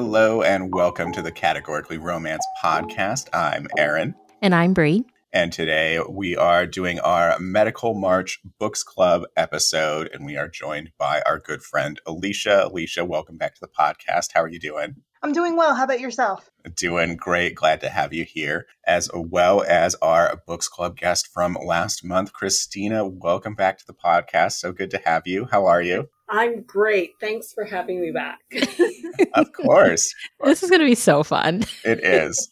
Hello 0.00 0.40
and 0.40 0.72
welcome 0.72 1.12
to 1.12 1.20
the 1.20 1.30
Categorically 1.30 1.98
Romance 1.98 2.42
podcast. 2.64 3.28
I'm 3.34 3.66
Aaron. 3.76 4.14
And 4.40 4.54
I'm 4.54 4.72
Bree. 4.72 5.04
And 5.32 5.52
today 5.52 6.00
we 6.08 6.36
are 6.36 6.66
doing 6.66 6.98
our 6.98 7.38
Medical 7.38 7.94
March 7.94 8.40
Books 8.58 8.82
Club 8.82 9.22
episode, 9.36 10.10
and 10.12 10.26
we 10.26 10.36
are 10.36 10.48
joined 10.48 10.90
by 10.98 11.22
our 11.24 11.38
good 11.38 11.62
friend 11.62 12.00
Alicia. 12.04 12.66
Alicia, 12.66 13.04
welcome 13.04 13.36
back 13.36 13.54
to 13.54 13.60
the 13.60 13.68
podcast. 13.68 14.30
How 14.34 14.42
are 14.42 14.48
you 14.48 14.58
doing? 14.58 14.96
I'm 15.22 15.32
doing 15.32 15.54
well. 15.54 15.76
How 15.76 15.84
about 15.84 16.00
yourself? 16.00 16.50
Doing 16.74 17.14
great. 17.14 17.54
Glad 17.54 17.80
to 17.82 17.90
have 17.90 18.12
you 18.12 18.24
here, 18.24 18.66
as 18.84 19.08
well 19.14 19.62
as 19.62 19.94
our 20.02 20.42
Books 20.48 20.66
Club 20.66 20.96
guest 20.96 21.28
from 21.32 21.56
last 21.64 22.04
month, 22.04 22.32
Christina. 22.32 23.06
Welcome 23.06 23.54
back 23.54 23.78
to 23.78 23.86
the 23.86 23.94
podcast. 23.94 24.54
So 24.54 24.72
good 24.72 24.90
to 24.90 25.00
have 25.04 25.28
you. 25.28 25.46
How 25.48 25.66
are 25.66 25.80
you? 25.80 26.08
I'm 26.28 26.62
great. 26.62 27.12
Thanks 27.20 27.52
for 27.52 27.64
having 27.64 28.00
me 28.00 28.10
back. 28.10 28.40
of 29.34 29.52
course. 29.52 30.12
This 30.44 30.64
is 30.64 30.70
going 30.70 30.80
to 30.80 30.86
be 30.86 30.94
so 30.96 31.22
fun. 31.22 31.64
It 31.84 32.02
is. 32.02 32.50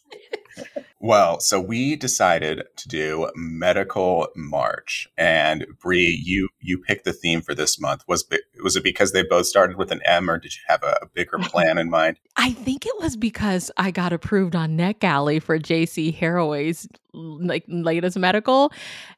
Well, 1.01 1.39
so 1.39 1.61
we 1.61 1.95
decided 1.95 2.63
to 2.75 2.87
do 2.89 3.31
medical 3.33 4.27
march, 4.35 5.07
and 5.17 5.65
Bree, 5.81 6.17
mm-hmm. 6.17 6.27
you 6.27 6.49
you 6.59 6.77
picked 6.77 7.05
the 7.05 7.13
theme 7.13 7.41
for 7.41 7.55
this 7.55 7.79
month. 7.79 8.03
Was 8.07 8.25
was 8.61 8.75
it 8.75 8.83
because 8.83 9.13
they 9.13 9.23
both 9.23 9.45
started 9.45 9.77
with 9.77 9.91
an 9.91 10.01
M, 10.03 10.29
or 10.29 10.37
did 10.37 10.55
you 10.55 10.61
have 10.67 10.83
a, 10.83 10.99
a 11.01 11.05
bigger 11.05 11.37
plan 11.41 11.77
in 11.77 11.89
mind? 11.89 12.19
I 12.35 12.51
think 12.51 12.85
it 12.85 12.99
was 12.99 13.15
because 13.15 13.71
I 13.77 13.91
got 13.91 14.11
approved 14.11 14.55
on 14.55 14.77
NetGalley 14.77 15.41
for 15.41 15.57
JC 15.57 16.17
Harroway's 16.17 16.87
like 17.13 17.63
latest 17.67 18.17
medical, 18.17 18.71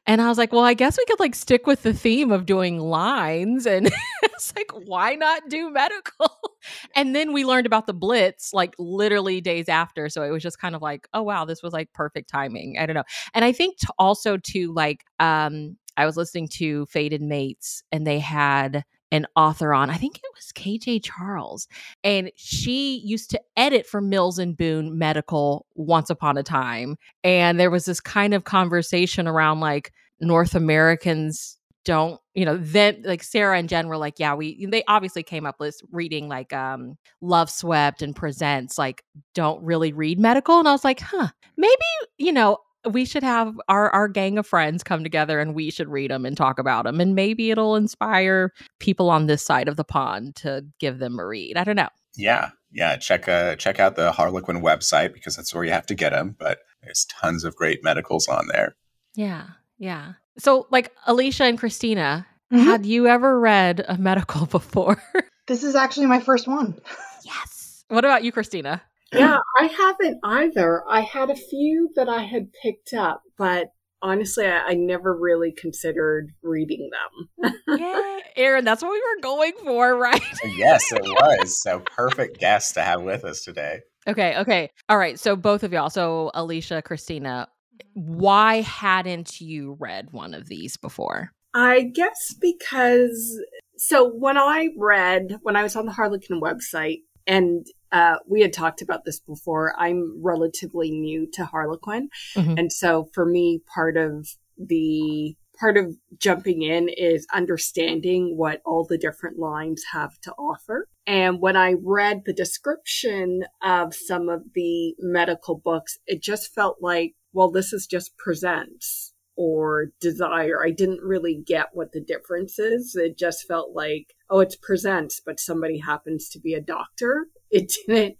and 0.06 0.20
I 0.20 0.28
was 0.28 0.38
like, 0.38 0.52
well, 0.52 0.64
I 0.64 0.74
guess 0.74 0.98
we 0.98 1.04
could 1.06 1.20
like 1.20 1.34
stick 1.34 1.66
with 1.66 1.82
the 1.82 1.94
theme 1.94 2.32
of 2.32 2.46
doing 2.46 2.78
lines, 2.78 3.66
and 3.66 3.90
it's 4.22 4.54
like, 4.56 4.70
why 4.86 5.14
not 5.14 5.48
do 5.48 5.70
medical? 5.70 6.38
and 6.96 7.14
then 7.14 7.32
we 7.32 7.44
learned 7.44 7.66
about 7.66 7.86
the 7.86 7.94
Blitz 7.94 8.52
like 8.52 8.74
literally 8.78 9.40
days 9.40 9.68
after, 9.68 10.08
so 10.08 10.22
it 10.22 10.30
was 10.30 10.42
just 10.42 10.58
kind 10.58 10.74
of 10.74 10.82
like, 10.82 11.08
oh 11.14 11.22
wow, 11.22 11.44
this 11.44 11.62
was 11.62 11.72
like 11.72 11.92
perfect 11.92 12.28
timing. 12.28 12.76
I 12.78 12.86
don't 12.86 12.94
know. 12.94 13.04
And 13.34 13.44
I 13.44 13.52
think 13.52 13.76
also 13.98 14.36
to 14.36 14.72
like 14.72 15.04
um 15.18 15.76
I 15.96 16.06
was 16.06 16.16
listening 16.16 16.48
to 16.54 16.86
Fated 16.86 17.22
Mates 17.22 17.82
and 17.92 18.06
they 18.06 18.18
had 18.18 18.84
an 19.12 19.26
author 19.36 19.74
on. 19.74 19.90
I 19.90 19.96
think 19.96 20.16
it 20.16 20.30
was 20.34 20.52
KJ 20.52 21.04
Charles. 21.04 21.68
And 22.02 22.32
she 22.34 22.96
used 23.04 23.30
to 23.30 23.40
edit 23.56 23.86
for 23.86 24.00
Mills 24.00 24.38
and 24.38 24.56
Boon 24.56 24.98
Medical 24.98 25.66
once 25.74 26.10
upon 26.10 26.38
a 26.38 26.42
time. 26.42 26.96
And 27.22 27.60
there 27.60 27.70
was 27.70 27.84
this 27.84 28.00
kind 28.00 28.34
of 28.34 28.44
conversation 28.44 29.28
around 29.28 29.60
like 29.60 29.92
North 30.18 30.54
Americans 30.54 31.58
don't 31.84 32.20
you 32.34 32.44
know 32.44 32.56
then 32.56 33.02
like 33.04 33.24
sarah 33.24 33.58
and 33.58 33.68
jen 33.68 33.88
were 33.88 33.96
like 33.96 34.20
yeah 34.20 34.34
we 34.34 34.66
they 34.66 34.84
obviously 34.86 35.24
came 35.24 35.44
up 35.44 35.58
with 35.58 35.80
reading 35.90 36.28
like 36.28 36.52
um 36.52 36.96
Loveswept 37.20 38.02
and 38.02 38.14
presents 38.14 38.78
like 38.78 39.02
don't 39.34 39.60
really 39.64 39.92
read 39.92 40.20
medical 40.20 40.60
and 40.60 40.68
i 40.68 40.70
was 40.70 40.84
like 40.84 41.00
huh 41.00 41.26
maybe 41.56 41.74
you 42.18 42.32
know 42.32 42.58
we 42.90 43.04
should 43.04 43.22
have 43.22 43.60
our 43.68 43.90
our 43.90 44.08
gang 44.08 44.38
of 44.38 44.46
friends 44.46 44.82
come 44.82 45.02
together 45.02 45.38
and 45.40 45.54
we 45.54 45.70
should 45.70 45.88
read 45.88 46.10
them 46.10 46.26
and 46.26 46.36
talk 46.36 46.58
about 46.58 46.84
them 46.84 47.00
and 47.00 47.14
maybe 47.14 47.50
it'll 47.50 47.76
inspire 47.76 48.52
people 48.80 49.10
on 49.10 49.26
this 49.26 49.44
side 49.44 49.68
of 49.68 49.76
the 49.76 49.84
pond 49.84 50.34
to 50.36 50.64
give 50.78 50.98
them 50.98 51.18
a 51.18 51.26
read 51.26 51.56
i 51.56 51.64
don't 51.64 51.76
know 51.76 51.88
yeah 52.16 52.50
yeah 52.72 52.96
check 52.96 53.28
uh 53.28 53.54
check 53.56 53.78
out 53.78 53.96
the 53.96 54.12
harlequin 54.12 54.60
website 54.60 55.12
because 55.12 55.36
that's 55.36 55.54
where 55.54 55.64
you 55.64 55.70
have 55.70 55.86
to 55.86 55.94
get 55.94 56.10
them 56.10 56.34
but 56.38 56.58
there's 56.82 57.06
tons 57.06 57.44
of 57.44 57.54
great 57.56 57.84
medicals 57.84 58.26
on 58.28 58.46
there 58.48 58.74
yeah 59.14 59.46
yeah 59.78 60.14
so, 60.38 60.66
like 60.70 60.92
Alicia 61.06 61.44
and 61.44 61.58
Christina, 61.58 62.26
mm-hmm. 62.52 62.64
had 62.64 62.86
you 62.86 63.06
ever 63.06 63.38
read 63.38 63.84
a 63.86 63.98
medical 63.98 64.46
before? 64.50 65.02
this 65.46 65.62
is 65.62 65.74
actually 65.74 66.06
my 66.06 66.20
first 66.20 66.48
one. 66.48 66.78
yes. 67.24 67.84
What 67.88 68.04
about 68.04 68.24
you, 68.24 68.32
Christina? 68.32 68.82
Yeah, 69.12 69.38
I 69.58 69.66
haven't 69.66 70.18
either. 70.22 70.82
I 70.88 71.02
had 71.02 71.30
a 71.30 71.36
few 71.36 71.90
that 71.96 72.08
I 72.08 72.22
had 72.22 72.52
picked 72.62 72.94
up, 72.94 73.22
but 73.36 73.68
honestly, 74.00 74.46
I, 74.46 74.58
I 74.68 74.74
never 74.74 75.16
really 75.16 75.52
considered 75.52 76.32
reading 76.42 76.90
them. 76.90 77.54
yeah, 77.78 78.18
Aaron, 78.36 78.64
that's 78.64 78.82
what 78.82 78.92
we 78.92 79.00
were 79.00 79.22
going 79.22 79.52
for, 79.62 79.96
right? 79.98 80.22
yes, 80.44 80.92
it 80.92 81.02
was. 81.02 81.62
So 81.62 81.80
perfect 81.80 82.38
guest 82.38 82.74
to 82.74 82.82
have 82.82 83.02
with 83.02 83.24
us 83.24 83.42
today. 83.42 83.80
Okay, 84.06 84.36
okay. 84.38 84.70
All 84.88 84.98
right. 84.98 85.18
So 85.18 85.36
both 85.36 85.62
of 85.62 85.72
y'all. 85.72 85.90
So 85.90 86.30
Alicia, 86.34 86.82
Christina, 86.82 87.48
why 87.94 88.62
hadn't 88.62 89.40
you 89.40 89.76
read 89.78 90.12
one 90.12 90.34
of 90.34 90.48
these 90.48 90.76
before? 90.76 91.32
I 91.54 91.82
guess 91.82 92.34
because 92.40 93.40
so 93.76 94.08
when 94.08 94.38
I 94.38 94.70
read 94.76 95.38
when 95.42 95.54
I 95.54 95.62
was 95.62 95.76
on 95.76 95.86
the 95.86 95.92
Harlequin 95.92 96.40
website 96.40 97.02
and 97.26 97.66
uh, 97.92 98.16
we 98.26 98.40
had 98.40 98.52
talked 98.52 98.82
about 98.82 99.04
this 99.04 99.20
before. 99.20 99.74
I'm 99.78 100.20
relatively 100.22 100.90
new 100.90 101.28
to 101.34 101.44
Harlequin, 101.44 102.08
mm-hmm. 102.34 102.58
and 102.58 102.72
so 102.72 103.08
for 103.12 103.24
me, 103.24 103.62
part 103.72 103.96
of 103.96 104.28
the 104.58 105.36
part 105.58 105.76
of 105.76 105.96
jumping 106.18 106.62
in 106.62 106.88
is 106.88 107.26
understanding 107.32 108.36
what 108.36 108.62
all 108.64 108.84
the 108.84 108.98
different 108.98 109.38
lines 109.38 109.84
have 109.92 110.18
to 110.22 110.32
offer. 110.32 110.88
And 111.06 111.40
when 111.40 111.56
I 111.56 111.74
read 111.80 112.22
the 112.24 112.32
description 112.32 113.44
of 113.62 113.94
some 113.94 114.28
of 114.28 114.42
the 114.54 114.94
medical 114.98 115.56
books, 115.56 115.98
it 116.06 116.22
just 116.22 116.52
felt 116.54 116.78
like 116.80 117.14
well, 117.32 117.50
this 117.50 117.72
is 117.72 117.86
just 117.86 118.16
presents 118.18 119.11
or 119.36 119.86
desire. 120.00 120.64
I 120.64 120.70
didn't 120.70 121.00
really 121.02 121.34
get 121.34 121.68
what 121.72 121.92
the 121.92 122.00
difference 122.00 122.58
is. 122.58 122.94
It 122.96 123.18
just 123.18 123.46
felt 123.46 123.74
like, 123.74 124.14
oh, 124.30 124.40
it's 124.40 124.56
presents, 124.56 125.20
but 125.24 125.40
somebody 125.40 125.78
happens 125.78 126.28
to 126.30 126.40
be 126.40 126.54
a 126.54 126.60
doctor. 126.60 127.26
It 127.54 127.70
didn't, 127.86 128.16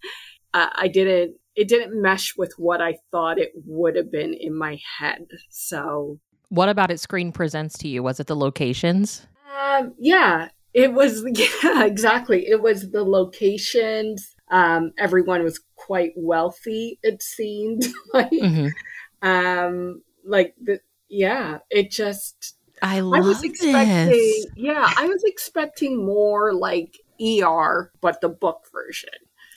uh, 0.52 0.68
I 0.74 0.88
didn't, 0.88 1.36
it 1.56 1.66
didn't 1.66 2.02
mesh 2.02 2.36
with 2.36 2.52
what 2.58 2.82
I 2.82 2.98
thought 3.10 3.38
it 3.38 3.52
would 3.64 3.96
have 3.96 4.12
been 4.12 4.34
in 4.34 4.54
my 4.54 4.78
head. 4.98 5.24
So, 5.48 6.18
what 6.50 6.68
about 6.68 6.90
it 6.90 7.00
screen 7.00 7.32
presents 7.32 7.78
to 7.78 7.88
you? 7.88 8.02
Was 8.02 8.20
it 8.20 8.26
the 8.26 8.36
locations? 8.36 9.26
Um, 9.58 9.94
yeah, 9.98 10.48
it 10.74 10.92
was, 10.92 11.24
yeah, 11.34 11.86
exactly. 11.86 12.46
It 12.46 12.60
was 12.60 12.90
the 12.90 13.04
locations. 13.04 14.34
Um, 14.50 14.92
everyone 14.98 15.42
was 15.44 15.58
quite 15.76 16.12
wealthy, 16.14 16.98
it 17.02 17.22
seemed 17.22 17.86
like. 18.12 18.30
Mm-hmm. 18.32 19.26
Um, 19.26 20.02
like 20.24 20.54
the 20.62 20.80
yeah, 21.12 21.58
it 21.70 21.90
just 21.90 22.56
I, 22.80 22.98
I 22.98 23.02
was 23.02 23.44
expecting 23.44 24.08
this. 24.08 24.46
yeah, 24.56 24.92
I 24.96 25.06
was 25.06 25.22
expecting 25.24 26.04
more 26.04 26.54
like 26.54 26.98
ER, 27.20 27.92
but 28.00 28.20
the 28.22 28.30
book 28.30 28.64
version. 28.72 29.10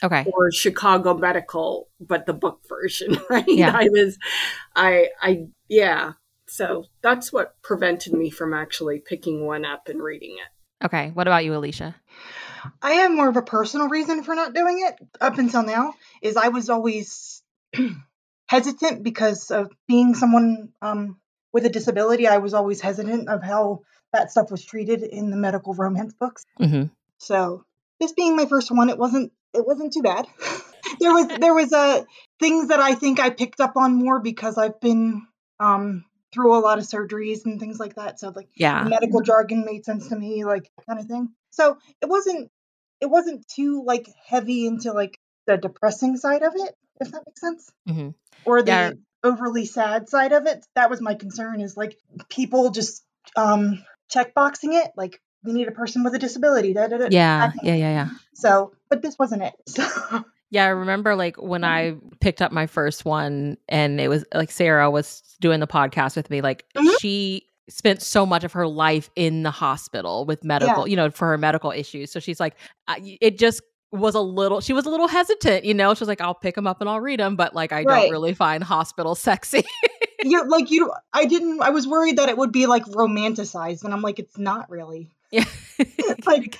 Okay. 0.04 0.26
Or 0.34 0.52
Chicago 0.52 1.16
Medical, 1.16 1.88
but 2.02 2.26
the 2.26 2.34
book 2.34 2.60
version, 2.68 3.18
right? 3.30 3.48
Yeah. 3.48 3.72
I 3.74 3.88
was 3.90 4.18
I 4.76 5.08
I 5.22 5.48
yeah. 5.70 6.14
So 6.48 6.86
that's 7.02 7.32
what 7.32 7.56
prevented 7.64 8.14
me 8.14 8.30
from 8.30 8.54
actually 8.54 9.00
picking 9.00 9.46
one 9.46 9.64
up 9.64 9.88
and 9.88 10.04
reading 10.04 10.32
it. 10.32 10.86
Okay. 10.86 11.12
What 11.14 11.28
about 11.28 11.46
you, 11.46 11.56
Alicia? 11.56 11.96
I 12.82 12.92
have 12.94 13.12
more 13.12 13.30
of 13.30 13.38
a 13.38 13.42
personal 13.42 13.88
reason 13.88 14.24
for 14.24 14.36
not 14.36 14.54
doing 14.54 14.86
it 14.86 14.96
up 15.22 15.38
until 15.38 15.64
now 15.64 15.94
is 16.22 16.36
I 16.36 16.50
was 16.50 16.70
always 16.70 17.42
hesitant 18.48 19.04
because 19.04 19.52
of 19.52 19.72
being 19.88 20.16
someone 20.16 20.70
um, 20.82 21.18
with 21.56 21.66
a 21.66 21.70
disability. 21.70 22.28
I 22.28 22.40
was 22.40 22.54
always 22.54 22.82
hesitant 22.82 23.30
of 23.30 23.42
how 23.42 23.80
that 24.12 24.30
stuff 24.30 24.52
was 24.52 24.66
treated 24.66 25.04
in 25.04 25.32
the 25.32 25.38
medical 25.38 25.74
romance 25.74 26.14
books. 26.14 26.44
Mm-hmm. 26.60 26.88
So 27.18 27.64
this 28.02 28.12
being 28.12 28.36
my 28.36 28.46
first 28.46 28.70
one, 28.72 28.90
it 28.90 28.98
wasn't 28.98 29.32
it 29.54 29.66
wasn't 29.66 29.94
too 29.94 30.02
bad. 30.02 30.28
there 31.00 31.14
was 31.14 31.28
there 31.40 31.54
was 31.54 31.72
uh, 31.72 32.04
things 32.42 32.68
that 32.68 32.82
I 32.82 32.94
think 32.94 33.22
I 33.22 33.30
picked 33.30 33.62
up 33.62 33.78
on 33.78 33.96
more 33.96 34.20
because 34.20 34.58
I've 34.58 34.82
been 34.82 35.26
um, 35.62 36.04
through 36.34 36.58
a 36.58 36.60
lot 36.60 36.78
of 36.78 36.84
surgeries 36.84 37.46
and 37.46 37.58
things 37.58 37.80
like 37.80 37.96
that. 37.96 38.20
So 38.20 38.34
like 38.36 38.50
yeah, 38.58 38.84
medical 38.84 39.22
jargon 39.22 39.64
made 39.64 39.86
sense 39.86 40.10
to 40.10 40.18
me, 40.18 40.44
like 40.44 40.70
kind 40.86 41.00
of 41.00 41.06
thing. 41.06 41.30
So 41.52 41.78
it 42.02 42.10
wasn't 42.10 42.52
it 43.00 43.10
wasn't 43.10 43.48
too 43.48 43.82
like 43.86 44.10
heavy 44.28 44.68
into 44.68 44.92
like 44.92 45.18
the 45.48 45.56
depressing 45.56 46.18
side 46.18 46.44
of 46.44 46.52
it 46.54 46.76
if 47.00 47.12
that 47.12 47.24
makes 47.26 47.40
sense. 47.40 47.72
Mm-hmm. 47.88 48.10
Or 48.44 48.62
the 48.62 48.72
yeah. 48.72 48.92
Overly 49.26 49.66
sad 49.66 50.08
side 50.08 50.32
of 50.32 50.46
it. 50.46 50.66
That 50.76 50.90
was 50.90 51.02
my 51.02 51.16
concern 51.16 51.60
is 51.60 51.76
like 51.76 51.98
people 52.30 52.70
just 52.70 53.04
um 53.36 53.84
checkboxing 54.14 54.74
it, 54.82 54.92
like 54.96 55.22
we 55.44 55.54
need 55.54 55.68
a 55.68 55.72
person 55.72 56.04
with 56.04 56.14
a 56.16 56.20
disability. 56.20 56.74
Da, 56.74 56.88
da, 56.88 56.98
da, 56.98 57.08
yeah, 57.12 57.52
yeah, 57.62 57.76
yeah, 57.76 57.90
yeah. 57.90 58.10
So, 58.34 58.74
but 58.90 59.02
this 59.02 59.18
wasn't 59.18 59.44
it. 59.44 59.54
So. 59.68 60.24
Yeah, 60.52 60.66
I 60.66 60.70
remember 60.70 61.16
like 61.16 61.42
when 61.42 61.64
I 61.64 61.96
picked 62.22 62.42
up 62.42 62.52
my 62.52 62.68
first 62.68 63.04
one 63.04 63.58
and 63.68 64.00
it 64.00 64.08
was 64.08 64.24
like 64.34 64.52
Sarah 64.52 64.90
was 64.90 65.22
doing 65.42 65.60
the 65.60 65.68
podcast 65.68 66.16
with 66.16 66.30
me, 66.30 66.42
like 66.42 66.64
mm-hmm. 66.78 66.88
she 67.02 67.48
spent 67.68 68.02
so 68.02 68.26
much 68.26 68.44
of 68.44 68.54
her 68.54 68.68
life 68.68 69.10
in 69.16 69.44
the 69.44 69.52
hospital 69.52 70.24
with 70.24 70.44
medical, 70.44 70.88
yeah. 70.88 70.92
you 70.92 70.96
know, 70.96 71.10
for 71.10 71.28
her 71.28 71.38
medical 71.38 71.72
issues. 71.72 72.12
So 72.12 72.20
she's 72.20 72.40
like, 72.40 72.56
it 72.88 73.38
just 73.40 73.62
was 73.98 74.16
a 74.16 74.22
little 74.22 74.62
she 74.62 74.74
was 74.74 74.86
a 74.86 74.90
little 74.90 75.08
hesitant 75.08 75.66
you 75.66 75.74
know 75.74 75.94
she 75.94 76.02
was 76.02 76.08
like 76.08 76.22
i'll 76.22 76.34
pick 76.34 76.56
them 76.56 76.68
up 76.68 76.82
and 76.82 76.90
i'll 76.90 77.02
read 77.02 77.20
them 77.20 77.36
but 77.36 77.54
like 77.56 77.72
i 77.72 77.84
right. 77.84 78.04
don't 78.04 78.12
really 78.12 78.34
find 78.34 78.64
hospital 78.64 79.16
sexy 79.16 79.64
you're 80.24 80.48
like 80.48 80.72
you 80.72 80.92
i 81.14 81.26
didn't 81.26 81.62
i 81.62 81.70
was 81.70 81.88
worried 81.88 82.18
that 82.18 82.30
it 82.30 82.38
would 82.38 82.52
be 82.52 82.66
like 82.66 82.84
romanticized 82.86 83.84
and 83.84 83.94
i'm 83.94 84.02
like 84.02 84.20
it's 84.20 84.38
not 84.38 84.70
really 84.70 85.10
yeah 85.32 85.46
like 86.26 86.60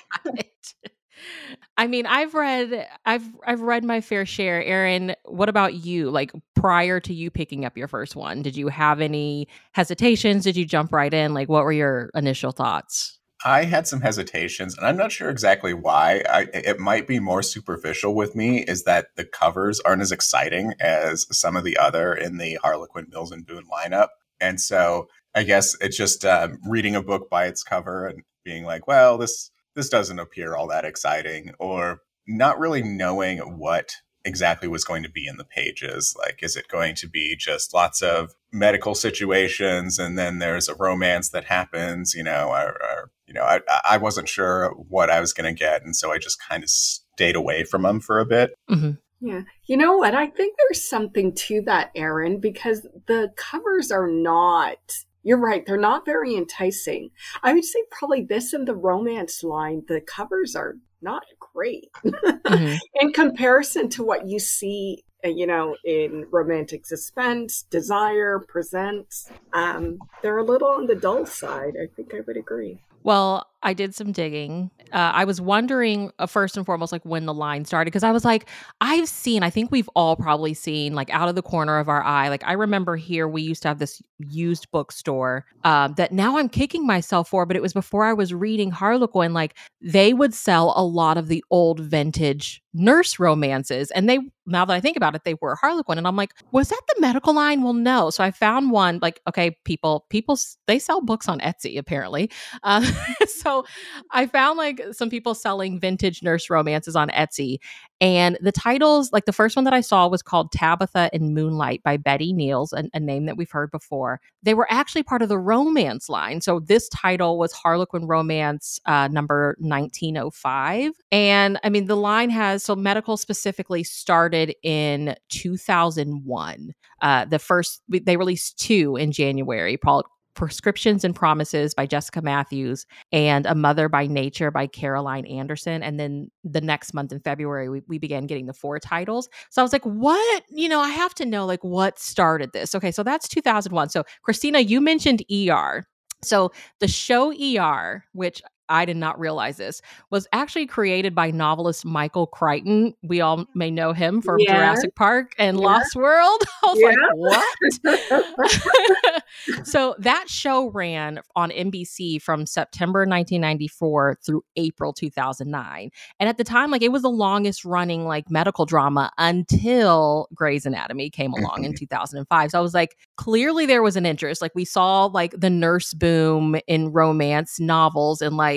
I 1.78 1.86
mean, 1.86 2.06
I've 2.06 2.34
read 2.34 2.88
I've 3.04 3.24
I've 3.46 3.60
read 3.60 3.84
my 3.84 4.00
fair 4.00 4.24
share. 4.24 4.62
Erin, 4.62 5.14
what 5.24 5.48
about 5.48 5.74
you? 5.74 6.10
Like 6.10 6.32
prior 6.54 7.00
to 7.00 7.12
you 7.12 7.30
picking 7.30 7.64
up 7.64 7.76
your 7.76 7.88
first 7.88 8.16
one, 8.16 8.42
did 8.42 8.56
you 8.56 8.68
have 8.68 9.00
any 9.00 9.48
hesitations? 9.72 10.44
Did 10.44 10.56
you 10.56 10.64
jump 10.64 10.92
right 10.92 11.12
in? 11.12 11.34
Like 11.34 11.48
what 11.48 11.64
were 11.64 11.72
your 11.72 12.10
initial 12.14 12.52
thoughts? 12.52 13.15
I 13.46 13.62
had 13.62 13.86
some 13.86 14.00
hesitations, 14.00 14.76
and 14.76 14.84
I'm 14.84 14.96
not 14.96 15.12
sure 15.12 15.30
exactly 15.30 15.72
why. 15.72 16.20
I, 16.28 16.48
it 16.52 16.80
might 16.80 17.06
be 17.06 17.20
more 17.20 17.44
superficial 17.44 18.12
with 18.12 18.34
me, 18.34 18.64
is 18.64 18.82
that 18.84 19.14
the 19.14 19.24
covers 19.24 19.78
aren't 19.78 20.02
as 20.02 20.10
exciting 20.10 20.72
as 20.80 21.28
some 21.30 21.54
of 21.54 21.62
the 21.62 21.76
other 21.76 22.12
in 22.12 22.38
the 22.38 22.58
Harlequin 22.60 23.06
Mills 23.08 23.30
and 23.30 23.46
Boon 23.46 23.62
lineup. 23.72 24.08
And 24.40 24.60
so 24.60 25.06
I 25.32 25.44
guess 25.44 25.76
it's 25.80 25.96
just 25.96 26.24
um, 26.24 26.58
reading 26.68 26.96
a 26.96 27.02
book 27.02 27.30
by 27.30 27.46
its 27.46 27.62
cover 27.62 28.08
and 28.08 28.24
being 28.44 28.64
like, 28.64 28.88
well, 28.88 29.16
this 29.16 29.52
this 29.76 29.88
doesn't 29.88 30.18
appear 30.18 30.56
all 30.56 30.66
that 30.66 30.84
exciting, 30.84 31.52
or 31.60 32.00
not 32.26 32.58
really 32.58 32.82
knowing 32.82 33.38
what 33.58 33.90
exactly 34.24 34.66
was 34.66 34.84
going 34.84 35.04
to 35.04 35.10
be 35.10 35.28
in 35.28 35.36
the 35.36 35.44
pages. 35.44 36.16
Like, 36.18 36.42
is 36.42 36.56
it 36.56 36.66
going 36.66 36.96
to 36.96 37.08
be 37.08 37.36
just 37.36 37.72
lots 37.72 38.02
of 38.02 38.34
medical 38.52 38.96
situations 38.96 40.00
and 40.00 40.18
then 40.18 40.40
there's 40.40 40.68
a 40.68 40.74
romance 40.74 41.28
that 41.28 41.44
happens, 41.44 42.12
you 42.12 42.24
know, 42.24 42.48
or, 42.48 42.70
or 42.82 43.10
you 43.26 43.34
know, 43.34 43.42
I, 43.42 43.60
I 43.88 43.96
wasn't 43.96 44.28
sure 44.28 44.70
what 44.70 45.10
I 45.10 45.20
was 45.20 45.32
going 45.32 45.52
to 45.52 45.58
get. 45.58 45.82
And 45.82 45.94
so 45.94 46.12
I 46.12 46.18
just 46.18 46.42
kind 46.42 46.62
of 46.62 46.70
stayed 46.70 47.36
away 47.36 47.64
from 47.64 47.82
them 47.82 48.00
for 48.00 48.20
a 48.20 48.26
bit. 48.26 48.54
Mm-hmm. 48.70 48.92
Yeah. 49.20 49.42
You 49.66 49.76
know 49.76 49.96
what? 49.96 50.14
I 50.14 50.26
think 50.26 50.56
there's 50.56 50.88
something 50.88 51.34
to 51.34 51.62
that, 51.62 51.90
Erin, 51.94 52.38
because 52.38 52.86
the 53.06 53.32
covers 53.36 53.90
are 53.90 54.06
not, 54.06 54.78
you're 55.22 55.38
right, 55.38 55.64
they're 55.66 55.76
not 55.76 56.04
very 56.04 56.36
enticing. 56.36 57.10
I 57.42 57.54
would 57.54 57.64
say 57.64 57.82
probably 57.90 58.22
this 58.22 58.52
and 58.52 58.68
the 58.68 58.74
romance 58.74 59.42
line, 59.42 59.82
the 59.88 60.00
covers 60.00 60.54
are 60.54 60.76
not 61.02 61.24
great 61.40 61.90
mm-hmm. 62.04 62.76
in 63.00 63.12
comparison 63.12 63.88
to 63.90 64.04
what 64.04 64.28
you 64.28 64.38
see 64.38 65.02
uh, 65.24 65.28
you 65.28 65.46
know, 65.46 65.76
in 65.84 66.26
romantic 66.30 66.86
suspense, 66.86 67.62
desire, 67.62 68.38
presents. 68.38 69.30
Um, 69.52 69.98
they're 70.22 70.38
a 70.38 70.44
little 70.44 70.68
on 70.68 70.86
the 70.86 70.94
dull 70.94 71.26
side. 71.26 71.74
I 71.82 71.86
think 71.94 72.14
I 72.14 72.20
would 72.26 72.36
agree. 72.36 72.80
Well, 73.02 73.46
I 73.62 73.72
did 73.74 73.94
some 73.94 74.12
digging. 74.12 74.70
Uh, 74.92 75.12
I 75.14 75.24
was 75.24 75.40
wondering, 75.40 76.10
uh, 76.18 76.26
first 76.26 76.56
and 76.56 76.64
foremost, 76.64 76.92
like 76.92 77.04
when 77.04 77.26
the 77.26 77.34
line 77.34 77.64
started, 77.64 77.86
because 77.86 78.02
I 78.02 78.12
was 78.12 78.24
like, 78.24 78.48
I've 78.80 79.08
seen, 79.08 79.42
I 79.42 79.50
think 79.50 79.70
we've 79.70 79.88
all 79.94 80.16
probably 80.16 80.54
seen, 80.54 80.94
like 80.94 81.10
out 81.10 81.28
of 81.28 81.34
the 81.34 81.42
corner 81.42 81.78
of 81.78 81.88
our 81.88 82.02
eye. 82.02 82.28
Like, 82.28 82.42
I 82.44 82.52
remember 82.52 82.96
here 82.96 83.28
we 83.28 83.42
used 83.42 83.62
to 83.62 83.68
have 83.68 83.78
this 83.78 84.00
used 84.18 84.70
bookstore 84.70 85.44
uh, 85.64 85.88
that 85.88 86.12
now 86.12 86.38
I'm 86.38 86.48
kicking 86.48 86.86
myself 86.86 87.28
for, 87.28 87.46
but 87.46 87.56
it 87.56 87.62
was 87.62 87.72
before 87.72 88.04
I 88.04 88.12
was 88.12 88.32
reading 88.32 88.70
Harlequin. 88.70 89.32
Like, 89.34 89.56
they 89.80 90.12
would 90.12 90.34
sell 90.34 90.72
a 90.76 90.84
lot 90.84 91.18
of 91.18 91.28
the 91.28 91.44
old 91.50 91.80
vintage 91.80 92.62
nurse 92.76 93.18
romances. 93.18 93.90
And 93.90 94.08
they, 94.08 94.18
now 94.44 94.64
that 94.64 94.74
I 94.74 94.80
think 94.80 94.96
about 94.96 95.14
it, 95.14 95.24
they 95.24 95.34
were 95.40 95.56
Harlequin. 95.56 95.98
And 95.98 96.06
I'm 96.06 96.16
like, 96.16 96.32
was 96.52 96.68
that 96.68 96.80
the 96.88 97.00
medical 97.00 97.34
line? 97.34 97.62
Well, 97.62 97.72
no. 97.72 98.10
So 98.10 98.22
I 98.22 98.30
found 98.30 98.70
one, 98.70 98.98
like, 99.00 99.20
okay, 99.28 99.56
people, 99.64 100.06
people, 100.10 100.38
they 100.66 100.78
sell 100.78 101.00
books 101.00 101.28
on 101.28 101.40
Etsy, 101.40 101.78
apparently. 101.78 102.30
Uh, 102.62 102.82
so 103.26 103.64
I 104.12 104.26
found 104.26 104.58
like 104.58 104.75
some 104.92 105.10
people 105.10 105.34
selling 105.34 105.78
vintage 105.80 106.22
nurse 106.22 106.50
romances 106.50 106.96
on 106.96 107.08
Etsy. 107.10 107.58
And 108.00 108.38
the 108.42 108.52
titles, 108.52 109.10
like 109.12 109.24
the 109.24 109.32
first 109.32 109.56
one 109.56 109.64
that 109.64 109.72
I 109.72 109.80
saw 109.80 110.06
was 110.06 110.22
called 110.22 110.52
Tabitha 110.52 111.08
in 111.12 111.32
Moonlight 111.32 111.82
by 111.82 111.96
Betty 111.96 112.32
Neels, 112.32 112.72
a, 112.72 112.84
a 112.92 113.00
name 113.00 113.24
that 113.26 113.36
we've 113.36 113.50
heard 113.50 113.70
before. 113.70 114.20
They 114.42 114.54
were 114.54 114.66
actually 114.70 115.02
part 115.02 115.22
of 115.22 115.28
the 115.28 115.38
romance 115.38 116.08
line. 116.08 116.40
So 116.42 116.60
this 116.60 116.88
title 116.90 117.38
was 117.38 117.52
Harlequin 117.52 118.06
Romance 118.06 118.78
uh, 118.84 119.08
number 119.08 119.56
1905. 119.58 120.92
And 121.10 121.58
I 121.64 121.70
mean, 121.70 121.86
the 121.86 121.96
line 121.96 122.30
has, 122.30 122.62
so 122.62 122.76
medical 122.76 123.16
specifically 123.16 123.82
started 123.82 124.54
in 124.62 125.16
2001. 125.30 126.74
Uh, 127.00 127.24
the 127.24 127.38
first, 127.38 127.82
they 127.88 128.16
released 128.16 128.58
two 128.58 128.96
in 128.96 129.12
January, 129.12 129.76
called 129.78 130.04
Prescriptions 130.36 131.02
and 131.02 131.14
Promises 131.14 131.74
by 131.74 131.86
Jessica 131.86 132.22
Matthews 132.22 132.86
and 133.10 133.46
A 133.46 133.54
Mother 133.54 133.88
by 133.88 134.06
Nature 134.06 134.50
by 134.50 134.66
Caroline 134.66 135.26
Anderson. 135.26 135.82
And 135.82 135.98
then 135.98 136.30
the 136.44 136.60
next 136.60 136.94
month 136.94 137.10
in 137.10 137.20
February, 137.20 137.68
we, 137.68 137.82
we 137.88 137.98
began 137.98 138.26
getting 138.26 138.46
the 138.46 138.52
four 138.52 138.78
titles. 138.78 139.28
So 139.50 139.60
I 139.60 139.64
was 139.64 139.72
like, 139.72 139.84
what? 139.84 140.44
You 140.50 140.68
know, 140.68 140.80
I 140.80 140.90
have 140.90 141.14
to 141.16 141.26
know 141.26 141.46
like 141.46 141.64
what 141.64 141.98
started 141.98 142.52
this. 142.52 142.74
Okay, 142.74 142.92
so 142.92 143.02
that's 143.02 143.26
2001. 143.28 143.88
So 143.88 144.04
Christina, 144.22 144.60
you 144.60 144.80
mentioned 144.80 145.24
ER. 145.32 145.84
So 146.22 146.52
the 146.80 146.88
show 146.88 147.32
ER, 147.32 148.04
which 148.12 148.42
I 148.68 148.84
did 148.84 148.96
not 148.96 149.18
realize 149.18 149.56
this, 149.56 149.82
was 150.10 150.26
actually 150.32 150.66
created 150.66 151.14
by 151.14 151.30
novelist 151.30 151.84
Michael 151.84 152.26
Crichton. 152.26 152.94
We 153.02 153.20
all 153.20 153.38
mm. 153.38 153.46
may 153.54 153.70
know 153.70 153.92
him 153.92 154.20
from 154.20 154.38
yeah. 154.40 154.56
Jurassic 154.56 154.94
Park 154.94 155.34
and 155.38 155.58
yeah. 155.58 155.66
Lost 155.66 155.94
World. 155.94 156.42
I 156.64 156.66
was 156.66 156.80
yeah. 156.80 156.88
like, 156.88 158.56
what? 159.02 159.22
so 159.66 159.94
that 159.98 160.28
show 160.28 160.70
ran 160.70 161.20
on 161.34 161.50
NBC 161.50 162.20
from 162.20 162.46
September 162.46 163.00
1994 163.00 164.18
through 164.24 164.42
April 164.56 164.92
2009. 164.92 165.90
And 166.18 166.28
at 166.28 166.38
the 166.38 166.44
time, 166.44 166.70
like 166.70 166.82
it 166.82 166.92
was 166.92 167.02
the 167.02 167.10
longest 167.10 167.64
running 167.64 168.04
like 168.04 168.30
medical 168.30 168.66
drama 168.66 169.10
until 169.18 170.28
Grey's 170.34 170.66
Anatomy 170.66 171.10
came 171.10 171.32
along 171.32 171.64
in 171.64 171.72
mm-hmm. 171.72 171.78
2005. 171.78 172.50
So 172.50 172.58
I 172.58 172.62
was 172.62 172.74
like, 172.74 172.96
clearly 173.16 173.66
there 173.66 173.82
was 173.82 173.96
an 173.96 174.06
interest. 174.06 174.42
Like 174.42 174.54
we 174.54 174.64
saw 174.64 175.06
like 175.06 175.34
the 175.38 175.50
nurse 175.50 175.94
boom 175.94 176.56
in 176.66 176.92
romance 176.92 177.60
novels 177.60 178.20
and 178.20 178.36
like 178.36 178.55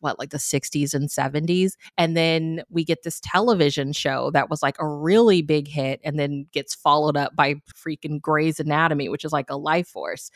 what 0.00 0.18
like 0.18 0.30
the 0.30 0.38
60s 0.38 0.94
and 0.94 1.08
70s 1.08 1.72
and 1.98 2.16
then 2.16 2.62
we 2.70 2.84
get 2.84 3.02
this 3.02 3.20
television 3.20 3.92
show 3.92 4.30
that 4.32 4.50
was 4.50 4.62
like 4.62 4.76
a 4.78 4.86
really 4.86 5.42
big 5.42 5.68
hit 5.68 6.00
and 6.04 6.18
then 6.18 6.46
gets 6.52 6.74
followed 6.74 7.16
up 7.16 7.34
by 7.36 7.54
freaking 7.74 8.20
Grey's 8.20 8.60
Anatomy 8.60 9.08
which 9.08 9.24
is 9.24 9.32
like 9.32 9.50
a 9.50 9.56
life 9.56 9.88
force. 9.88 10.30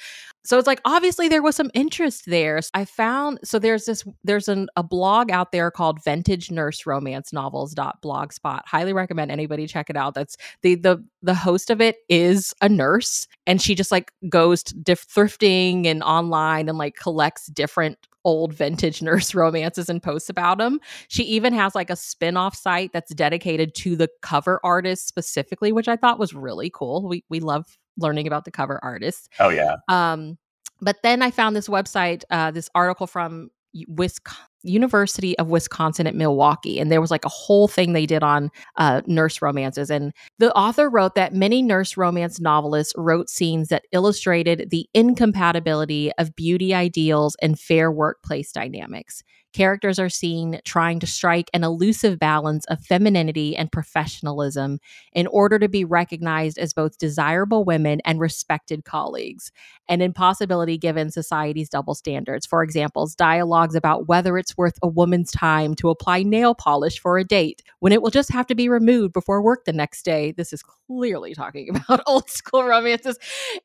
So 0.44 0.58
it's 0.58 0.66
like 0.66 0.81
obviously 0.84 1.28
there 1.28 1.43
was 1.43 1.56
some 1.56 1.70
interest 1.75 2.25
there. 2.26 2.60
So 2.62 2.70
i 2.75 2.84
found 2.84 3.40
so 3.44 3.58
there's 3.58 3.84
this 3.87 4.04
there's 4.25 4.48
an, 4.48 4.69
a 4.76 4.82
blog 4.82 5.31
out 5.31 5.52
there 5.52 5.70
called 5.70 6.02
vintage 6.04 6.50
nurse 6.50 6.87
romance 6.87 7.32
novels.blogspot 7.32 8.60
highly 8.66 8.92
recommend 8.92 9.31
anybody 9.31 9.66
check 9.66 9.90
it 9.90 9.96
out. 9.96 10.14
That's 10.14 10.37
the 10.62 10.75
the 10.76 11.04
the 11.22 11.34
host 11.34 11.70
of 11.70 11.81
it 11.81 11.96
is 12.08 12.54
a 12.60 12.69
nurse 12.69 13.26
and 13.46 13.60
she 13.60 13.75
just 13.75 13.90
like 13.90 14.12
goes 14.28 14.62
to 14.64 14.75
diff- 14.75 15.06
thrifting 15.08 15.87
and 15.87 16.02
online 16.02 16.69
and 16.69 16.78
like 16.78 16.96
collects 16.96 17.46
different 17.46 17.99
old 18.26 18.52
vintage 18.52 19.00
nurse 19.00 19.35
romances 19.42 19.88
and 19.88 20.02
posts 20.02 20.28
about 20.28 20.59
them. 20.59 20.80
She 21.09 21.23
even 21.23 21.54
has 21.54 21.75
like 21.75 21.88
a 21.88 21.97
spin-off 21.97 22.54
site 22.54 22.92
that's 22.92 23.14
dedicated 23.14 23.75
to 23.76 23.97
the 23.97 24.11
cover 24.21 24.61
artist 24.62 25.09
specifically, 25.09 25.73
which 25.73 25.88
I 25.88 25.97
thought 25.97 26.18
was 26.18 26.35
really 26.35 26.68
cool. 26.68 27.09
We 27.09 27.25
we 27.30 27.40
love 27.40 27.78
learning 27.97 28.26
about 28.26 28.45
the 28.45 28.50
cover 28.50 28.78
artists. 28.83 29.30
Oh 29.38 29.49
yeah. 29.49 29.76
Um 29.88 30.37
but 30.83 30.97
then 31.02 31.23
I 31.23 31.30
found 31.30 31.56
this 31.56 31.68
website, 31.68 32.23
uh, 32.30 32.50
this 32.50 32.68
article 32.75 33.06
from 33.06 33.49
Wisconsin, 33.88 34.47
University 34.62 35.38
of 35.38 35.49
Wisconsin 35.49 36.06
at 36.06 36.14
Milwaukee. 36.14 36.80
And 36.80 36.90
there 36.90 37.00
was 37.00 37.11
like 37.11 37.25
a 37.25 37.30
whole 37.30 37.68
thing 37.68 37.92
they 37.92 38.06
did 38.06 38.23
on 38.23 38.50
uh, 38.76 39.02
nurse 39.06 39.40
romances. 39.40 39.90
And 39.90 40.12
the 40.38 40.52
author 40.54 40.90
wrote 40.90 41.14
that 41.14 41.35
many 41.35 41.62
nurse 41.62 41.97
romance 41.97 42.40
novelists 42.40 42.92
wrote 42.97 43.28
scenes 43.28 43.68
that 43.68 43.85
illustrated 43.92 44.71
the 44.71 44.88
incompatibility 44.95 46.11
of 46.18 46.35
beauty 46.35 46.75
ideals 46.75 47.37
and 47.40 47.59
fair 47.59 47.92
workplace 47.92 48.52
dynamics. 48.52 49.23
Characters 49.56 49.98
are 49.98 50.10
seen 50.10 50.60
trying 50.66 51.00
to 51.00 51.06
strike 51.06 51.48
an 51.54 51.64
elusive 51.64 52.18
balance 52.18 52.66
of 52.66 52.84
femininity 52.84 53.56
and 53.56 53.72
professionalism 53.72 54.80
in 55.14 55.26
order 55.28 55.58
to 55.58 55.66
be 55.66 55.82
recognized 55.82 56.58
as 56.58 56.75
both 56.75 56.98
desirable 56.98 57.64
women 57.64 58.02
and 58.04 58.20
respected 58.20 58.84
colleagues, 58.84 59.52
an 59.88 60.02
impossibility 60.02 60.76
given 60.76 61.10
society's 61.10 61.70
double 61.70 61.94
standards. 61.94 62.44
For 62.44 62.62
example, 62.62 63.08
dialogues 63.16 63.75
about 63.75 64.06
whether 64.06 64.36
it's 64.36 64.58
worth 64.58 64.78
a 64.82 64.88
woman's 64.88 65.30
time 65.30 65.75
to 65.76 65.88
apply 65.88 66.22
nail 66.22 66.54
polish 66.54 66.98
for 66.98 67.16
a 67.16 67.25
date 67.25 67.62
when 67.78 67.94
it 67.94 68.02
will 68.02 68.10
just 68.10 68.30
have 68.32 68.46
to 68.48 68.54
be 68.54 68.68
removed 68.68 69.14
before 69.14 69.40
work 69.40 69.64
the 69.64 69.72
next 69.72 70.04
day. 70.04 70.32
This 70.32 70.52
is 70.52 70.62
clearly 70.62 71.34
talking 71.34 71.70
about 71.75 72.02
old 72.06 72.28
school 72.28 72.64
romances. 72.64 73.18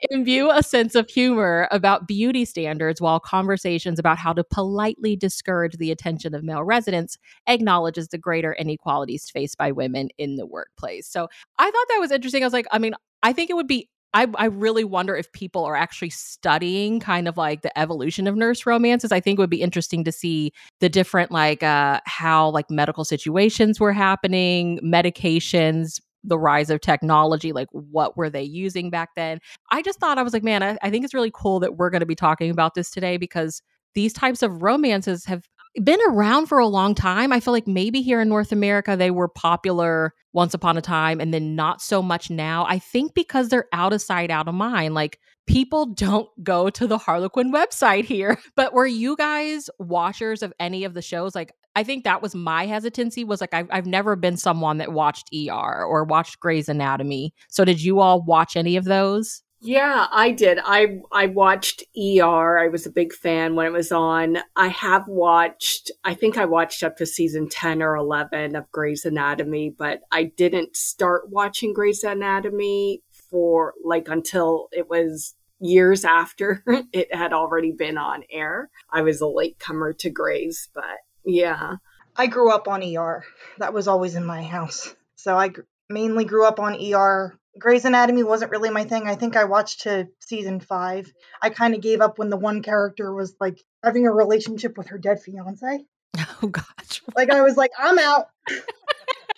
Imbue 0.10 0.52
a 0.52 0.64
sense 0.64 0.96
of 0.96 1.10
humor 1.10 1.68
about 1.70 2.08
beauty 2.08 2.46
standards 2.46 3.02
while 3.02 3.20
conversations 3.20 4.00
about 4.00 4.18
how 4.18 4.32
to 4.32 4.46
politely 4.46 5.18
discourage 5.18 5.76
the 5.82 5.92
attention 5.92 6.34
of 6.34 6.44
male 6.44 6.64
residents 6.64 7.18
acknowledges 7.48 8.08
the 8.08 8.18
greater 8.18 8.54
inequalities 8.54 9.30
faced 9.30 9.58
by 9.58 9.72
women 9.72 10.10
in 10.18 10.38
the 10.38 10.46
workplace. 10.46 11.08
So 11.08 11.28
I 11.58 11.66
thought 11.66 11.86
that 11.90 12.00
was 12.00 12.12
interesting. 12.12 12.44
I 12.44 12.46
was 12.46 12.54
like, 12.54 12.68
I 12.72 12.80
mean, 12.80 12.94
I 13.24 13.34
think 13.34 13.50
it 13.50 13.56
would 13.56 13.68
be 13.68 13.90
I, 14.14 14.28
I 14.36 14.46
really 14.46 14.84
wonder 14.84 15.16
if 15.16 15.32
people 15.32 15.64
are 15.64 15.76
actually 15.76 16.10
studying 16.10 17.00
kind 17.00 17.30
of 17.30 17.38
like 17.38 17.62
the 17.62 17.78
evolution 17.80 18.28
of 18.28 18.36
nurse 18.36 18.66
romances. 18.66 19.14
I 19.14 19.22
think 19.22 19.40
it 19.40 19.42
would 19.42 19.50
be 19.50 19.62
interesting 19.62 20.04
to 20.04 20.12
see 20.12 20.52
the 20.82 20.90
different 20.90 21.32
like 21.32 21.64
uh 21.64 22.02
how 22.06 22.50
like 22.50 22.70
medical 22.70 23.06
situations 23.06 23.80
were 23.80 23.94
happening, 23.94 24.80
medications, 24.84 26.02
the 26.24 26.38
rise 26.38 26.70
of 26.70 26.82
technology, 26.82 27.52
like 27.52 27.70
what 27.72 28.18
were 28.18 28.30
they 28.30 28.44
using 28.44 28.90
back 28.90 29.10
then? 29.16 29.40
I 29.72 29.82
just 29.82 30.00
thought 30.00 30.18
I 30.18 30.24
was 30.24 30.34
like, 30.34 30.44
man, 30.44 30.62
I, 30.62 30.78
I 30.82 30.90
think 30.90 31.06
it's 31.06 31.14
really 31.14 31.32
cool 31.34 31.60
that 31.62 31.78
we're 31.78 31.90
going 31.90 32.02
to 32.02 32.06
be 32.06 32.16
talking 32.16 32.52
about 32.52 32.76
this 32.76 32.92
today 32.92 33.18
because 33.18 33.62
these 33.94 34.14
types 34.14 34.42
of 34.42 34.62
romances 34.62 35.26
have 35.26 35.44
been 35.76 36.00
around 36.08 36.48
for 36.48 36.60
a 36.60 36.68
long 36.68 36.96
time. 36.96 37.32
I 37.32 37.40
feel 37.40 37.54
like 37.54 37.68
maybe 37.68 38.02
here 38.02 38.22
in 38.22 38.30
North 38.30 38.52
America 38.52 38.96
they 38.98 39.12
were 39.12 39.28
popular 39.28 40.14
once 40.34 40.54
upon 40.54 40.78
a 40.78 40.82
time 40.82 41.20
and 41.20 41.34
then 41.34 41.56
not 41.56 41.82
so 41.82 42.02
much 42.02 42.30
now. 42.30 42.66
I 42.68 42.80
think 42.80 43.14
because 43.14 43.50
they're 43.50 43.68
out 43.72 43.94
of 43.94 44.02
sight, 44.02 44.32
out 44.32 44.48
of 44.48 44.56
mind. 44.56 44.94
Like 44.94 45.20
people 45.48 45.86
don't 45.94 46.30
go 46.44 46.70
to 46.70 46.88
the 46.88 46.98
Harlequin 46.98 47.54
website 47.54 48.06
here. 48.06 48.38
But 48.56 48.74
were 48.74 48.88
you 48.88 49.16
guys 49.16 49.70
watchers 49.80 50.44
of 50.44 50.54
any 50.60 50.84
of 50.84 50.94
the 50.94 51.02
shows? 51.02 51.36
Like 51.36 51.54
I 51.76 51.84
think 51.84 52.04
that 52.04 52.22
was 52.22 52.36
my 52.36 52.66
hesitancy 52.66 53.24
was 53.24 53.40
like 53.40 53.54
I've, 53.54 53.68
I've 53.72 53.86
never 53.86 54.16
been 54.16 54.38
someone 54.38 54.78
that 54.80 54.92
watched 54.92 55.30
ER 55.34 55.86
or 55.86 56.04
watched 56.04 56.40
Grey's 56.40 56.68
Anatomy. 56.68 57.34
So 57.48 57.64
did 57.64 57.82
you 57.82 58.02
all 58.02 58.22
watch 58.22 58.58
any 58.58 58.76
of 58.76 58.84
those? 58.84 59.42
Yeah, 59.64 60.08
I 60.12 60.32
did. 60.32 60.58
I 60.64 61.02
I 61.12 61.28
watched 61.28 61.84
ER. 61.96 62.58
I 62.58 62.68
was 62.68 62.88
a 62.88 62.92
big 62.92 63.14
fan 63.14 63.56
when 63.56 63.68
it 63.68 63.72
was 63.72 63.92
on. 63.92 64.40
I 64.56 64.70
have 64.70 65.08
watched 65.08 65.92
I 66.04 66.16
think 66.16 66.38
I 66.38 66.46
watched 66.46 66.82
up 66.82 66.98
to 66.98 67.06
season 67.06 67.48
10 67.48 67.84
or 67.84 67.96
11 67.96 68.56
of 68.56 68.72
Grey's 68.72 69.06
Anatomy, 69.06 69.70
but 69.78 70.02
I 70.12 70.24
didn't 70.24 70.76
start 70.76 71.30
watching 71.30 71.74
Grey's 71.74 72.04
Anatomy 72.04 73.04
for 73.30 73.76
like 73.84 74.08
until 74.08 74.68
it 74.72 74.90
was 74.90 75.36
years 75.60 76.04
after 76.06 76.64
it 76.92 77.14
had 77.14 77.32
already 77.32 77.72
been 77.72 78.00
on 78.00 78.24
air. 78.32 78.72
I 78.92 79.02
was 79.02 79.22
a 79.22 79.28
latecomer 79.28 79.94
to 79.94 80.10
Grey's, 80.10 80.70
but 80.74 80.98
yeah. 81.24 81.76
I 82.16 82.26
grew 82.26 82.52
up 82.52 82.68
on 82.68 82.84
ER. 82.84 83.24
That 83.60 83.74
was 83.74 83.88
always 83.88 84.16
in 84.16 84.26
my 84.26 84.42
house. 84.42 84.96
So 85.16 85.38
I 85.38 85.52
mainly 85.88 86.26
grew 86.26 86.46
up 86.46 86.60
on 86.60 86.76
ER. 86.76 87.40
Grey's 87.60 87.86
Anatomy 87.86 88.24
wasn't 88.24 88.52
really 88.52 88.70
my 88.70 88.86
thing. 88.86 89.08
I 89.08 89.16
think 89.16 89.36
I 89.36 89.44
watched 89.44 89.82
to 89.82 90.08
season 90.20 90.60
five. 90.60 91.12
I 91.42 91.50
kind 91.50 91.76
of 91.76 91.82
gave 91.82 92.00
up 92.02 92.18
when 92.18 92.30
the 92.30 92.38
one 92.38 92.62
character 92.64 93.14
was 93.14 93.36
like 93.40 93.62
having 93.84 94.08
a 94.08 94.12
relationship 94.12 94.78
with 94.78 94.88
her 94.88 94.98
dead 94.98 95.22
fiance. 95.22 95.86
Oh 96.44 96.48
gosh. 96.48 97.02
Like 97.16 97.30
I 97.30 97.42
was 97.42 97.56
like, 97.56 97.70
I'm 97.78 98.00
out. 98.00 98.28
I 98.50 98.62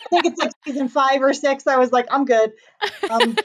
think 0.09 0.25
it's 0.25 0.39
like 0.39 0.51
season 0.65 0.87
five 0.87 1.21
or 1.21 1.33
six. 1.33 1.67
I 1.67 1.75
was 1.77 1.91
like, 1.91 2.07
I'm 2.11 2.23
good. 2.25 2.53
Um, 3.09 3.35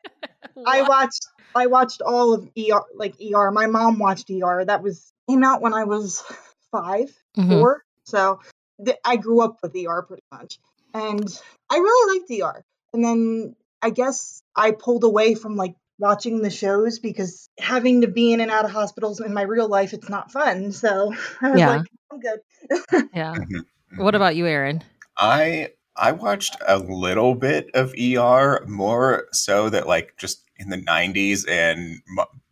I 0.66 0.82
watched 0.82 1.26
I 1.54 1.66
watched 1.66 2.00
all 2.00 2.32
of 2.32 2.48
ER 2.56 2.82
like 2.94 3.14
ER. 3.20 3.50
My 3.50 3.66
mom 3.66 3.98
watched 3.98 4.30
ER. 4.30 4.64
That 4.64 4.82
was 4.82 5.12
came 5.28 5.42
out 5.44 5.60
when 5.60 5.74
I 5.74 5.84
was 5.84 6.22
5 6.70 7.10
Mhm. 7.36 7.48
four. 7.48 7.84
So 8.04 8.40
th- 8.84 8.98
I 9.04 9.16
grew 9.16 9.40
up 9.42 9.58
with 9.62 9.74
ER 9.76 10.02
pretty 10.02 10.22
much, 10.32 10.58
and 10.94 11.26
I 11.70 11.76
really 11.76 12.18
liked 12.20 12.30
ER. 12.30 12.64
And 12.94 13.04
then 13.04 13.56
I 13.82 13.90
guess 13.90 14.42
I 14.56 14.72
pulled 14.72 15.04
away 15.04 15.34
from 15.34 15.56
like 15.56 15.74
watching 15.98 16.42
the 16.42 16.50
shows 16.50 16.98
because 16.98 17.48
having 17.58 18.02
to 18.02 18.08
be 18.08 18.32
in 18.32 18.40
and 18.40 18.50
out 18.50 18.64
of 18.64 18.70
hospitals 18.70 19.20
in 19.20 19.34
my 19.34 19.42
real 19.42 19.68
life, 19.68 19.92
it's 19.92 20.08
not 20.08 20.32
fun. 20.32 20.72
So 20.72 21.12
I 21.40 21.50
was 21.50 21.58
Yeah. 21.60 21.68
like, 21.78 21.86
I'm 22.12 22.20
good. 22.20 22.40
Yeah. 23.14 23.34
Mhm. 23.34 23.64
What 23.96 24.14
about 24.14 24.36
you, 24.36 24.46
Aaron? 24.46 24.82
I 25.18 25.70
I 25.96 26.12
watched 26.12 26.56
a 26.66 26.78
little 26.78 27.34
bit 27.34 27.70
of 27.74 27.94
ER, 27.94 28.64
more 28.66 29.26
so 29.32 29.68
that 29.68 29.86
like 29.86 30.14
just 30.18 30.42
in 30.56 30.70
the 30.70 30.76
'90s 30.78 31.44
and 31.46 32.00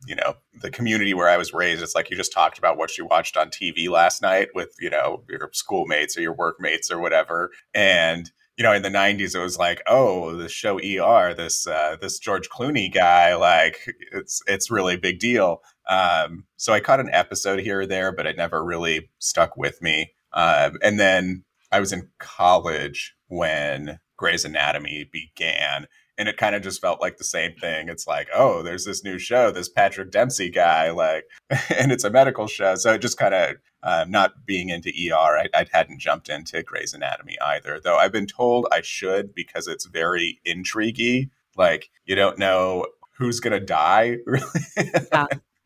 you 0.07 0.15
know 0.15 0.35
the 0.61 0.71
community 0.71 1.15
where 1.15 1.29
I 1.29 1.37
was 1.39 1.55
raised. 1.55 1.83
It's 1.83 1.95
like 1.95 2.11
you 2.11 2.17
just 2.17 2.33
talked 2.33 2.59
about 2.59 2.77
what 2.77 2.99
you 2.99 3.07
watched 3.07 3.37
on 3.37 3.51
TV 3.51 3.89
last 3.89 4.21
night 4.23 4.49
with 4.55 4.75
you 4.81 4.91
know 4.91 5.23
your 5.29 5.49
schoolmates 5.53 6.17
or 6.17 6.21
your 6.21 6.35
workmates 6.35 6.91
or 6.91 6.99
whatever, 7.01 7.51
and 7.75 8.31
you 8.61 8.64
know 8.64 8.75
in 8.75 8.83
the 8.83 8.90
'90s 8.90 9.35
it 9.35 9.40
was 9.40 9.57
like 9.57 9.83
oh 9.87 10.37
the 10.37 10.47
show 10.47 10.79
ER 10.79 11.33
this 11.33 11.67
uh, 11.67 11.97
this 11.99 12.19
George 12.19 12.50
Clooney 12.50 12.93
guy 12.93 13.35
like 13.35 13.90
it's 14.12 14.43
it's 14.47 14.71
really 14.71 14.95
a 14.95 14.99
big 14.99 15.19
deal. 15.19 15.62
Um, 15.88 16.45
so 16.59 16.75
I 16.75 16.81
caught 16.81 17.00
an 17.00 17.09
episode 17.11 17.61
here 17.61 17.81
or 17.81 17.87
there, 17.87 18.12
but 18.12 18.26
it 18.26 18.37
never 18.37 18.62
really 18.62 19.09
stuck 19.19 19.57
with 19.57 19.81
me. 19.81 20.12
Um, 20.35 20.76
and 20.83 21.00
then 21.00 21.45
I 21.73 21.81
was 21.81 21.90
in 21.90 22.11
college 22.19 23.17
when 23.29 23.99
Grey's 24.19 24.45
Anatomy 24.45 25.09
began. 25.11 25.87
And 26.19 26.29
it 26.29 26.37
kind 26.37 26.55
of 26.55 26.61
just 26.61 26.83
felt 26.83 27.00
like 27.00 27.17
the 27.17 27.25
same 27.25 27.55
thing. 27.55 27.88
It's 27.88 28.07
like, 28.07 28.29
oh, 28.35 28.62
there's 28.62 28.85
this 28.85 29.02
new 29.02 29.19
show, 29.19 29.50
this 29.50 29.71
Patrick 29.71 30.11
Dempsey 30.11 30.50
guy, 30.50 30.90
like, 30.90 31.25
and 31.50 31.90
it's 31.90 32.05
a 32.05 32.11
medical 32.11 32.47
show. 32.47 32.75
So 32.75 32.93
it 32.93 33.00
just 33.00 33.17
kind 33.17 33.33
of, 33.33 33.57
uh, 33.83 34.05
not 34.09 34.45
being 34.47 34.69
into 34.69 34.91
ER, 34.91 35.39
I, 35.39 35.49
I 35.55 35.67
hadn't 35.73 36.01
jumped 36.01 36.29
into 36.29 36.63
Grey's 36.63 36.93
Anatomy 36.95 37.37
either. 37.41 37.81
Though 37.83 37.97
I've 37.97 38.13
been 38.13 38.27
told 38.27 38.67
I 38.73 38.81
should 38.83 39.35
because 39.35 39.67
it's 39.67 39.87
very 39.87 40.41
intriguey. 40.47 41.31
Like, 41.57 41.91
you 42.05 42.15
don't 42.15 42.39
know 42.39 42.87
who's 43.19 43.41
going 43.41 43.59
to 43.59 43.65
die, 43.65 44.19
really. 44.27 44.47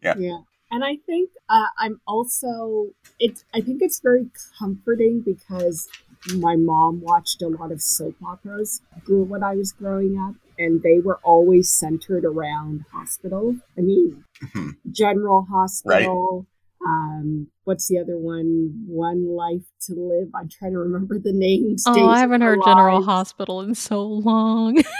Yeah. 0.03 0.15
yeah. 0.19 0.39
And 0.71 0.85
I 0.85 0.97
think 1.07 1.31
uh, 1.49 1.67
I'm 1.79 2.01
also 2.07 2.89
it's 3.21 3.45
I 3.55 3.61
think 3.61 3.81
it's 3.81 4.01
very 4.01 4.27
comforting 4.59 5.23
because 5.25 5.89
my 6.35 6.57
mom 6.57 7.01
watched 7.01 7.43
a 7.43 7.49
lot 7.49 7.71
of 7.71 7.81
soap 7.81 8.17
operas 8.27 8.81
grew 9.05 9.23
when 9.25 9.43
I 9.45 9.55
was 9.55 9.73
growing 9.73 10.19
up 10.19 10.35
and 10.59 10.83
they 10.83 10.99
were 10.99 11.21
always 11.23 11.71
centered 11.71 12.25
around 12.25 12.87
hospital. 12.93 13.57
I 13.79 13.83
mean 13.83 14.25
Mhm. 14.43 14.77
General 14.91 15.47
Hospital. 15.49 16.47
Um, 16.87 17.49
what's 17.65 17.89
the 17.89 17.99
other 17.99 18.19
one? 18.19 18.85
One 18.87 19.27
Life 19.35 19.65
to 19.83 19.95
Live. 19.95 20.29
I'm 20.35 20.49
trying 20.49 20.73
to 20.73 20.79
remember 20.79 21.19
the 21.19 21.33
names. 21.33 21.85
Oh, 21.87 21.95
Days 21.95 22.05
I 22.05 22.19
haven't 22.19 22.43
heard 22.43 22.61
General 22.65 23.03
Hospital 23.03 23.61
in 23.63 23.75
so 23.75 24.03
long. 24.03 24.83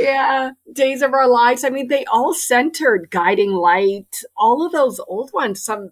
yeah 0.00 0.50
days 0.72 1.00
of 1.00 1.12
our 1.12 1.28
lives 1.28 1.62
i 1.62 1.68
mean 1.68 1.86
they 1.86 2.04
all 2.06 2.34
centered 2.34 3.08
guiding 3.10 3.52
light 3.52 4.22
all 4.36 4.66
of 4.66 4.72
those 4.72 5.00
old 5.06 5.32
ones 5.32 5.62
some 5.62 5.90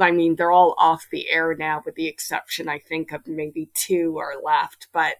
i 0.00 0.10
mean 0.10 0.34
they're 0.34 0.50
all 0.50 0.74
off 0.78 1.06
the 1.12 1.28
air 1.30 1.54
now 1.54 1.80
with 1.84 1.94
the 1.94 2.08
exception 2.08 2.68
i 2.68 2.78
think 2.78 3.12
of 3.12 3.26
maybe 3.28 3.68
two 3.72 4.18
are 4.18 4.34
left 4.42 4.88
but 4.92 5.14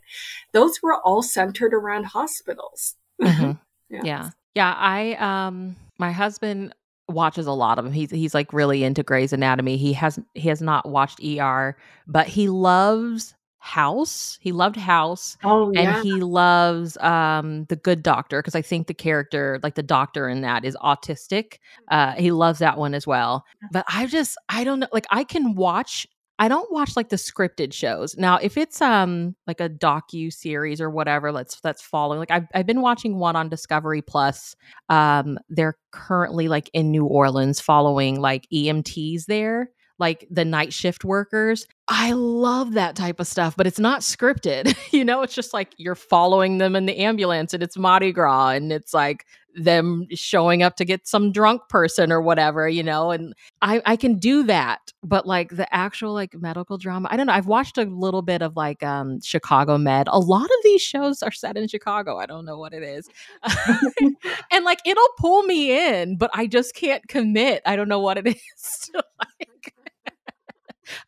those 0.53 0.83
were 0.83 1.01
all 1.03 1.23
centered 1.23 1.73
around 1.73 2.05
hospitals 2.05 2.97
Mhm. 3.21 3.59
Yeah. 3.91 4.01
Yeah. 4.05 4.31
Yeah. 4.55 4.75
I 4.77 5.15
um 5.15 5.77
my 5.99 6.13
husband 6.13 6.75
watches 7.11 7.47
a 7.47 7.53
lot 7.53 7.79
of 7.79 7.85
them. 7.85 7.93
He's 7.93 8.11
he's 8.11 8.35
like 8.35 8.53
really 8.53 8.85
into 8.85 9.03
Grey's 9.03 9.33
Anatomy. 9.33 9.77
He 9.77 9.93
has 9.95 10.19
he 10.35 10.49
has 10.49 10.63
not 10.63 10.89
watched 10.89 11.21
ER, 11.25 11.77
but 12.07 12.27
he 12.27 12.49
loves 12.49 13.35
House. 13.59 14.39
He 14.41 14.53
loved 14.53 14.77
House. 14.77 15.37
oh 15.45 15.71
And 15.77 16.03
he 16.03 16.21
loves 16.21 16.97
um 16.99 17.65
the 17.67 17.77
good 17.77 18.03
doctor 18.03 18.41
because 18.41 18.55
I 18.55 18.63
think 18.63 18.87
the 18.87 18.95
character, 18.95 19.61
like 19.63 19.75
the 19.75 19.83
doctor 19.83 20.29
in 20.29 20.41
that, 20.41 20.65
is 20.65 20.77
autistic. 20.83 21.59
Uh 21.89 22.13
he 22.13 22.33
loves 22.33 22.59
that 22.61 22.79
one 22.79 22.95
as 22.95 23.07
well. 23.07 23.45
But 23.71 23.85
I 23.89 24.07
just 24.07 24.39
I 24.49 24.65
don't 24.65 24.81
know, 24.81 24.89
like 24.93 25.07
I 25.11 25.25
can 25.25 25.55
watch 25.55 26.07
I 26.41 26.49
don't 26.49 26.73
watch 26.73 26.97
like 26.97 27.11
the 27.11 27.17
scripted 27.17 27.75
shows. 27.75 28.17
Now, 28.17 28.39
if 28.39 28.57
it's 28.57 28.81
um 28.81 29.37
like 29.47 29.61
a 29.61 29.69
docu 29.69 30.33
series 30.33 30.81
or 30.81 30.89
whatever, 30.89 31.31
let's 31.33 31.61
that's 31.61 31.83
following. 31.83 32.19
Like 32.19 32.31
I've 32.31 32.47
I've 32.55 32.67
been 32.67 32.81
watching 32.81 33.19
one 33.19 33.37
on 33.37 33.51
Discovery 33.51 34.01
Plus. 34.01 34.57
Um, 34.89 35.39
they're 35.51 35.77
currently 35.93 36.49
like 36.49 36.71
in 36.73 36.91
New 36.91 37.05
Orleans 37.05 37.61
following 37.61 38.21
like 38.23 38.49
EMTs 38.51 39.27
there, 39.27 39.71
like 39.99 40.27
the 40.31 40.47
night 40.47 40.73
shift 40.73 41.05
workers. 41.05 41.67
I 41.89 42.13
love 42.13 42.73
that 42.73 42.97
type 42.97 43.21
of 43.21 43.27
stuff, 43.27 43.55
but 43.55 43.67
it's 43.67 43.79
not 43.79 44.01
scripted. 44.01 44.75
you 44.93 45.05
know, 45.05 45.21
it's 45.21 45.35
just 45.35 45.53
like 45.53 45.75
you're 45.77 45.95
following 45.95 46.57
them 46.57 46.75
in 46.75 46.87
the 46.87 47.01
ambulance 47.01 47.53
and 47.53 47.63
it's 47.63 47.77
Mardi 47.77 48.13
Gras 48.13 48.51
and 48.51 48.73
it's 48.73 48.95
like 48.95 49.27
them 49.55 50.07
showing 50.15 50.63
up 50.63 50.77
to 50.77 50.85
get 50.85 51.07
some 51.07 51.33
drunk 51.33 51.63
person 51.69 52.13
or 52.13 52.21
whatever, 52.21 52.69
you 52.69 52.83
know, 52.83 53.11
and 53.11 53.35
I, 53.63 53.83
I 53.85 53.97
can 53.97 54.19
do 54.19 54.43
that, 54.45 54.93
but 55.03 55.27
like 55.27 55.51
the 55.51 55.73
actual 55.75 56.13
like 56.13 56.35
medical 56.35 56.79
drama, 56.79 57.09
I 57.11 57.17
don't 57.17 57.27
know. 57.27 57.33
I've 57.33 57.47
watched 57.47 57.79
a 57.79 57.85
little 57.85 58.23
bit 58.23 58.43
of 58.43 58.57
like 58.57 58.83
um 58.83 59.21
Chicago 59.21 59.79
Med. 59.79 60.09
A 60.09 60.19
lot 60.19 60.45
of 60.45 60.57
these 60.63 60.83
shows 60.83 61.23
are 61.23 61.33
set 61.33 61.57
in 61.57 61.69
Chicago. 61.69 62.19
I 62.19 62.27
don't 62.27 62.45
know 62.45 62.59
what 62.59 62.73
it 62.73 62.83
is. 62.83 63.09
and 64.51 64.65
like 64.65 64.81
it'll 64.85 65.09
pull 65.19 65.43
me 65.43 65.73
in, 65.73 66.17
but 66.17 66.31
I 66.35 66.47
just 66.47 66.75
can't 66.75 67.07
commit. 67.09 67.63
I 67.67 67.77
don't 67.77 67.89
know 67.89 68.01
what 68.01 68.19
it 68.19 68.27
is. 68.27 68.91
like 68.95 69.75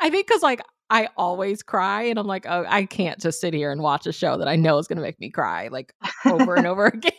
I 0.01 0.11
think 0.11 0.27
because 0.27 0.43
like 0.43 0.61
I 0.91 1.09
always 1.17 1.63
cry 1.63 2.03
and 2.03 2.19
I'm 2.19 2.27
like, 2.27 2.45
oh, 2.47 2.67
I 2.69 2.85
can't 2.85 3.19
just 3.19 3.41
sit 3.41 3.55
here 3.55 3.73
and 3.73 3.81
watch 3.81 4.07
a 4.07 4.13
show 4.13 4.37
that 4.37 4.47
I 4.47 4.57
know 4.57 4.77
is 4.77 4.87
gonna 4.87 5.01
make 5.01 5.19
me 5.19 5.31
cry 5.31 5.69
like 5.69 5.95
over 6.27 6.55
and 6.55 6.67
over 6.73 6.87
again. 6.87 7.13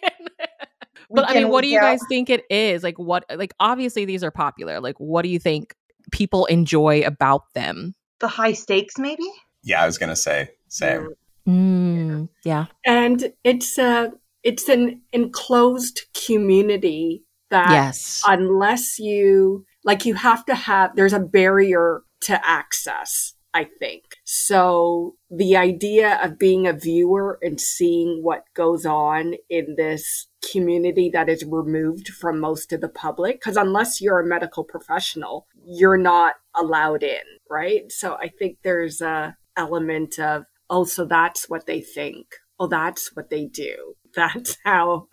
But 1.13 1.29
I 1.29 1.36
mean, 1.36 1.50
what 1.50 1.62
do 1.62 1.67
you 1.70 1.77
out. 1.79 1.84
guys 1.84 2.01
think 2.10 2.29
it 2.29 2.43
is? 2.50 2.84
Like, 2.84 2.98
what, 2.98 3.24
like, 3.36 3.53
obviously 3.60 4.05
these 4.05 4.24
are 4.24 4.32
popular. 4.32 4.79
Like, 4.79 4.96
what 4.98 5.22
do 5.22 5.29
you 5.29 5.39
think 5.39 5.75
people 6.12 6.46
enjoy 6.48 7.01
about 7.01 7.53
them? 7.53 7.93
The 8.20 8.27
high 8.27 8.53
stakes, 8.53 8.98
maybe? 8.98 9.24
Yeah, 9.63 9.84
I 9.84 9.86
was 9.86 9.98
gonna 9.98 10.15
say 10.15 10.50
same. 10.67 11.10
Mm, 11.48 12.29
yeah. 12.46 12.65
and 12.86 13.32
it's 13.43 13.77
a 13.77 14.12
it's 14.43 14.70
an 14.70 15.01
enclosed 15.12 16.03
community 16.25 17.24
that 17.50 17.72
Yes. 17.72 18.24
unless 18.27 18.98
you 18.98 19.65
like 19.84 20.05
you 20.05 20.15
have 20.15 20.46
to 20.46 20.55
have 20.55 20.96
there's 20.96 21.13
a 21.13 21.20
barrier 21.20 22.01
to 22.22 22.39
access 22.48 23.34
I 23.53 23.65
think. 23.65 24.03
So 24.24 25.15
the 25.29 25.55
idea 25.55 26.19
of 26.24 26.39
being 26.39 26.65
a 26.65 26.74
viewer 26.74 27.38
and 27.41 27.62
seeing 27.62 28.24
what 28.24 28.45
goes 28.55 28.86
on 28.86 29.36
in 29.50 29.75
this 29.77 30.27
community 30.51 31.10
that 31.13 31.29
is 31.29 31.45
removed 31.45 32.10
from 32.10 32.39
most 32.39 32.74
of 32.74 32.81
the 32.81 32.89
public, 32.89 33.39
because 33.39 33.55
unless 33.55 34.01
you're 34.01 34.19
a 34.19 34.25
medical 34.25 34.63
professional, 34.63 35.45
you're 35.65 35.98
not 35.98 36.36
allowed 36.55 37.03
in, 37.03 37.22
right? 37.50 37.91
So 37.91 38.15
I 38.15 38.27
think 38.27 38.57
there's 38.63 39.01
a 39.01 39.38
element 39.55 40.17
of, 40.19 40.45
oh, 40.69 40.86
so 40.86 41.05
that's 41.05 41.48
what 41.48 41.67
they 41.67 41.81
think. 41.81 42.27
Oh, 42.60 42.67
that's 42.67 43.15
what 43.15 43.29
they 43.29 43.45
do. 43.45 43.95
That's 44.15 44.60
how, 44.63 45.07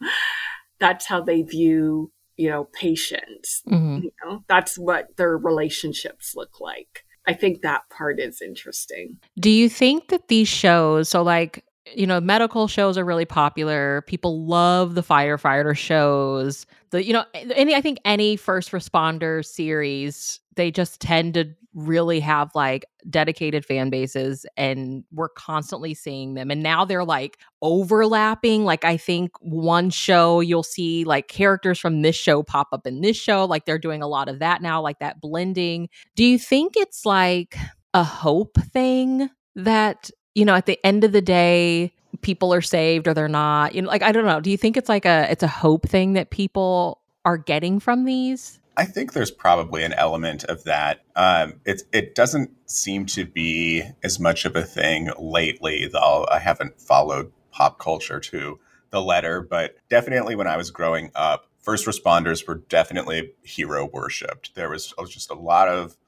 that's 0.78 1.06
how 1.06 1.22
they 1.22 1.40
view, 1.40 2.12
you 2.36 2.50
know, 2.50 2.64
patients. 2.64 3.62
Mm-hmm. 3.66 4.02
You 4.02 4.10
know, 4.22 4.44
that's 4.46 4.76
what 4.76 5.16
their 5.16 5.38
relationships 5.38 6.34
look 6.36 6.60
like. 6.60 7.06
I 7.30 7.34
think 7.34 7.62
that 7.62 7.88
part 7.90 8.18
is 8.18 8.42
interesting. 8.42 9.16
Do 9.38 9.50
you 9.50 9.68
think 9.68 10.08
that 10.08 10.26
these 10.26 10.48
shows, 10.48 11.08
so 11.08 11.22
like, 11.22 11.64
you 11.94 12.06
know, 12.06 12.20
medical 12.20 12.66
shows 12.68 12.98
are 12.98 13.04
really 13.04 13.24
popular. 13.24 14.02
People 14.02 14.44
love 14.46 14.94
the 14.94 15.02
firefighter 15.02 15.76
shows. 15.76 16.66
The, 16.90 17.04
you 17.04 17.12
know, 17.12 17.24
any, 17.34 17.74
I 17.74 17.80
think 17.80 17.98
any 18.04 18.36
first 18.36 18.72
responder 18.72 19.44
series, 19.44 20.40
they 20.56 20.70
just 20.70 21.00
tend 21.00 21.34
to 21.34 21.54
really 21.74 22.20
have 22.20 22.50
like 22.54 22.84
dedicated 23.08 23.64
fan 23.64 23.90
bases 23.90 24.44
and 24.56 25.04
we're 25.12 25.28
constantly 25.28 25.94
seeing 25.94 26.34
them 26.34 26.50
and 26.50 26.62
now 26.62 26.84
they're 26.84 27.04
like 27.04 27.38
overlapping 27.62 28.64
like 28.64 28.84
i 28.84 28.96
think 28.96 29.30
one 29.40 29.88
show 29.88 30.40
you'll 30.40 30.62
see 30.64 31.04
like 31.04 31.28
characters 31.28 31.78
from 31.78 32.02
this 32.02 32.16
show 32.16 32.42
pop 32.42 32.68
up 32.72 32.86
in 32.86 33.00
this 33.00 33.16
show 33.16 33.44
like 33.44 33.66
they're 33.66 33.78
doing 33.78 34.02
a 34.02 34.08
lot 34.08 34.28
of 34.28 34.38
that 34.38 34.62
now 34.62 34.80
like 34.80 34.98
that 35.00 35.20
blending. 35.20 35.88
Do 36.16 36.24
you 36.24 36.38
think 36.38 36.74
it's 36.76 37.04
like 37.04 37.56
a 37.94 38.04
hope 38.04 38.56
thing 38.72 39.28
that 39.56 40.10
you 40.34 40.44
know 40.44 40.54
at 40.54 40.66
the 40.66 40.78
end 40.86 41.04
of 41.04 41.12
the 41.12 41.20
day 41.20 41.92
people 42.22 42.54
are 42.54 42.62
saved 42.62 43.08
or 43.08 43.14
they're 43.14 43.28
not? 43.28 43.74
You 43.74 43.82
know 43.82 43.88
like 43.88 44.02
i 44.02 44.12
don't 44.12 44.24
know 44.24 44.40
do 44.40 44.50
you 44.50 44.56
think 44.56 44.76
it's 44.76 44.88
like 44.88 45.04
a 45.04 45.30
it's 45.30 45.42
a 45.42 45.48
hope 45.48 45.88
thing 45.88 46.14
that 46.14 46.30
people 46.30 47.00
are 47.24 47.36
getting 47.36 47.80
from 47.80 48.04
these 48.04 48.59
I 48.80 48.86
think 48.86 49.12
there's 49.12 49.30
probably 49.30 49.84
an 49.84 49.92
element 49.92 50.44
of 50.44 50.64
that. 50.64 51.04
Um, 51.14 51.60
it 51.66 51.82
it 51.92 52.14
doesn't 52.14 52.50
seem 52.64 53.04
to 53.06 53.26
be 53.26 53.84
as 54.02 54.18
much 54.18 54.46
of 54.46 54.56
a 54.56 54.62
thing 54.62 55.10
lately, 55.18 55.86
though. 55.92 56.26
I 56.30 56.38
haven't 56.38 56.80
followed 56.80 57.30
pop 57.50 57.78
culture 57.78 58.18
to 58.20 58.58
the 58.88 59.02
letter, 59.02 59.42
but 59.42 59.76
definitely 59.90 60.34
when 60.34 60.46
I 60.46 60.56
was 60.56 60.70
growing 60.70 61.10
up, 61.14 61.46
first 61.58 61.86
responders 61.86 62.48
were 62.48 62.54
definitely 62.54 63.32
hero 63.42 63.84
worshipped. 63.84 64.54
There 64.54 64.70
was, 64.70 64.94
was 64.96 65.10
just 65.10 65.30
a 65.30 65.34
lot 65.34 65.68
of 65.68 65.98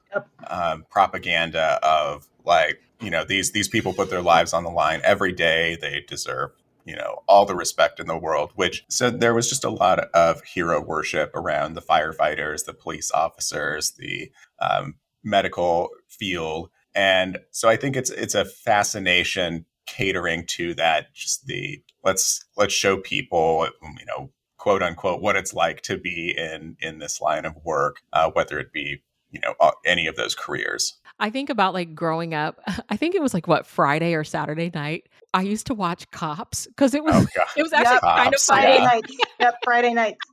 um, 0.47 0.87
propaganda 0.89 1.79
of 1.83 2.27
like, 2.43 2.81
you 2.99 3.11
know, 3.11 3.23
these 3.23 3.51
these 3.51 3.67
people 3.67 3.93
put 3.93 4.09
their 4.09 4.23
lives 4.23 4.51
on 4.51 4.63
the 4.63 4.71
line 4.71 4.99
every 5.03 5.31
day. 5.31 5.77
They 5.79 6.03
deserve 6.07 6.53
you 6.85 6.95
know 6.95 7.23
all 7.27 7.45
the 7.45 7.55
respect 7.55 7.99
in 7.99 8.07
the 8.07 8.17
world 8.17 8.51
which 8.55 8.83
so 8.89 9.09
there 9.09 9.33
was 9.33 9.49
just 9.49 9.63
a 9.63 9.69
lot 9.69 9.99
of 10.13 10.43
hero 10.43 10.81
worship 10.81 11.33
around 11.35 11.73
the 11.73 11.81
firefighters 11.81 12.65
the 12.65 12.73
police 12.73 13.11
officers 13.11 13.91
the 13.91 14.31
um, 14.59 14.95
medical 15.23 15.89
field 16.07 16.69
and 16.95 17.39
so 17.51 17.69
i 17.69 17.75
think 17.75 17.95
it's 17.95 18.09
it's 18.11 18.35
a 18.35 18.45
fascination 18.45 19.65
catering 19.85 20.45
to 20.45 20.73
that 20.73 21.13
just 21.13 21.45
the 21.47 21.81
let's 22.03 22.45
let's 22.57 22.73
show 22.73 22.97
people 22.97 23.67
you 23.99 24.05
know 24.05 24.31
quote 24.57 24.81
unquote 24.81 25.21
what 25.21 25.35
it's 25.35 25.53
like 25.53 25.81
to 25.81 25.97
be 25.97 26.33
in 26.37 26.77
in 26.79 26.99
this 26.99 27.19
line 27.19 27.45
of 27.45 27.55
work 27.63 28.01
uh, 28.13 28.29
whether 28.31 28.59
it 28.59 28.71
be 28.71 29.01
you 29.31 29.39
know 29.41 29.53
any 29.85 30.07
of 30.07 30.15
those 30.15 30.35
careers 30.35 30.99
I 31.19 31.29
think 31.29 31.49
about 31.49 31.73
like 31.73 31.95
growing 31.95 32.33
up. 32.33 32.59
I 32.89 32.97
think 32.97 33.15
it 33.15 33.21
was 33.21 33.33
like 33.33 33.47
what 33.47 33.65
Friday 33.65 34.13
or 34.13 34.23
Saturday 34.23 34.71
night. 34.73 35.07
I 35.33 35.41
used 35.41 35.67
to 35.67 35.73
watch 35.73 36.09
Cops 36.11 36.67
because 36.67 36.93
it 36.93 37.03
was 37.03 37.15
oh, 37.15 37.43
it 37.57 37.63
was 37.63 37.73
actually 37.73 37.93
yep. 37.93 38.01
kind 38.01 38.33
of 38.33 38.41
funny. 38.41 38.61
Friday 38.61 38.83
night. 38.83 39.03
Yep, 39.39 39.55
Friday 39.63 39.93
nights. 39.93 40.17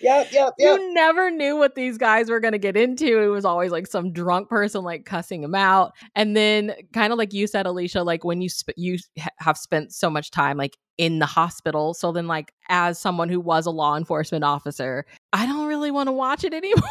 Yep, 0.00 0.28
yep, 0.30 0.52
yep. 0.58 0.78
You 0.78 0.92
never 0.92 1.30
knew 1.30 1.56
what 1.56 1.74
these 1.74 1.96
guys 1.96 2.28
were 2.28 2.38
going 2.38 2.52
to 2.52 2.58
get 2.58 2.76
into. 2.76 3.18
It 3.18 3.28
was 3.28 3.46
always 3.46 3.70
like 3.70 3.86
some 3.86 4.12
drunk 4.12 4.50
person 4.50 4.84
like 4.84 5.06
cussing 5.06 5.40
them 5.40 5.54
out. 5.54 5.92
And 6.14 6.36
then 6.36 6.74
kind 6.92 7.12
of 7.12 7.18
like 7.18 7.32
you 7.32 7.46
said 7.46 7.64
Alicia, 7.64 8.02
like 8.02 8.22
when 8.22 8.42
you 8.42 8.50
sp- 8.52 8.76
you 8.76 8.98
ha- 9.18 9.30
have 9.38 9.56
spent 9.56 9.94
so 9.94 10.10
much 10.10 10.30
time 10.30 10.58
like 10.58 10.76
in 10.98 11.18
the 11.18 11.26
hospital, 11.26 11.94
so 11.94 12.12
then 12.12 12.26
like 12.26 12.52
as 12.68 12.98
someone 12.98 13.30
who 13.30 13.40
was 13.40 13.64
a 13.64 13.70
law 13.70 13.96
enforcement 13.96 14.44
officer, 14.44 15.06
I 15.32 15.46
don't 15.46 15.66
really 15.66 15.90
want 15.90 16.08
to 16.08 16.12
watch 16.12 16.44
it 16.44 16.52
anymore. 16.54 16.82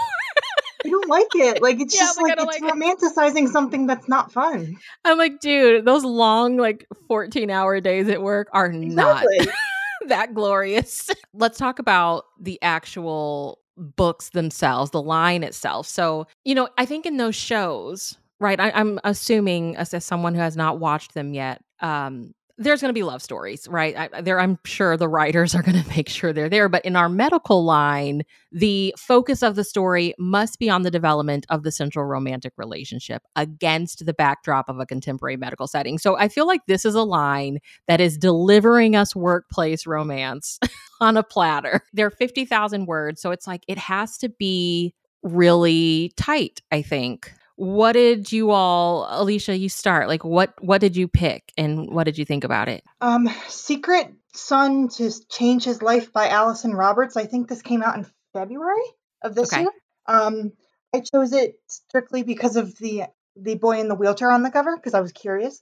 I 0.86 0.90
don't 0.90 1.10
like 1.10 1.28
it. 1.36 1.62
Like 1.62 1.80
it's 1.80 1.96
yeah, 2.00 2.02
just 2.02 2.22
like, 2.22 2.38
like 2.38 2.48
it's 2.48 2.62
like 2.62 2.74
romanticizing 2.74 3.46
it. 3.46 3.52
something 3.52 3.88
that's 3.88 4.08
not 4.08 4.32
fun. 4.32 4.78
I'm 5.04 5.18
like, 5.18 5.40
dude, 5.40 5.86
those 5.86 6.04
long 6.04 6.58
like 6.58 6.88
14 7.08 7.50
hour 7.50 7.80
days 7.80 8.08
at 8.10 8.22
work 8.22 8.48
are 8.54 8.68
exactly. 8.68 9.38
not 9.40 9.56
that 10.08 10.34
glorious. 10.34 11.10
Let's 11.34 11.58
talk 11.58 11.80
about 11.80 12.26
the 12.40 12.62
actual 12.62 13.60
books 13.78 14.30
themselves, 14.30 14.92
the 14.92 15.02
line 15.02 15.44
itself. 15.44 15.88
So, 15.88 16.28
you 16.44 16.56
know, 16.56 16.70
I 16.78 16.86
think 16.86 17.06
in 17.06 17.18
those 17.18 17.36
shows, 17.36 18.18
right? 18.40 18.60
I, 18.60 18.70
am 18.70 19.00
assuming 19.04 19.76
as, 19.76 19.94
as 19.94 20.06
someone 20.06 20.34
who 20.34 20.42
has 20.42 20.56
not 20.56 20.80
watched 20.80 21.14
them 21.14 21.34
yet, 21.34 21.62
um, 21.82 22.34
there's 22.58 22.80
going 22.80 22.90
to 22.90 22.94
be 22.94 23.04
love 23.04 23.22
stories, 23.22 23.68
right? 23.68 23.96
I, 24.14 24.22
there, 24.22 24.40
I'm 24.40 24.58
sure 24.64 24.96
the 24.96 25.10
writers 25.10 25.54
are 25.54 25.62
going 25.62 25.82
to 25.84 25.90
make 25.90 26.10
sure 26.10 26.32
they're 26.32 26.50
there. 26.50 26.70
But 26.70 26.86
in 26.86 26.96
our 26.96 27.10
medical 27.10 27.64
line, 27.64 28.24
the 28.52 28.94
focus 28.98 29.44
of 29.44 29.56
the 29.56 29.64
story 29.64 30.14
must 30.18 30.60
be 30.60 30.70
on 30.70 30.84
the 30.84 30.92
development 30.92 31.46
of 31.50 31.64
the 31.64 31.72
central 31.72 32.06
romantic 32.06 32.54
relationship 32.58 33.24
against 33.36 34.06
the 34.06 34.14
backdrop 34.14 34.70
of 34.70 34.80
a 34.80 34.86
contemporary 34.86 35.38
medical 35.38 35.68
setting. 35.68 35.98
So 35.98 36.18
I 36.18 36.30
feel 36.30 36.48
like 36.48 36.62
this 36.68 36.86
is 36.86 36.96
a 36.96 37.04
line 37.04 37.60
that 37.88 38.00
is 38.00 38.18
delivering 38.18 38.96
us 38.96 39.16
workplace 39.16 39.86
romance 39.86 40.60
on 41.02 41.18
a 41.18 41.24
platter. 41.24 41.82
There 41.94 42.08
are 42.08 42.12
50,000 42.12 42.86
words. 42.86 43.22
So 43.22 43.32
it's 43.32 43.48
like 43.48 43.64
it 43.68 43.78
has 43.78 44.18
to 44.20 44.30
be 44.30 44.94
really 45.24 46.14
tight, 46.16 46.62
I 46.72 46.82
think 46.82 47.34
what 47.56 47.94
did 47.94 48.32
you 48.32 48.52
all 48.52 49.08
alicia 49.10 49.58
you 49.58 49.70
start? 49.70 50.08
Like 50.08 50.24
what 50.24 50.54
what 50.64 50.82
did 50.82 50.96
you 50.98 51.08
pick 51.08 51.52
and 51.58 51.90
what 51.90 52.04
did 52.04 52.18
you 52.18 52.26
think 52.26 52.44
about 52.44 52.68
it? 52.68 52.84
Um 53.02 53.30
secret 53.48 54.14
son 54.34 54.90
to 54.90 55.12
change 55.30 55.64
his 55.64 55.82
life 55.82 56.12
by 56.12 56.30
alison 56.30 56.74
roberts. 56.74 57.16
I 57.16 57.26
think 57.26 57.48
this 57.48 57.62
came 57.62 57.82
out 57.82 57.98
in 57.98 58.06
february 58.34 58.76
of 59.24 59.36
this 59.36 59.54
okay. 59.54 59.62
year. 59.62 59.72
Um 60.08 60.52
i 60.94 61.00
chose 61.00 61.34
it 61.34 61.56
strictly 61.68 62.24
because 62.24 62.56
of 62.56 62.78
the 62.78 63.04
the 63.38 63.56
boy 63.56 63.80
in 63.80 63.88
the 63.88 63.96
wheelchair 63.96 64.32
on 64.32 64.44
the 64.44 64.52
cover 64.52 64.76
because 64.76 64.94
i 64.94 65.02
was 65.02 65.12
curious. 65.12 65.62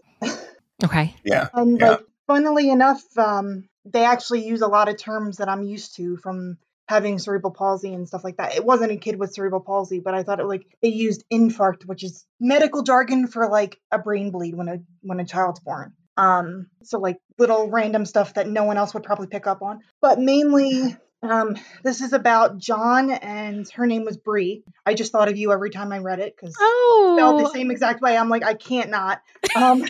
Okay. 0.83 1.15
Yeah. 1.23 1.47
And 1.53 1.79
yeah. 1.79 1.89
like 1.91 1.99
funnily 2.27 2.69
enough 2.69 3.01
um 3.17 3.69
they 3.85 4.03
actually 4.03 4.45
use 4.45 4.61
a 4.61 4.67
lot 4.67 4.89
of 4.89 4.97
terms 4.97 5.37
that 5.37 5.49
i'm 5.49 5.63
used 5.63 5.95
to 5.95 6.17
from 6.17 6.57
having 6.87 7.19
cerebral 7.19 7.53
palsy 7.53 7.93
and 7.93 8.07
stuff 8.07 8.23
like 8.23 8.37
that. 8.37 8.55
It 8.55 8.65
wasn't 8.65 8.91
a 8.91 8.97
kid 8.97 9.17
with 9.17 9.33
cerebral 9.33 9.61
palsy, 9.61 9.99
but 9.99 10.13
I 10.13 10.23
thought 10.23 10.39
it 10.39 10.45
like 10.45 10.65
they 10.81 10.89
used 10.89 11.23
infarct, 11.31 11.85
which 11.85 12.03
is 12.03 12.25
medical 12.39 12.83
jargon 12.83 13.27
for 13.27 13.49
like 13.49 13.79
a 13.91 13.99
brain 13.99 14.31
bleed 14.31 14.55
when 14.55 14.67
a 14.67 14.79
when 15.01 15.19
a 15.19 15.25
child's 15.25 15.59
born. 15.59 15.93
Um, 16.15 16.67
so 16.83 16.99
like 16.99 17.17
little 17.39 17.69
random 17.69 18.05
stuff 18.05 18.35
that 18.35 18.47
no 18.47 18.65
one 18.65 18.77
else 18.77 18.93
would 18.93 19.03
probably 19.03 19.27
pick 19.27 19.47
up 19.47 19.61
on. 19.61 19.79
But 20.01 20.19
mainly 20.19 20.95
um, 21.23 21.55
this 21.83 22.01
is 22.01 22.11
about 22.11 22.57
John 22.57 23.09
and 23.09 23.67
her 23.71 23.87
name 23.87 24.03
was 24.03 24.17
Bree. 24.17 24.63
I 24.85 24.93
just 24.93 25.11
thought 25.13 25.29
of 25.29 25.37
you 25.37 25.53
every 25.53 25.69
time 25.69 25.93
I 25.93 25.99
read 25.99 26.19
it 26.19 26.35
because 26.35 26.53
oh. 26.59 27.15
felt 27.17 27.41
the 27.41 27.57
same 27.57 27.71
exact 27.71 28.01
way. 28.01 28.17
I'm 28.17 28.29
like, 28.29 28.43
I 28.43 28.53
can't 28.53 28.89
not. 28.89 29.21
Um, 29.55 29.85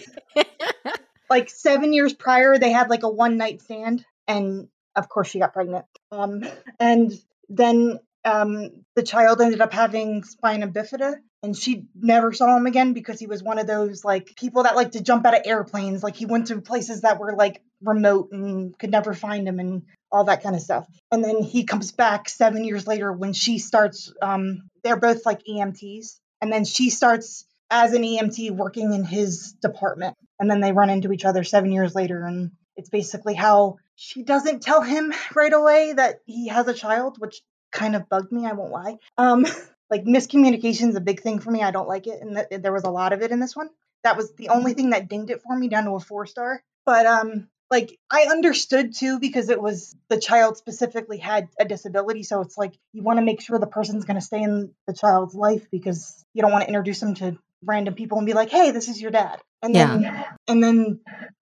like 1.29 1.49
seven 1.49 1.93
years 1.93 2.13
prior, 2.13 2.57
they 2.57 2.71
had 2.71 2.89
like 2.89 3.03
a 3.03 3.09
one 3.09 3.37
night 3.37 3.61
stand, 3.61 4.05
and 4.27 4.67
of 4.95 5.07
course 5.07 5.29
she 5.29 5.39
got 5.39 5.53
pregnant. 5.53 5.85
Um, 6.13 6.45
and 6.79 7.11
then 7.49 7.99
um, 8.23 8.85
the 8.95 9.03
child 9.03 9.41
ended 9.41 9.61
up 9.61 9.73
having 9.73 10.23
spina 10.23 10.67
bifida 10.67 11.15
and 11.41 11.57
she 11.57 11.87
never 11.93 12.31
saw 12.31 12.55
him 12.55 12.67
again 12.67 12.93
because 12.93 13.19
he 13.19 13.27
was 13.27 13.43
one 13.43 13.59
of 13.59 13.67
those 13.67 14.05
like 14.05 14.35
people 14.37 14.63
that 14.63 14.75
like 14.75 14.91
to 14.91 15.03
jump 15.03 15.25
out 15.25 15.35
of 15.35 15.41
airplanes. 15.45 16.01
Like 16.01 16.15
he 16.15 16.25
went 16.25 16.47
to 16.47 16.61
places 16.61 17.01
that 17.01 17.19
were 17.19 17.33
like 17.35 17.61
remote 17.81 18.29
and 18.31 18.77
could 18.79 18.91
never 18.91 19.13
find 19.13 19.47
him 19.47 19.59
and 19.59 19.83
all 20.11 20.25
that 20.25 20.41
kind 20.41 20.55
of 20.55 20.61
stuff. 20.61 20.87
And 21.11 21.23
then 21.23 21.43
he 21.43 21.65
comes 21.65 21.91
back 21.91 22.29
seven 22.29 22.63
years 22.63 22.87
later 22.87 23.11
when 23.11 23.33
she 23.33 23.59
starts 23.59 24.13
um, 24.21 24.69
they're 24.83 24.95
both 24.95 25.25
like 25.25 25.41
emts 25.43 26.19
and 26.41 26.51
then 26.51 26.63
she 26.63 26.89
starts 26.89 27.45
as 27.69 27.93
an 27.93 28.03
emt 28.03 28.51
working 28.51 28.93
in 28.93 29.03
his 29.03 29.53
department. 29.61 30.15
And 30.39 30.49
then 30.49 30.61
they 30.61 30.71
run 30.71 30.89
into 30.89 31.11
each 31.11 31.25
other 31.25 31.43
seven 31.43 31.71
years 31.71 31.93
later 31.93 32.25
and 32.25 32.51
it's 32.77 32.89
basically 32.89 33.33
how 33.33 33.77
she 33.95 34.23
doesn't 34.23 34.61
tell 34.61 34.81
him 34.81 35.13
right 35.35 35.53
away 35.53 35.93
that 35.93 36.21
he 36.25 36.47
has 36.47 36.67
a 36.67 36.73
child, 36.73 37.17
which 37.19 37.41
kind 37.71 37.95
of 37.95 38.09
bugged 38.09 38.31
me, 38.31 38.45
I 38.45 38.53
won't 38.53 38.71
lie. 38.71 38.97
Um, 39.17 39.45
like 39.89 40.05
miscommunication 40.05 40.89
is 40.89 40.95
a 40.95 41.01
big 41.01 41.21
thing 41.21 41.39
for 41.39 41.51
me. 41.51 41.61
I 41.61 41.71
don't 41.71 41.87
like 41.87 42.07
it, 42.07 42.21
and 42.21 42.35
th- 42.35 42.61
there 42.61 42.73
was 42.73 42.83
a 42.83 42.89
lot 42.89 43.13
of 43.13 43.21
it 43.21 43.31
in 43.31 43.39
this 43.39 43.55
one. 43.55 43.69
That 44.03 44.17
was 44.17 44.33
the 44.33 44.49
only 44.49 44.73
thing 44.73 44.89
that 44.89 45.07
dinged 45.07 45.29
it 45.29 45.41
for 45.41 45.55
me 45.55 45.67
down 45.67 45.85
to 45.85 45.91
a 45.91 45.99
four 45.99 46.25
star. 46.25 46.61
But 46.85 47.05
um, 47.05 47.47
like 47.71 47.97
I 48.11 48.27
understood 48.29 48.95
too 48.95 49.19
because 49.19 49.49
it 49.49 49.61
was 49.61 49.95
the 50.09 50.19
child 50.19 50.57
specifically 50.57 51.17
had 51.17 51.47
a 51.59 51.65
disability, 51.65 52.23
so 52.23 52.41
it's 52.41 52.57
like 52.57 52.73
you 52.91 53.03
want 53.03 53.17
to 53.17 53.25
make 53.25 53.41
sure 53.41 53.59
the 53.59 53.67
person's 53.67 54.05
going 54.05 54.19
to 54.19 54.25
stay 54.25 54.41
in 54.41 54.71
the 54.87 54.93
child's 54.93 55.35
life 55.35 55.67
because 55.71 56.25
you 56.33 56.41
don't 56.41 56.51
want 56.51 56.63
to 56.63 56.67
introduce 56.67 56.99
them 56.99 57.15
to 57.15 57.37
random 57.63 57.93
people 57.93 58.17
and 58.17 58.27
be 58.27 58.33
like, 58.33 58.49
"Hey, 58.49 58.71
this 58.71 58.89
is 58.89 59.01
your 59.01 59.11
dad," 59.11 59.39
and 59.61 59.73
then 59.75 60.25
and 60.47 60.63
then 60.63 60.99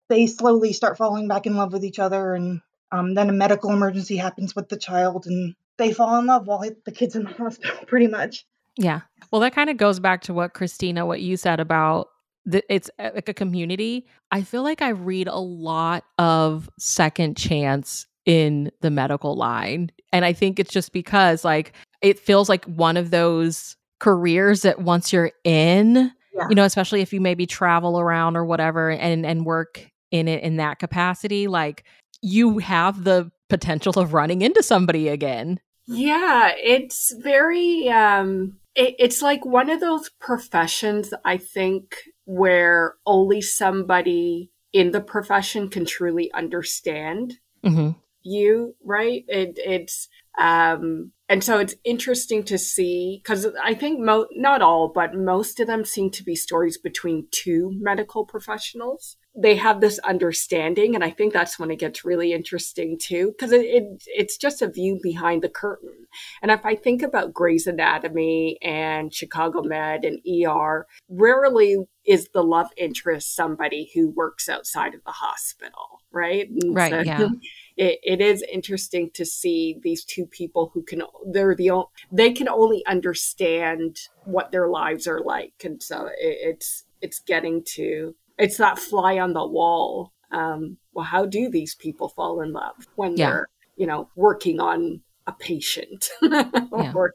they 0.09 0.27
slowly 0.27 0.73
start 0.73 0.97
falling 0.97 1.27
back 1.27 1.45
in 1.45 1.55
love 1.55 1.73
with 1.73 1.83
each 1.83 1.99
other, 1.99 2.33
and 2.33 2.61
um, 2.91 3.13
then 3.13 3.29
a 3.29 3.33
medical 3.33 3.71
emergency 3.71 4.17
happens 4.17 4.55
with 4.55 4.69
the 4.69 4.77
child, 4.77 5.25
and 5.27 5.55
they 5.77 5.93
fall 5.93 6.17
in 6.19 6.25
love 6.25 6.47
while 6.47 6.63
the 6.85 6.91
kid's 6.91 7.15
in 7.15 7.23
the 7.23 7.29
hospital, 7.33 7.85
pretty 7.85 8.07
much. 8.07 8.45
Yeah. 8.77 9.01
Well, 9.31 9.41
that 9.41 9.55
kind 9.55 9.69
of 9.69 9.77
goes 9.77 9.99
back 9.99 10.21
to 10.23 10.33
what 10.33 10.53
Christina, 10.53 11.05
what 11.05 11.21
you 11.21 11.35
said 11.35 11.59
about 11.59 12.09
the, 12.45 12.63
it's 12.73 12.89
uh, 12.97 13.09
like 13.13 13.27
a 13.27 13.33
community. 13.33 14.07
I 14.31 14.41
feel 14.41 14.63
like 14.63 14.81
I 14.81 14.89
read 14.89 15.27
a 15.27 15.39
lot 15.39 16.05
of 16.17 16.69
second 16.79 17.35
chance 17.35 18.07
in 18.25 18.71
the 18.81 18.89
medical 18.89 19.35
line. 19.35 19.91
And 20.13 20.23
I 20.23 20.33
think 20.33 20.59
it's 20.59 20.71
just 20.71 20.93
because 20.93 21.43
like 21.43 21.73
it 22.01 22.19
feels 22.19 22.49
like 22.49 22.65
one 22.65 22.97
of 22.97 23.09
those 23.09 23.75
careers 23.99 24.61
that 24.61 24.81
once 24.81 25.11
you're 25.11 25.31
in, 25.43 26.11
yeah. 26.35 26.47
you 26.49 26.55
know, 26.55 26.63
especially 26.63 27.01
if 27.01 27.11
you 27.11 27.19
maybe 27.19 27.45
travel 27.45 27.99
around 27.99 28.37
or 28.37 28.45
whatever 28.45 28.91
and 28.91 29.25
and 29.25 29.45
work 29.45 29.89
in 30.11 30.27
it 30.27 30.43
in 30.43 30.57
that 30.57 30.79
capacity, 30.79 31.47
like 31.47 31.83
you 32.21 32.59
have 32.59 33.03
the 33.03 33.31
potential 33.49 33.93
of 33.97 34.13
running 34.13 34.41
into 34.41 34.63
somebody 34.63 35.07
again. 35.07 35.59
Yeah, 35.87 36.51
it's 36.57 37.13
very 37.19 37.89
um 37.89 38.57
it, 38.75 38.95
it's 38.99 39.21
like 39.21 39.45
one 39.45 39.69
of 39.69 39.79
those 39.79 40.09
professions 40.19 41.13
I 41.25 41.37
think 41.37 41.97
where 42.25 42.95
only 43.05 43.41
somebody 43.41 44.51
in 44.73 44.91
the 44.91 45.01
profession 45.01 45.69
can 45.69 45.85
truly 45.85 46.31
understand 46.33 47.35
mm-hmm. 47.65 47.91
you, 48.21 48.75
right? 48.83 49.23
It, 49.27 49.57
it's 49.57 50.09
um 50.37 51.11
and 51.29 51.43
so 51.43 51.59
it's 51.59 51.75
interesting 51.83 52.43
to 52.43 52.57
see 52.57 53.19
because 53.21 53.47
I 53.61 53.73
think 53.73 53.99
mo- 53.99 54.27
not 54.31 54.61
all, 54.61 54.87
but 54.87 55.13
most 55.13 55.59
of 55.59 55.67
them 55.67 55.83
seem 55.83 56.09
to 56.11 56.23
be 56.23 56.35
stories 56.35 56.77
between 56.77 57.27
two 57.31 57.73
medical 57.81 58.25
professionals. 58.25 59.17
They 59.35 59.55
have 59.57 59.81
this 59.81 59.99
understanding, 59.99 60.95
and 60.95 61.03
I 61.03 61.11
think 61.11 61.33
that's 61.33 61.59
when 61.59 61.69
it 61.69 61.79
gets 61.79 62.05
really 62.05 62.31
interesting 62.31 62.97
too, 62.97 63.33
because 63.33 63.51
it, 63.51 63.65
it, 63.65 64.03
it's 64.07 64.37
just 64.37 64.61
a 64.61 64.69
view 64.69 64.99
behind 65.03 65.43
the 65.43 65.49
curtain. 65.49 66.07
And 66.41 66.49
if 66.49 66.65
I 66.65 66.75
think 66.75 67.03
about 67.03 67.33
Grey's 67.33 67.67
Anatomy 67.67 68.57
and 68.61 69.13
Chicago 69.13 69.61
Med 69.61 70.05
and 70.05 70.19
ER, 70.25 70.87
rarely 71.09 71.75
is 72.05 72.29
the 72.33 72.43
love 72.43 72.69
interest 72.77 73.35
somebody 73.35 73.91
who 73.93 74.09
works 74.09 74.47
outside 74.47 74.95
of 74.95 75.03
the 75.05 75.11
hospital, 75.11 76.01
right? 76.11 76.49
And 76.49 76.75
right. 76.75 76.91
So, 76.91 77.01
yeah. 77.01 77.27
It, 77.77 77.99
it 78.03 78.21
is 78.21 78.43
interesting 78.51 79.11
to 79.13 79.25
see 79.25 79.79
these 79.83 80.03
two 80.03 80.25
people 80.25 80.71
who 80.73 80.81
can 80.81 81.03
they're 81.31 81.55
the 81.55 81.69
only, 81.69 81.85
they 82.11 82.31
can 82.31 82.49
only 82.49 82.83
understand 82.85 83.99
what 84.25 84.51
their 84.51 84.67
lives 84.67 85.07
are 85.07 85.21
like 85.21 85.53
and 85.63 85.81
so 85.81 86.07
it, 86.07 86.13
it's 86.19 86.85
it's 87.01 87.19
getting 87.19 87.63
to 87.75 88.15
it's 88.39 88.57
that 88.57 88.79
fly 88.79 89.19
on 89.19 89.33
the 89.33 89.45
wall 89.45 90.11
um 90.31 90.77
well 90.93 91.05
how 91.05 91.25
do 91.25 91.49
these 91.49 91.75
people 91.75 92.09
fall 92.09 92.41
in 92.41 92.51
love 92.51 92.87
when 92.95 93.15
yeah. 93.15 93.29
they're 93.29 93.47
you 93.75 93.85
know 93.85 94.09
working 94.15 94.59
on 94.59 95.01
a 95.27 95.33
patient 95.33 96.09
or. 96.71 97.13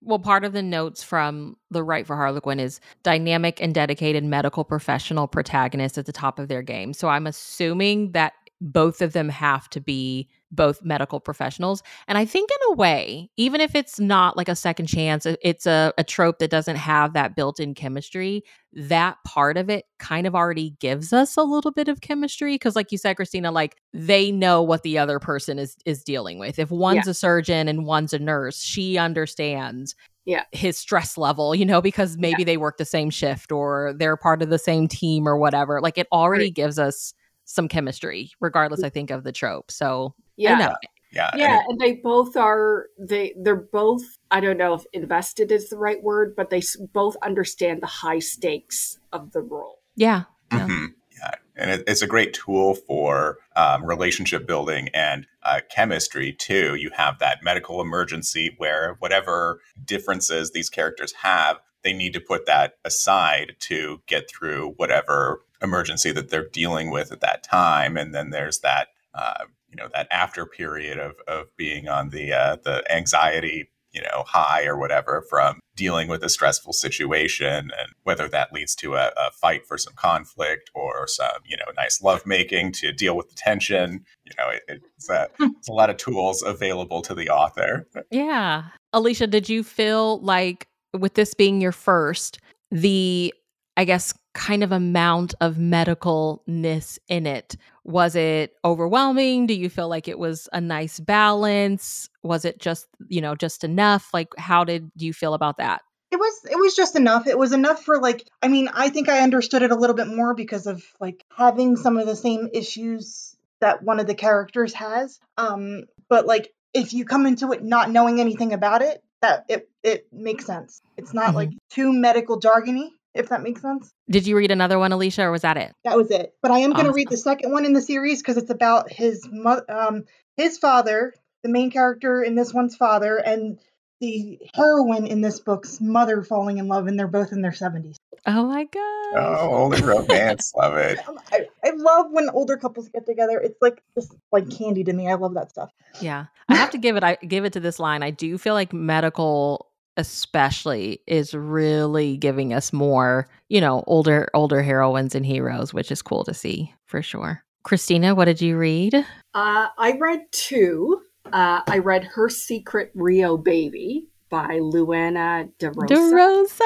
Well, 0.00 0.20
part 0.20 0.44
of 0.44 0.52
the 0.52 0.62
notes 0.62 1.02
from 1.02 1.56
The 1.72 1.82
Write 1.82 2.06
for 2.06 2.14
Harlequin 2.14 2.60
is 2.60 2.80
dynamic 3.02 3.60
and 3.60 3.74
dedicated 3.74 4.22
medical 4.22 4.64
professional 4.64 5.26
protagonists 5.26 5.98
at 5.98 6.06
the 6.06 6.12
top 6.12 6.38
of 6.38 6.46
their 6.46 6.62
game. 6.62 6.92
So 6.92 7.08
I'm 7.08 7.26
assuming 7.26 8.12
that 8.12 8.34
both 8.60 9.00
of 9.00 9.12
them 9.12 9.28
have 9.28 9.68
to 9.70 9.80
be 9.80 10.28
both 10.50 10.82
medical 10.82 11.20
professionals. 11.20 11.82
And 12.06 12.16
I 12.16 12.24
think, 12.24 12.50
in 12.50 12.72
a 12.72 12.76
way, 12.76 13.30
even 13.36 13.60
if 13.60 13.74
it's 13.74 14.00
not 14.00 14.36
like 14.36 14.48
a 14.48 14.56
second 14.56 14.86
chance, 14.86 15.26
it's 15.26 15.66
a, 15.66 15.92
a 15.98 16.04
trope 16.04 16.38
that 16.38 16.50
doesn't 16.50 16.76
have 16.76 17.12
that 17.12 17.36
built 17.36 17.60
in 17.60 17.74
chemistry, 17.74 18.42
that 18.72 19.18
part 19.24 19.56
of 19.56 19.68
it 19.68 19.84
kind 19.98 20.26
of 20.26 20.34
already 20.34 20.70
gives 20.80 21.12
us 21.12 21.36
a 21.36 21.42
little 21.42 21.70
bit 21.70 21.88
of 21.88 22.00
chemistry. 22.00 22.56
Cause, 22.58 22.74
like 22.74 22.90
you 22.90 22.98
said, 22.98 23.16
Christina, 23.16 23.50
like 23.50 23.76
they 23.92 24.32
know 24.32 24.62
what 24.62 24.82
the 24.82 24.98
other 24.98 25.18
person 25.18 25.58
is, 25.58 25.76
is 25.84 26.02
dealing 26.02 26.38
with. 26.38 26.58
If 26.58 26.70
one's 26.70 27.06
yeah. 27.06 27.10
a 27.10 27.14
surgeon 27.14 27.68
and 27.68 27.84
one's 27.84 28.12
a 28.12 28.18
nurse, 28.18 28.62
she 28.62 28.96
understands 28.96 29.94
yeah. 30.24 30.44
his 30.52 30.78
stress 30.78 31.16
level, 31.16 31.54
you 31.54 31.64
know, 31.64 31.80
because 31.80 32.16
maybe 32.16 32.42
yeah. 32.42 32.46
they 32.46 32.56
work 32.56 32.76
the 32.76 32.84
same 32.84 33.10
shift 33.10 33.52
or 33.52 33.94
they're 33.96 34.16
part 34.16 34.42
of 34.42 34.50
the 34.50 34.58
same 34.58 34.88
team 34.88 35.28
or 35.28 35.36
whatever. 35.36 35.80
Like 35.80 35.98
it 35.98 36.06
already 36.12 36.46
right. 36.46 36.54
gives 36.54 36.78
us 36.78 37.14
some 37.48 37.66
chemistry, 37.66 38.30
regardless, 38.40 38.84
I 38.84 38.90
think, 38.90 39.10
of 39.10 39.24
the 39.24 39.32
trope. 39.32 39.70
So 39.70 40.14
yeah. 40.36 40.74
Yeah. 41.10 41.30
Yeah. 41.34 41.60
And, 41.66 41.80
they 41.80 41.94
both 41.94 42.36
are, 42.36 42.88
they, 42.98 43.34
they're 43.38 43.56
both, 43.56 44.02
I 44.30 44.40
don't 44.40 44.58
know 44.58 44.74
if 44.74 44.84
invested 44.92 45.50
is 45.50 45.70
the 45.70 45.78
right 45.78 46.02
word, 46.02 46.36
but 46.36 46.50
they 46.50 46.60
both 46.92 47.16
understand 47.22 47.80
the 47.80 47.86
high 47.86 48.18
stakes 48.18 48.98
of 49.14 49.32
the 49.32 49.40
role. 49.40 49.78
Yeah. 49.96 50.24
Yeah. 50.52 50.66
Mm-hmm. 50.66 50.86
yeah. 51.18 51.30
And 51.56 51.70
it, 51.70 51.84
it's 51.86 52.02
a 52.02 52.06
great 52.06 52.34
tool 52.34 52.74
for 52.74 53.38
um, 53.56 53.82
relationship 53.86 54.46
building 54.46 54.90
and 54.92 55.26
uh, 55.42 55.60
chemistry, 55.70 56.34
too. 56.34 56.74
You 56.74 56.90
have 56.94 57.18
that 57.20 57.42
medical 57.42 57.80
emergency 57.80 58.54
where 58.58 58.96
whatever 58.98 59.62
differences 59.82 60.50
these 60.50 60.68
characters 60.68 61.14
have, 61.22 61.56
they 61.82 61.94
need 61.94 62.12
to 62.12 62.20
put 62.20 62.44
that 62.44 62.74
aside 62.84 63.56
to 63.60 64.02
get 64.06 64.28
through 64.28 64.74
whatever 64.76 65.40
emergency 65.62 66.12
that 66.12 66.30
they're 66.30 66.48
dealing 66.48 66.90
with 66.90 67.12
at 67.12 67.20
that 67.20 67.42
time. 67.42 67.96
And 67.96 68.14
then 68.14 68.30
there's 68.30 68.60
that, 68.60 68.88
uh, 69.14 69.44
you 69.68 69.76
know, 69.76 69.88
that 69.94 70.08
after 70.10 70.46
period 70.46 70.98
of, 70.98 71.16
of 71.26 71.54
being 71.56 71.88
on 71.88 72.10
the, 72.10 72.32
uh, 72.32 72.56
the 72.62 72.84
anxiety, 72.92 73.70
you 73.92 74.02
know, 74.02 74.22
high 74.26 74.66
or 74.66 74.78
whatever 74.78 75.24
from 75.28 75.60
dealing 75.74 76.08
with 76.08 76.22
a 76.22 76.28
stressful 76.28 76.72
situation 76.72 77.70
and 77.78 77.92
whether 78.02 78.28
that 78.28 78.52
leads 78.52 78.74
to 78.76 78.94
a, 78.94 79.12
a 79.16 79.30
fight 79.32 79.66
for 79.66 79.78
some 79.78 79.94
conflict 79.96 80.70
or 80.74 81.06
some, 81.06 81.40
you 81.44 81.56
know, 81.56 81.64
nice 81.76 82.02
lovemaking 82.02 82.70
to 82.70 82.92
deal 82.92 83.16
with 83.16 83.28
the 83.30 83.34
tension. 83.34 84.04
You 84.24 84.32
know, 84.38 84.50
it, 84.50 84.82
it's, 84.96 85.08
a, 85.08 85.28
it's 85.40 85.68
a 85.68 85.72
lot 85.72 85.90
of 85.90 85.96
tools 85.96 86.42
available 86.42 87.00
to 87.02 87.14
the 87.14 87.30
author. 87.30 87.88
Yeah. 88.10 88.64
Alicia, 88.92 89.26
did 89.26 89.48
you 89.48 89.62
feel 89.64 90.20
like 90.20 90.68
with 90.92 91.14
this 91.14 91.34
being 91.34 91.60
your 91.60 91.72
first, 91.72 92.38
the 92.70 93.32
I 93.78 93.84
guess, 93.84 94.12
kind 94.38 94.62
of 94.62 94.70
amount 94.70 95.34
of 95.40 95.56
medicalness 95.56 96.96
in 97.08 97.26
it? 97.26 97.56
Was 97.82 98.14
it 98.14 98.54
overwhelming? 98.64 99.48
Do 99.48 99.54
you 99.54 99.68
feel 99.68 99.88
like 99.88 100.06
it 100.06 100.18
was 100.18 100.48
a 100.52 100.60
nice 100.60 101.00
balance? 101.00 102.08
Was 102.22 102.44
it 102.44 102.60
just, 102.60 102.86
you 103.08 103.20
know, 103.20 103.34
just 103.34 103.64
enough? 103.64 104.14
Like, 104.14 104.28
how 104.38 104.62
did 104.62 104.92
you 104.96 105.12
feel 105.12 105.34
about 105.34 105.58
that? 105.58 105.82
It 106.10 106.16
was 106.16 106.40
it 106.50 106.56
was 106.56 106.74
just 106.74 106.96
enough. 106.96 107.26
It 107.26 107.36
was 107.36 107.52
enough 107.52 107.82
for 107.82 108.00
like 108.00 108.26
I 108.40 108.48
mean, 108.48 108.68
I 108.72 108.88
think 108.88 109.08
I 109.08 109.20
understood 109.20 109.62
it 109.62 109.72
a 109.72 109.76
little 109.76 109.96
bit 109.96 110.06
more 110.06 110.34
because 110.34 110.66
of 110.66 110.82
like 111.00 111.22
having 111.36 111.76
some 111.76 111.98
of 111.98 112.06
the 112.06 112.16
same 112.16 112.48
issues 112.54 113.36
that 113.60 113.82
one 113.82 114.00
of 114.00 114.06
the 114.06 114.14
characters 114.14 114.72
has. 114.74 115.18
Um 115.36 115.84
but 116.08 116.26
like 116.26 116.54
if 116.72 116.94
you 116.94 117.04
come 117.04 117.26
into 117.26 117.52
it 117.52 117.62
not 117.62 117.90
knowing 117.90 118.20
anything 118.20 118.52
about 118.52 118.82
it, 118.82 119.02
that 119.20 119.44
it 119.48 119.68
it 119.82 120.06
makes 120.12 120.46
sense. 120.46 120.80
It's 120.96 121.12
not 121.12 121.26
mm-hmm. 121.26 121.36
like 121.36 121.50
too 121.70 121.92
medical 121.92 122.40
jargony 122.40 122.88
if 123.18 123.28
that 123.30 123.42
makes 123.42 123.60
sense. 123.60 123.92
Did 124.08 124.26
you 124.26 124.36
read 124.36 124.50
another 124.50 124.78
one, 124.78 124.92
Alicia, 124.92 125.22
or 125.22 125.30
was 125.30 125.42
that 125.42 125.56
it? 125.56 125.74
That 125.84 125.96
was 125.96 126.10
it. 126.10 126.34
But 126.40 126.50
I 126.50 126.60
am 126.60 126.72
awesome. 126.72 126.84
going 126.84 126.92
to 126.92 126.96
read 126.96 127.10
the 127.10 127.16
second 127.16 127.52
one 127.52 127.64
in 127.64 127.72
the 127.72 127.82
series 127.82 128.22
because 128.22 128.36
it's 128.36 128.50
about 128.50 128.90
his 128.90 129.28
mo- 129.30 129.62
um 129.68 130.04
his 130.36 130.56
father, 130.58 131.12
the 131.42 131.48
main 131.48 131.70
character 131.70 132.22
in 132.22 132.34
this 132.34 132.54
one's 132.54 132.76
father, 132.76 133.16
and 133.16 133.58
the 134.00 134.38
heroine 134.54 135.06
in 135.06 135.20
this 135.20 135.40
book's 135.40 135.80
mother 135.80 136.22
falling 136.22 136.58
in 136.58 136.68
love, 136.68 136.86
and 136.86 136.98
they're 136.98 137.08
both 137.08 137.32
in 137.32 137.42
their 137.42 137.52
seventies. 137.52 137.96
Oh 138.26 138.46
my 138.46 138.64
god! 138.64 139.14
Oh, 139.16 139.48
older 139.50 139.84
romance, 139.84 140.52
love 140.56 140.76
it. 140.76 140.98
I, 141.32 141.48
I 141.64 141.70
love 141.70 142.06
when 142.10 142.28
older 142.30 142.56
couples 142.56 142.88
get 142.88 143.06
together. 143.06 143.38
It's 143.38 143.60
like 143.60 143.82
just 143.94 144.14
like 144.30 144.48
candy 144.50 144.84
to 144.84 144.92
me. 144.92 145.08
I 145.08 145.14
love 145.14 145.34
that 145.34 145.50
stuff. 145.50 145.70
Yeah, 146.00 146.26
I 146.48 146.56
have 146.56 146.70
to 146.70 146.78
give 146.78 146.96
it. 146.96 147.02
I 147.02 147.16
give 147.16 147.44
it 147.44 147.54
to 147.54 147.60
this 147.60 147.78
line. 147.78 148.02
I 148.02 148.10
do 148.10 148.38
feel 148.38 148.54
like 148.54 148.72
medical 148.72 149.67
especially 149.98 151.02
is 151.06 151.34
really 151.34 152.16
giving 152.16 152.54
us 152.54 152.72
more, 152.72 153.28
you 153.48 153.60
know, 153.60 153.84
older 153.86 154.28
older 154.32 154.62
heroines 154.62 155.14
and 155.14 155.26
heroes, 155.26 155.74
which 155.74 155.92
is 155.92 156.00
cool 156.00 156.24
to 156.24 156.32
see 156.32 156.72
for 156.86 157.02
sure. 157.02 157.42
Christina, 157.64 158.14
what 158.14 158.24
did 158.24 158.40
you 158.40 158.56
read? 158.56 158.94
Uh, 158.94 159.68
I 159.76 159.98
read 160.00 160.20
two. 160.30 161.02
Uh, 161.26 161.60
I 161.66 161.78
read 161.78 162.04
Her 162.04 162.30
Secret 162.30 162.90
Rio 162.94 163.36
Baby 163.36 164.06
by 164.30 164.58
Luana 164.60 165.50
DaRosa. 165.58 166.58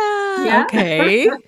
Yeah. 0.45 0.65
Okay. 0.65 1.29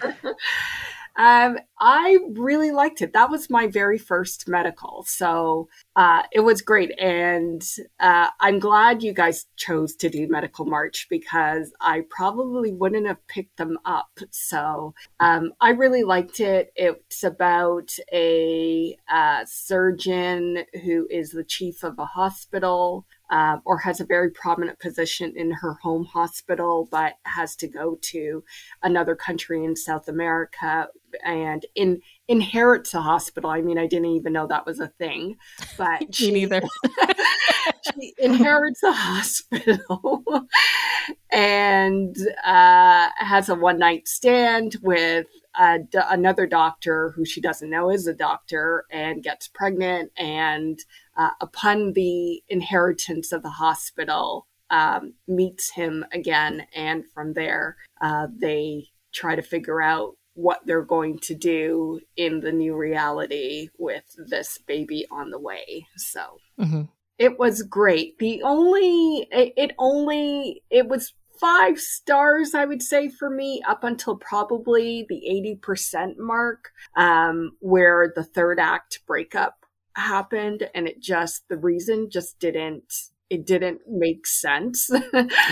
Um, 1.16 1.58
I 1.78 2.18
really 2.32 2.70
liked 2.70 3.02
it. 3.02 3.12
That 3.12 3.30
was 3.30 3.50
my 3.50 3.66
very 3.66 3.98
first 3.98 4.48
medical. 4.48 5.04
So 5.06 5.68
uh, 5.96 6.22
it 6.32 6.40
was 6.40 6.62
great. 6.62 6.92
And 6.98 7.62
uh, 8.00 8.28
I'm 8.40 8.58
glad 8.58 9.02
you 9.02 9.12
guys 9.12 9.46
chose 9.56 9.94
to 9.96 10.08
do 10.08 10.28
Medical 10.28 10.64
March 10.64 11.06
because 11.10 11.72
I 11.80 12.04
probably 12.10 12.72
wouldn't 12.72 13.06
have 13.06 13.24
picked 13.26 13.56
them 13.58 13.78
up. 13.84 14.18
So 14.30 14.94
um, 15.20 15.52
I 15.60 15.70
really 15.70 16.04
liked 16.04 16.40
it. 16.40 16.72
It's 16.74 17.22
about 17.22 17.94
a 18.12 18.96
uh, 19.10 19.44
surgeon 19.46 20.64
who 20.84 21.06
is 21.10 21.30
the 21.30 21.44
chief 21.44 21.82
of 21.84 21.98
a 21.98 22.06
hospital 22.06 23.06
uh, 23.30 23.58
or 23.64 23.78
has 23.78 24.00
a 24.00 24.04
very 24.04 24.30
prominent 24.30 24.78
position 24.78 25.32
in 25.36 25.50
her 25.50 25.74
home 25.74 26.04
hospital, 26.04 26.88
but 26.90 27.14
has 27.24 27.56
to 27.56 27.66
go 27.66 27.98
to 28.00 28.44
another 28.82 29.16
country 29.16 29.64
in 29.64 29.74
South 29.74 30.08
America 30.08 30.88
and 31.24 31.64
in 31.74 32.00
inherits 32.28 32.94
a 32.94 33.02
hospital. 33.02 33.50
I 33.50 33.60
mean, 33.60 33.78
I 33.78 33.86
didn't 33.86 34.06
even 34.06 34.32
know 34.32 34.46
that 34.46 34.66
was 34.66 34.80
a 34.80 34.88
thing, 34.88 35.36
but 35.76 36.02
she, 36.14 36.30
neither. 36.30 36.62
she 37.94 38.14
inherits 38.18 38.82
a 38.82 38.92
hospital 38.92 40.24
and 41.32 42.16
uh, 42.44 43.08
has 43.16 43.48
a 43.48 43.54
one 43.54 43.78
night 43.78 44.08
stand 44.08 44.76
with 44.82 45.26
another 45.56 46.46
doctor 46.46 47.10
who 47.10 47.24
she 47.24 47.40
doesn't 47.40 47.70
know 47.70 47.90
is 47.90 48.06
a 48.06 48.14
doctor 48.14 48.86
and 48.90 49.22
gets 49.22 49.46
pregnant. 49.48 50.10
And 50.16 50.78
uh, 51.16 51.30
upon 51.40 51.92
the 51.92 52.42
inheritance 52.48 53.30
of 53.30 53.42
the 53.42 53.50
hospital, 53.50 54.46
um, 54.70 55.14
meets 55.28 55.70
him 55.70 56.04
again. 56.12 56.66
And 56.74 57.04
from 57.12 57.34
there, 57.34 57.76
uh, 58.00 58.26
they 58.36 58.88
try 59.12 59.36
to 59.36 59.42
figure 59.42 59.80
out 59.80 60.16
what 60.34 60.60
they're 60.66 60.82
going 60.82 61.18
to 61.20 61.34
do 61.34 62.00
in 62.16 62.40
the 62.40 62.52
new 62.52 62.76
reality 62.76 63.68
with 63.78 64.04
this 64.28 64.58
baby 64.58 65.06
on 65.10 65.30
the 65.30 65.38
way. 65.38 65.86
So 65.96 66.38
mm-hmm. 66.60 66.82
it 67.18 67.38
was 67.38 67.62
great. 67.62 68.18
The 68.18 68.42
only, 68.42 69.28
it, 69.30 69.52
it 69.56 69.70
only, 69.78 70.62
it 70.70 70.88
was 70.88 71.14
five 71.40 71.78
stars, 71.78 72.54
I 72.54 72.64
would 72.64 72.82
say, 72.82 73.08
for 73.08 73.30
me, 73.30 73.62
up 73.66 73.84
until 73.84 74.16
probably 74.16 75.06
the 75.08 75.58
80% 75.64 76.18
mark, 76.18 76.70
um, 76.96 77.52
where 77.60 78.12
the 78.14 78.24
third 78.24 78.58
act 78.58 79.00
breakup 79.06 79.64
happened. 79.94 80.68
And 80.74 80.88
it 80.88 81.00
just, 81.00 81.48
the 81.48 81.56
reason 81.56 82.10
just 82.10 82.38
didn't 82.38 83.10
it 83.30 83.46
didn't 83.46 83.80
make 83.88 84.26
sense. 84.26 84.90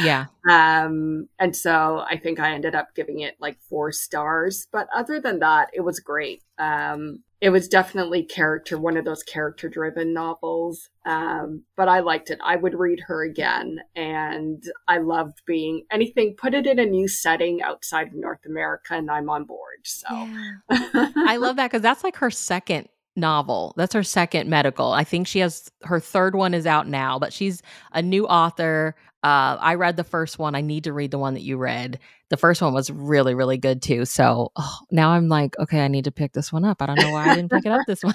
yeah. 0.03 0.27
Um, 0.51 1.29
and 1.39 1.55
so 1.55 2.05
I 2.11 2.17
think 2.17 2.41
I 2.41 2.53
ended 2.53 2.75
up 2.75 2.97
giving 2.97 3.21
it 3.21 3.37
like 3.39 3.61
four 3.61 3.93
stars. 3.93 4.67
But 4.73 4.89
other 4.93 5.21
than 5.21 5.39
that, 5.39 5.69
it 5.73 5.83
was 5.83 6.01
great. 6.01 6.43
Um, 6.59 7.21
it 7.41 7.51
was 7.51 7.69
definitely 7.69 8.25
character, 8.25 8.77
one 8.77 8.97
of 8.97 9.05
those 9.05 9.23
character 9.23 9.69
driven 9.69 10.13
novels. 10.13 10.91
Um, 11.07 11.63
but 11.77 11.89
I 11.89 12.01
liked 12.01 12.31
it. 12.31 12.41
I 12.45 12.57
would 12.57 12.75
read 12.75 12.99
her 13.07 13.23
again. 13.23 13.79
And 13.95 14.65
I 14.89 14.99
loved 14.99 15.43
being 15.47 15.85
anything, 15.93 16.35
put 16.37 16.55
it 16.55 16.67
in 16.67 16.81
a 16.81 16.87
new 16.87 17.07
setting 17.07 17.63
outside 17.63 18.09
of 18.09 18.15
North 18.15 18.45
America, 18.45 18.95
and 18.95 19.09
I'm 19.09 19.31
on 19.31 19.45
board. 19.45 19.79
So 19.85 20.09
yeah. 20.11 21.11
I 21.17 21.37
love 21.37 21.55
that 21.55 21.71
because 21.71 21.83
that's 21.83 22.03
like 22.03 22.17
her 22.17 22.33
second 22.33 22.89
novel. 23.17 23.75
That's 23.77 23.95
her 23.95 24.03
second 24.03 24.49
medical. 24.49 24.93
I 24.93 25.05
think 25.05 25.27
she 25.27 25.41
has 25.41 25.71
her 25.83 26.01
third 26.01 26.35
one 26.35 26.55
is 26.55 26.67
out 26.67 26.89
now, 26.89 27.19
but 27.19 27.33
she's 27.33 27.63
a 27.93 28.03
new 28.03 28.27
author. 28.27 28.95
Uh, 29.23 29.57
I 29.61 29.75
read 29.75 29.97
the 29.97 30.05
first 30.05 30.39
one. 30.39 30.55
I 30.55 30.63
need 30.63 30.85
to 30.85 30.93
read 30.93 31.11
the 31.11 31.19
one 31.19 31.35
that 31.35 31.43
you 31.43 31.57
read. 31.57 31.99
The 32.31 32.37
first 32.37 32.61
one 32.61 32.75
was 32.75 32.91
really, 32.91 33.35
really 33.35 33.59
good 33.59 33.83
too. 33.83 34.05
So 34.05 34.51
oh, 34.57 34.79
now 34.91 35.11
I'm 35.11 35.29
like, 35.29 35.59
okay, 35.59 35.85
I 35.85 35.89
need 35.89 36.05
to 36.05 36.11
pick 36.13 36.33
this 36.33 36.53
one 36.53 36.65
up. 36.65 36.83
I 36.83 36.87
don't 36.87 36.99
know 36.99 37.11
why 37.11 37.29
I 37.29 37.35
didn't 37.37 37.51
pick 37.51 37.67
it 37.67 37.73
up 37.73 37.83
this 37.87 38.03
one. 38.03 38.15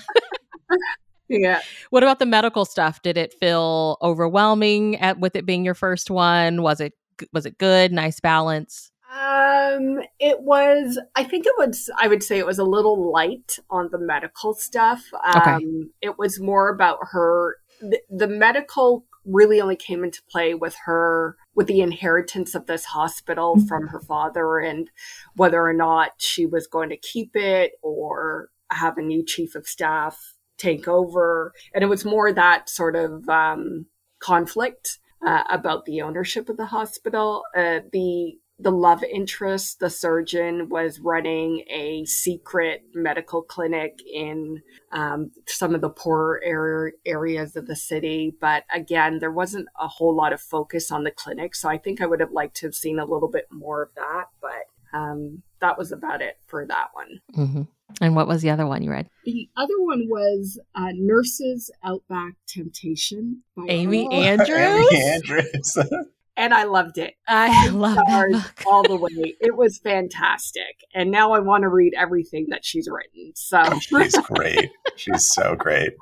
yeah. 1.30 1.62
What 1.92 2.04
about 2.04 2.20
the 2.20 2.26
medical 2.26 2.66
stuff? 2.66 3.02
Did 3.02 3.18
it 3.18 3.34
feel 3.40 3.98
overwhelming 4.02 4.98
at 4.98 5.20
with 5.20 5.36
it 5.36 5.46
being 5.46 5.64
your 5.64 5.76
first 5.76 6.10
one? 6.10 6.62
Was 6.62 6.82
it 6.82 6.94
was 7.32 7.46
it 7.46 7.58
good? 7.58 7.92
Nice 7.92 8.20
balance? 8.20 8.92
Um, 9.10 10.02
it 10.20 10.42
was, 10.42 11.00
I 11.16 11.24
think 11.24 11.46
it 11.46 11.54
was, 11.58 11.90
I 11.98 12.08
would 12.08 12.24
say 12.24 12.40
it 12.40 12.46
was 12.46 12.60
a 12.60 12.66
little 12.66 13.10
light 13.12 13.58
on 13.70 13.90
the 13.92 13.98
medical 13.98 14.54
stuff. 14.54 15.04
Um, 15.24 15.42
okay. 15.42 15.66
it 16.02 16.18
was 16.18 16.42
more 16.42 16.70
about 16.70 17.00
her, 17.12 17.58
the, 17.80 18.02
the 18.10 18.28
medical 18.28 19.06
really 19.24 19.62
only 19.62 19.78
came 19.78 20.04
into 20.04 20.22
play 20.30 20.54
with 20.54 20.76
her, 20.86 21.38
with 21.56 21.68
the 21.68 21.80
inheritance 21.80 22.54
of 22.54 22.66
this 22.66 22.86
hospital 22.86 23.56
mm-hmm. 23.56 23.68
from 23.68 23.88
her 23.88 24.02
father 24.02 24.60
and 24.60 24.90
whether 25.36 25.62
or 25.62 25.74
not 25.74 26.12
she 26.18 26.46
was 26.46 26.68
going 26.68 26.90
to 26.90 26.98
keep 26.98 27.32
it 27.34 27.74
or 27.82 28.50
have 28.72 28.98
a 28.98 29.02
new 29.02 29.24
chief 29.24 29.56
of 29.56 29.68
staff 29.68 30.34
take 30.58 30.88
over. 30.88 31.54
And 31.74 31.82
it 31.82 31.88
was 31.88 32.04
more 32.04 32.34
that 32.34 32.70
sort 32.70 32.96
of, 32.96 33.28
um, 33.30 33.86
conflict. 34.20 35.00
Uh, 35.26 35.44
about 35.50 35.86
the 35.86 36.00
ownership 36.00 36.48
of 36.48 36.58
the 36.58 36.68
hospital. 36.68 37.44
Uh, 37.56 37.80
the 37.92 38.38
the 38.60 38.72
love 38.72 39.04
interest, 39.04 39.80
the 39.80 39.90
surgeon, 39.90 40.70
was 40.70 41.00
running 41.00 41.64
a 41.70 42.06
secret 42.06 42.84
medical 42.94 43.42
clinic 43.42 44.00
in 44.12 44.62
um, 44.92 45.32
some 45.46 45.76
of 45.76 45.82
the 45.82 45.90
poorer 45.90 46.42
area, 46.44 46.94
areas 47.06 47.56
of 47.56 47.68
the 47.68 47.76
city. 47.76 48.36
But 48.40 48.64
again, 48.74 49.20
there 49.20 49.32
wasn't 49.32 49.68
a 49.80 49.88
whole 49.88 50.16
lot 50.16 50.34
of 50.34 50.42
focus 50.42 50.92
on 50.92 51.04
the 51.04 51.12
clinic. 51.12 51.54
So 51.56 51.70
I 51.70 51.78
think 51.78 52.02
I 52.02 52.08
would 52.08 52.20
have 52.20 52.32
liked 52.32 52.58
to 52.58 52.68
have 52.68 52.76
seen 52.76 52.98
a 52.98 53.06
little 53.06 53.30
bit 53.30 53.48
more 53.52 53.84
of 53.84 53.90
that. 53.96 54.26
But 54.42 54.98
um, 54.98 55.44
that 55.62 55.78
was 55.78 55.92
about 55.92 56.22
it 56.22 56.38
for 56.48 56.66
that 56.66 56.88
one. 56.94 57.22
Mm-hmm. 57.36 57.62
And 58.02 58.16
what 58.16 58.28
was 58.28 58.42
the 58.42 58.50
other 58.50 58.66
one 58.66 58.84
you 58.84 58.92
read? 58.92 59.10
The 59.24 59.50
other 59.56 59.80
one 59.80 60.08
was 60.10 60.60
uh, 60.76 60.92
Nurses 60.94 61.72
Outback 61.84 62.34
Temptation 62.48 63.44
by 63.56 63.66
Amy 63.70 64.12
Andrews. 64.12 64.88
Amy 64.92 65.12
Andrews. 65.12 65.78
and 66.38 66.54
I 66.54 66.64
loved 66.64 66.98
it. 66.98 67.16
I 67.28 67.68
love 67.72 67.96
that 67.96 68.30
book. 68.32 68.64
all 68.68 68.84
the 68.84 68.96
way. 68.96 69.36
It 69.42 69.58
was 69.58 69.80
fantastic, 69.80 70.86
and 70.94 71.12
now 71.12 71.32
I 71.34 71.40
want 71.40 71.64
to 71.64 71.70
read 71.70 71.94
everything 71.98 72.46
that 72.50 72.64
she's 72.64 72.88
written. 72.90 73.34
So 73.36 73.62
she's 73.80 74.18
great. 74.20 74.70
She's 74.96 75.30
so 75.30 75.56
great. 75.56 75.92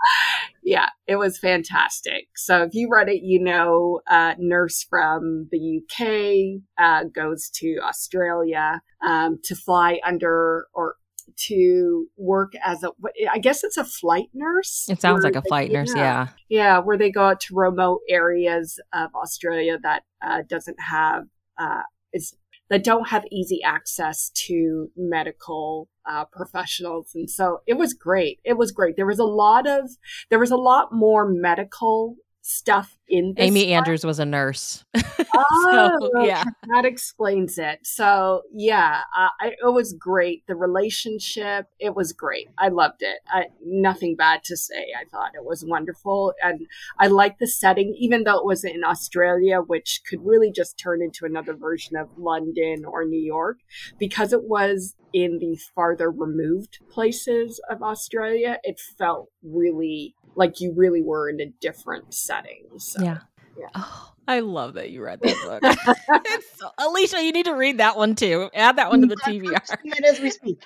Yeah, 0.68 0.90
it 1.06 1.18
was 1.18 1.38
fantastic. 1.38 2.28
So 2.36 2.64
if 2.64 2.74
you 2.74 2.90
read 2.92 3.08
it, 3.08 3.22
you 3.22 3.40
know, 3.40 4.02
uh, 4.10 4.34
nurse 4.40 4.84
from 4.90 5.48
the 5.52 5.80
UK 5.80 6.64
uh, 6.84 7.04
goes 7.04 7.52
to 7.58 7.78
Australia 7.84 8.82
um, 9.06 9.38
to 9.44 9.56
fly 9.56 10.00
under 10.04 10.66
or 10.74 10.96
to 11.36 12.08
work 12.18 12.54
as 12.64 12.84
a 12.84 12.92
I 13.32 13.40
guess 13.40 13.64
it's 13.64 13.78
a 13.78 13.86
flight 13.86 14.30
nurse. 14.34 14.86
It 14.90 15.02
sounds 15.02 15.24
like 15.24 15.36
a 15.36 15.42
flight 15.42 15.72
nurse, 15.72 15.94
yeah. 15.96 16.30
Yeah, 16.50 16.80
where 16.80 16.98
they 16.98 17.12
go 17.12 17.26
out 17.26 17.40
to 17.42 17.56
remote 17.56 18.02
areas 18.10 18.80
of 18.94 19.14
Australia 19.16 19.78
that 19.84 20.04
uh, 20.22 20.44
doesn't 20.48 20.80
have 20.80 21.26
uh, 21.58 21.84
is 22.14 22.36
that 22.70 22.84
don't 22.84 23.10
have 23.10 23.26
easy 23.32 23.62
access 23.64 24.30
to 24.32 24.90
medical 24.96 25.88
uh, 26.08 26.26
professionals 26.26 27.12
and 27.16 27.30
so 27.30 27.62
it 27.66 27.76
was 27.76 27.94
great 27.94 28.40
it 28.44 28.58
was 28.58 28.72
great 28.72 28.96
there 28.96 29.08
was 29.08 29.20
a 29.20 29.24
lot 29.24 29.68
of 29.68 29.90
there 30.30 30.40
was 30.40 30.52
a 30.52 30.58
lot 30.58 30.92
more 30.92 31.28
medical 31.28 32.16
stuff 32.48 32.96
in 33.08 33.34
Amy 33.38 33.74
Andrews 33.74 34.06
was 34.06 34.20
a 34.20 34.26
nurse. 34.26 34.86
oh, 35.36 35.98
so, 36.14 36.24
yeah. 36.24 36.44
That 36.76 36.86
explains 36.86 37.58
it. 37.58 37.80
So, 37.82 38.44
yeah, 38.54 39.02
uh, 39.18 39.30
I, 39.40 39.48
it 39.48 39.74
was 39.74 39.94
great. 39.94 40.46
The 40.48 40.56
relationship, 40.56 41.66
it 41.80 41.96
was 41.96 42.14
great. 42.14 42.50
I 42.60 42.68
loved 42.68 43.02
it. 43.02 43.18
I, 43.28 43.46
nothing 43.66 44.16
bad 44.16 44.44
to 44.44 44.56
say. 44.56 44.94
I 44.96 45.06
thought 45.10 45.32
it 45.34 45.44
was 45.44 45.66
wonderful. 45.66 46.34
And 46.44 46.68
I 47.00 47.08
liked 47.08 47.40
the 47.40 47.48
setting, 47.48 47.96
even 47.98 48.26
though 48.26 48.38
it 48.38 48.46
was 48.46 48.64
in 48.64 48.84
Australia, 48.84 49.60
which 49.60 50.02
could 50.08 50.24
really 50.24 50.52
just 50.52 50.78
turn 50.78 51.02
into 51.02 51.26
another 51.26 51.56
version 51.56 51.96
of 51.96 52.10
London 52.16 52.86
or 52.86 53.06
New 53.06 53.22
York, 53.22 53.58
because 53.98 54.34
it 54.34 54.44
was 54.44 54.96
in 55.14 55.40
the 55.40 55.58
farther 55.74 56.12
removed 56.12 56.78
places 56.92 57.60
of 57.72 57.82
Australia, 57.82 58.60
it 58.64 58.80
felt 58.80 59.30
really 59.42 60.14
like 60.36 60.60
you 60.60 60.74
really 60.76 61.02
were 61.02 61.30
in 61.30 61.40
a 61.40 61.48
different 61.62 62.14
setting. 62.14 62.66
So, 62.78 63.04
yeah. 63.04 63.20
Yeah. 63.58 63.68
Oh, 63.76 64.12
I 64.28 64.42
love 64.42 64.74
that 64.74 64.90
you 64.90 65.04
read 65.04 65.20
that 65.22 65.62
book. 65.62 66.42
so, 66.58 66.70
Alicia, 66.78 67.24
you 67.24 67.32
need 67.32 67.46
to 67.46 67.54
read 67.54 67.78
that 67.78 67.96
one 67.96 68.16
too. 68.16 68.50
Add 68.54 68.78
that 68.78 68.90
one 68.90 69.02
to 69.02 69.08
the 69.08 69.16
TBR. 69.16 70.04
as 70.04 70.20
we 70.20 70.30
speak. 70.30 70.62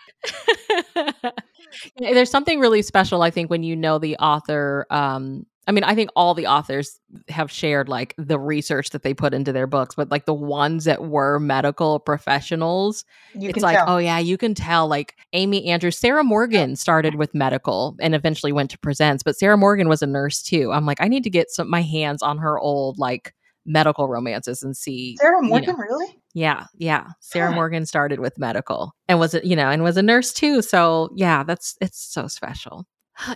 There's 1.97 2.32
something 2.32 2.60
really 2.60 2.82
special, 2.82 3.21
I 3.21 3.29
think, 3.29 3.49
when 3.49 3.63
you 3.63 3.75
know 3.75 3.99
the 3.99 4.15
author 4.17 4.88
um, 4.89 5.45
I 5.69 5.71
mean, 5.71 5.84
I 5.84 5.93
think 5.93 6.10
all 6.15 6.34
the 6.34 6.47
authors 6.47 6.99
have 7.27 7.51
shared 7.51 7.88
like 7.88 8.15
the 8.17 8.39
research 8.39 8.89
that 8.89 9.03
they 9.03 9.13
put 9.13 9.36
into 9.36 9.53
their 9.53 9.67
books, 9.67 9.93
but 9.93 10.10
like 10.10 10.25
the 10.25 10.34
ones 10.34 10.86
that 10.86 11.05
were 11.05 11.38
medical 11.38 11.99
professionals, 11.99 13.05
you 13.36 13.49
it's 13.49 13.62
like, 13.62 13.77
tell. 13.77 13.86
oh 13.88 13.97
yeah, 13.99 14.17
you 14.17 14.36
can 14.36 14.55
tell. 14.55 14.88
Like 14.88 15.15
Amy 15.34 15.67
Andrews, 15.67 15.95
Sarah 15.95 16.23
Morgan 16.23 16.75
started 16.75 17.15
with 17.15 17.36
medical 17.36 17.95
and 18.01 18.15
eventually 18.15 18.51
went 18.51 18.71
to 18.71 18.79
presents, 18.79 19.21
but 19.21 19.38
Sarah 19.38 19.58
Morgan 19.58 19.88
was 19.88 20.01
a 20.01 20.08
nurse 20.08 20.41
too. 20.41 20.71
I'm 20.71 20.88
like, 20.88 20.99
I 21.01 21.08
need 21.08 21.23
to 21.25 21.29
get 21.29 21.51
some 21.51 21.69
my 21.69 21.84
hands 21.84 22.23
on 22.23 22.39
her 22.39 22.58
old 22.58 22.97
like 22.97 23.36
medical 23.63 24.08
romances 24.08 24.63
and 24.63 24.75
see 24.75 25.17
Sarah 25.17 25.43
Morgan, 25.43 25.69
you 25.69 25.73
know. 25.73 25.77
really? 25.77 26.19
Yeah, 26.34 26.65
yeah. 26.79 27.10
Sarah 27.19 27.51
Morgan 27.53 27.86
started 27.86 28.19
with 28.19 28.39
medical 28.39 28.95
and 29.08 29.19
was 29.19 29.36
it, 29.36 29.45
you 29.45 29.55
know, 29.55 29.69
and 29.69 29.84
was 29.84 29.97
a 29.97 30.01
nurse 30.01 30.34
too. 30.34 30.63
So 30.63 31.10
yeah, 31.15 31.43
that's 31.43 31.77
it's 31.79 32.01
so 32.01 32.25
special. 32.25 32.88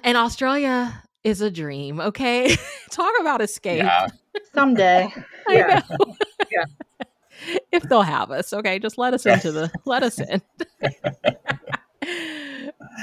And 0.03 0.17
Australia 0.17 1.03
is 1.23 1.41
a 1.41 1.51
dream. 1.51 1.99
Okay, 1.99 2.55
talk 2.91 3.13
about 3.19 3.41
escape. 3.41 3.83
Yeah. 3.83 4.07
Someday. 4.53 5.13
yeah. 5.49 5.81
yeah. 6.51 6.65
If 7.73 7.83
they'll 7.83 8.03
have 8.03 8.31
us, 8.31 8.53
okay, 8.53 8.79
just 8.79 8.97
let 8.97 9.13
us 9.13 9.25
into 9.25 9.51
the 9.51 9.69
let 9.83 10.01
us 10.01 10.17
in. 10.17 10.41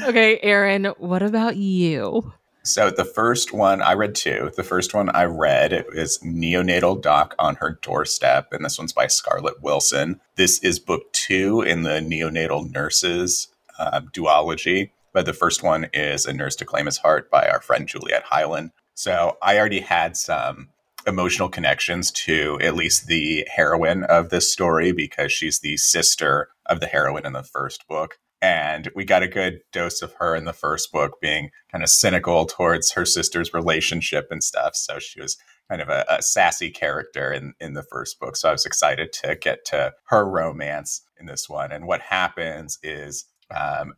okay, 0.06 0.38
Aaron, 0.38 0.86
what 0.96 1.22
about 1.22 1.56
you? 1.56 2.32
So 2.62 2.90
the 2.90 3.04
first 3.04 3.52
one 3.52 3.82
I 3.82 3.94
read 3.94 4.14
two. 4.14 4.50
The 4.56 4.62
first 4.62 4.94
one 4.94 5.08
I 5.10 5.24
read 5.24 5.84
is 5.92 6.18
Neonatal 6.24 7.02
Doc 7.02 7.34
on 7.38 7.56
Her 7.56 7.78
Doorstep, 7.82 8.52
and 8.52 8.64
this 8.64 8.78
one's 8.78 8.92
by 8.92 9.08
Scarlet 9.08 9.60
Wilson. 9.62 10.20
This 10.36 10.58
is 10.60 10.78
book 10.78 11.12
two 11.12 11.62
in 11.62 11.82
the 11.82 12.00
neonatal 12.00 12.72
nurses 12.72 13.48
uh, 13.78 14.00
duology. 14.12 14.90
But 15.12 15.26
the 15.26 15.32
first 15.32 15.62
one 15.62 15.88
is 15.92 16.26
A 16.26 16.32
Nurse 16.32 16.56
to 16.56 16.64
Claim 16.64 16.86
His 16.86 16.98
Heart 16.98 17.30
by 17.30 17.48
our 17.48 17.60
friend 17.60 17.88
Juliette 17.88 18.24
Hyland. 18.24 18.70
So 18.94 19.36
I 19.42 19.58
already 19.58 19.80
had 19.80 20.16
some 20.16 20.68
emotional 21.06 21.48
connections 21.48 22.10
to 22.10 22.58
at 22.60 22.74
least 22.74 23.06
the 23.06 23.46
heroine 23.54 24.04
of 24.04 24.30
this 24.30 24.52
story 24.52 24.92
because 24.92 25.32
she's 25.32 25.60
the 25.60 25.76
sister 25.76 26.48
of 26.66 26.80
the 26.80 26.86
heroine 26.86 27.26
in 27.26 27.32
the 27.32 27.42
first 27.42 27.86
book. 27.88 28.18
And 28.42 28.90
we 28.94 29.04
got 29.04 29.22
a 29.22 29.28
good 29.28 29.60
dose 29.72 30.00
of 30.00 30.14
her 30.14 30.34
in 30.34 30.44
the 30.44 30.52
first 30.52 30.92
book 30.92 31.20
being 31.20 31.50
kind 31.70 31.84
of 31.84 31.90
cynical 31.90 32.46
towards 32.46 32.92
her 32.92 33.04
sister's 33.04 33.52
relationship 33.52 34.28
and 34.30 34.42
stuff. 34.42 34.74
So 34.76 34.98
she 34.98 35.20
was 35.20 35.36
kind 35.68 35.82
of 35.82 35.88
a, 35.88 36.04
a, 36.08 36.22
sassy 36.22 36.70
character 36.70 37.32
in, 37.32 37.54
in 37.60 37.74
the 37.74 37.82
first 37.82 38.18
book. 38.18 38.36
So 38.36 38.48
I 38.48 38.52
was 38.52 38.66
excited 38.66 39.12
to 39.24 39.36
get 39.36 39.64
to 39.66 39.92
her 40.06 40.26
romance 40.26 41.02
in 41.18 41.26
this 41.26 41.48
one. 41.48 41.70
And 41.70 41.86
what 41.86 42.00
happens 42.00 42.78
is 42.82 43.26
um, 43.54 43.94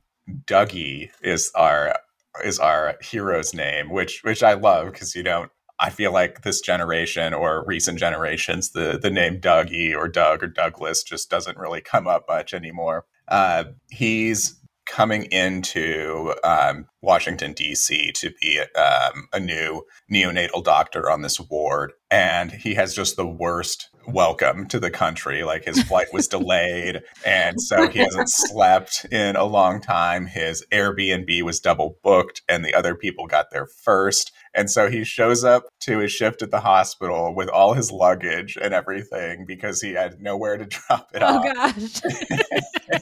Dougie 0.47 1.11
is 1.23 1.51
our 1.55 1.97
is 2.45 2.59
our 2.59 2.97
hero's 3.03 3.55
name, 3.55 3.91
which 3.91 4.23
which 4.23 4.43
I 4.43 4.55
love 4.55 4.93
because 4.93 5.15
you 5.15 5.23
don't 5.23 5.51
I 5.79 5.91
feel 5.91 6.13
like 6.13 6.43
this 6.43 6.61
generation 6.61 7.35
or 7.35 7.65
recent 7.67 7.99
generations, 7.99 8.71
the 8.71 8.99
the 9.01 9.11
name 9.11 9.41
Dougie 9.41 9.97
or 9.97 10.09
Doug 10.09 10.43
or 10.43 10.47
Douglas 10.47 11.03
just 11.03 11.29
doesn't 11.29 11.59
really 11.59 11.81
come 11.81 12.07
up 12.07 12.27
much 12.29 12.55
anymore. 12.55 13.05
Uh, 13.29 13.65
he's 13.91 14.61
coming 14.87 15.25
into 15.25 16.35
um, 16.45 16.87
Washington 17.01 17.53
D.C. 17.53 18.13
to 18.13 18.31
be 18.41 18.61
um, 18.77 19.29
a 19.33 19.41
new 19.41 19.85
neonatal 20.13 20.65
doctor 20.65 21.11
on 21.11 21.23
this 21.23 21.41
ward, 21.41 21.93
and 22.11 22.53
he 22.53 22.75
has 22.75 22.95
just 22.95 23.17
the 23.17 23.27
worst 23.27 23.89
welcome 24.07 24.67
to 24.67 24.81
the 24.81 24.91
country. 24.91 25.45
Like 25.45 25.65
his 25.65 25.83
flight 25.83 26.13
was 26.13 26.29
delayed, 26.29 27.03
and 27.25 27.61
so 27.61 27.89
he 27.89 28.01
hasn't 28.01 28.31
slept 28.31 29.07
in 29.11 29.37
a 29.37 29.45
long 29.45 29.81
time. 29.81 30.27
His 30.27 30.65
Airbnb 30.73 31.43
was 31.43 31.61
double 31.61 31.99
booked, 32.03 32.43
and 32.49 32.65
the 32.65 32.75
other 32.75 32.95
people 32.95 33.27
got 33.27 33.51
there 33.51 33.67
first. 33.67 34.33
And 34.55 34.71
so 34.71 34.91
he 34.91 35.03
shows 35.03 35.45
up 35.45 35.65
to 35.81 35.99
his 35.99 36.13
shift 36.13 36.43
at 36.43 36.51
the 36.51 36.61
hospital 36.61 37.35
with 37.35 37.49
all 37.49 37.73
his 37.73 37.91
luggage 37.91 38.59
and 38.61 38.75
everything 38.75 39.47
because 39.47 39.81
he 39.81 39.93
had 39.95 40.21
nowhere 40.21 40.59
to 40.59 40.67
drop 40.89 41.09
it 41.15 41.23
oh, 41.23 41.27
off. 41.27 41.45
Oh, 41.47 42.93
gosh. 42.93 43.02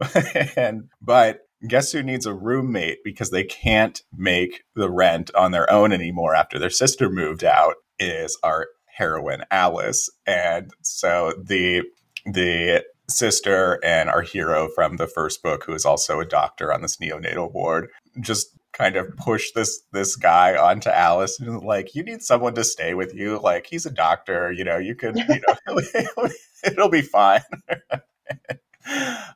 and 0.56 0.88
but 1.00 1.40
guess 1.66 1.92
who 1.92 2.02
needs 2.02 2.26
a 2.26 2.34
roommate 2.34 2.98
because 3.04 3.30
they 3.30 3.44
can't 3.44 4.02
make 4.16 4.62
the 4.74 4.90
rent 4.90 5.30
on 5.34 5.50
their 5.50 5.70
own 5.70 5.92
anymore 5.92 6.34
after 6.34 6.58
their 6.58 6.70
sister 6.70 7.10
moved 7.10 7.42
out 7.42 7.74
is 7.98 8.38
our 8.42 8.68
heroine 8.86 9.44
Alice. 9.50 10.08
And 10.26 10.70
so 10.82 11.32
the 11.42 11.84
the 12.26 12.84
sister 13.08 13.78
and 13.82 14.10
our 14.10 14.22
hero 14.22 14.68
from 14.74 14.96
the 14.96 15.06
first 15.06 15.42
book, 15.42 15.64
who 15.64 15.72
is 15.72 15.86
also 15.86 16.20
a 16.20 16.26
doctor 16.26 16.72
on 16.72 16.82
this 16.82 16.98
neonatal 16.98 17.52
ward, 17.52 17.88
just 18.20 18.48
kind 18.72 18.96
of 18.96 19.16
push 19.16 19.50
this 19.54 19.80
this 19.92 20.14
guy 20.14 20.56
onto 20.56 20.90
Alice 20.90 21.40
and 21.40 21.62
like 21.62 21.94
you 21.94 22.02
need 22.02 22.22
someone 22.22 22.54
to 22.54 22.62
stay 22.62 22.94
with 22.94 23.14
you 23.14 23.40
like 23.42 23.66
he's 23.66 23.86
a 23.86 23.90
doctor 23.90 24.52
you 24.52 24.62
know 24.62 24.76
you 24.76 24.94
can 24.94 25.16
you 25.16 25.24
know 25.26 26.28
it'll 26.64 26.90
be 26.90 27.02
fine 27.02 27.40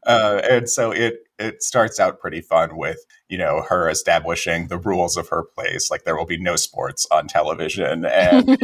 uh, 0.06 0.40
and 0.48 0.68
so 0.68 0.90
it 0.90 1.26
it 1.38 1.62
starts 1.62 1.98
out 1.98 2.20
pretty 2.20 2.40
fun 2.40 2.76
with 2.76 2.98
you 3.28 3.38
know 3.38 3.62
her 3.68 3.88
establishing 3.88 4.68
the 4.68 4.78
rules 4.78 5.16
of 5.16 5.28
her 5.28 5.44
place 5.54 5.90
like 5.90 6.04
there 6.04 6.16
will 6.16 6.26
be 6.26 6.38
no 6.38 6.56
sports 6.56 7.06
on 7.10 7.26
television 7.26 8.04
and 8.04 8.58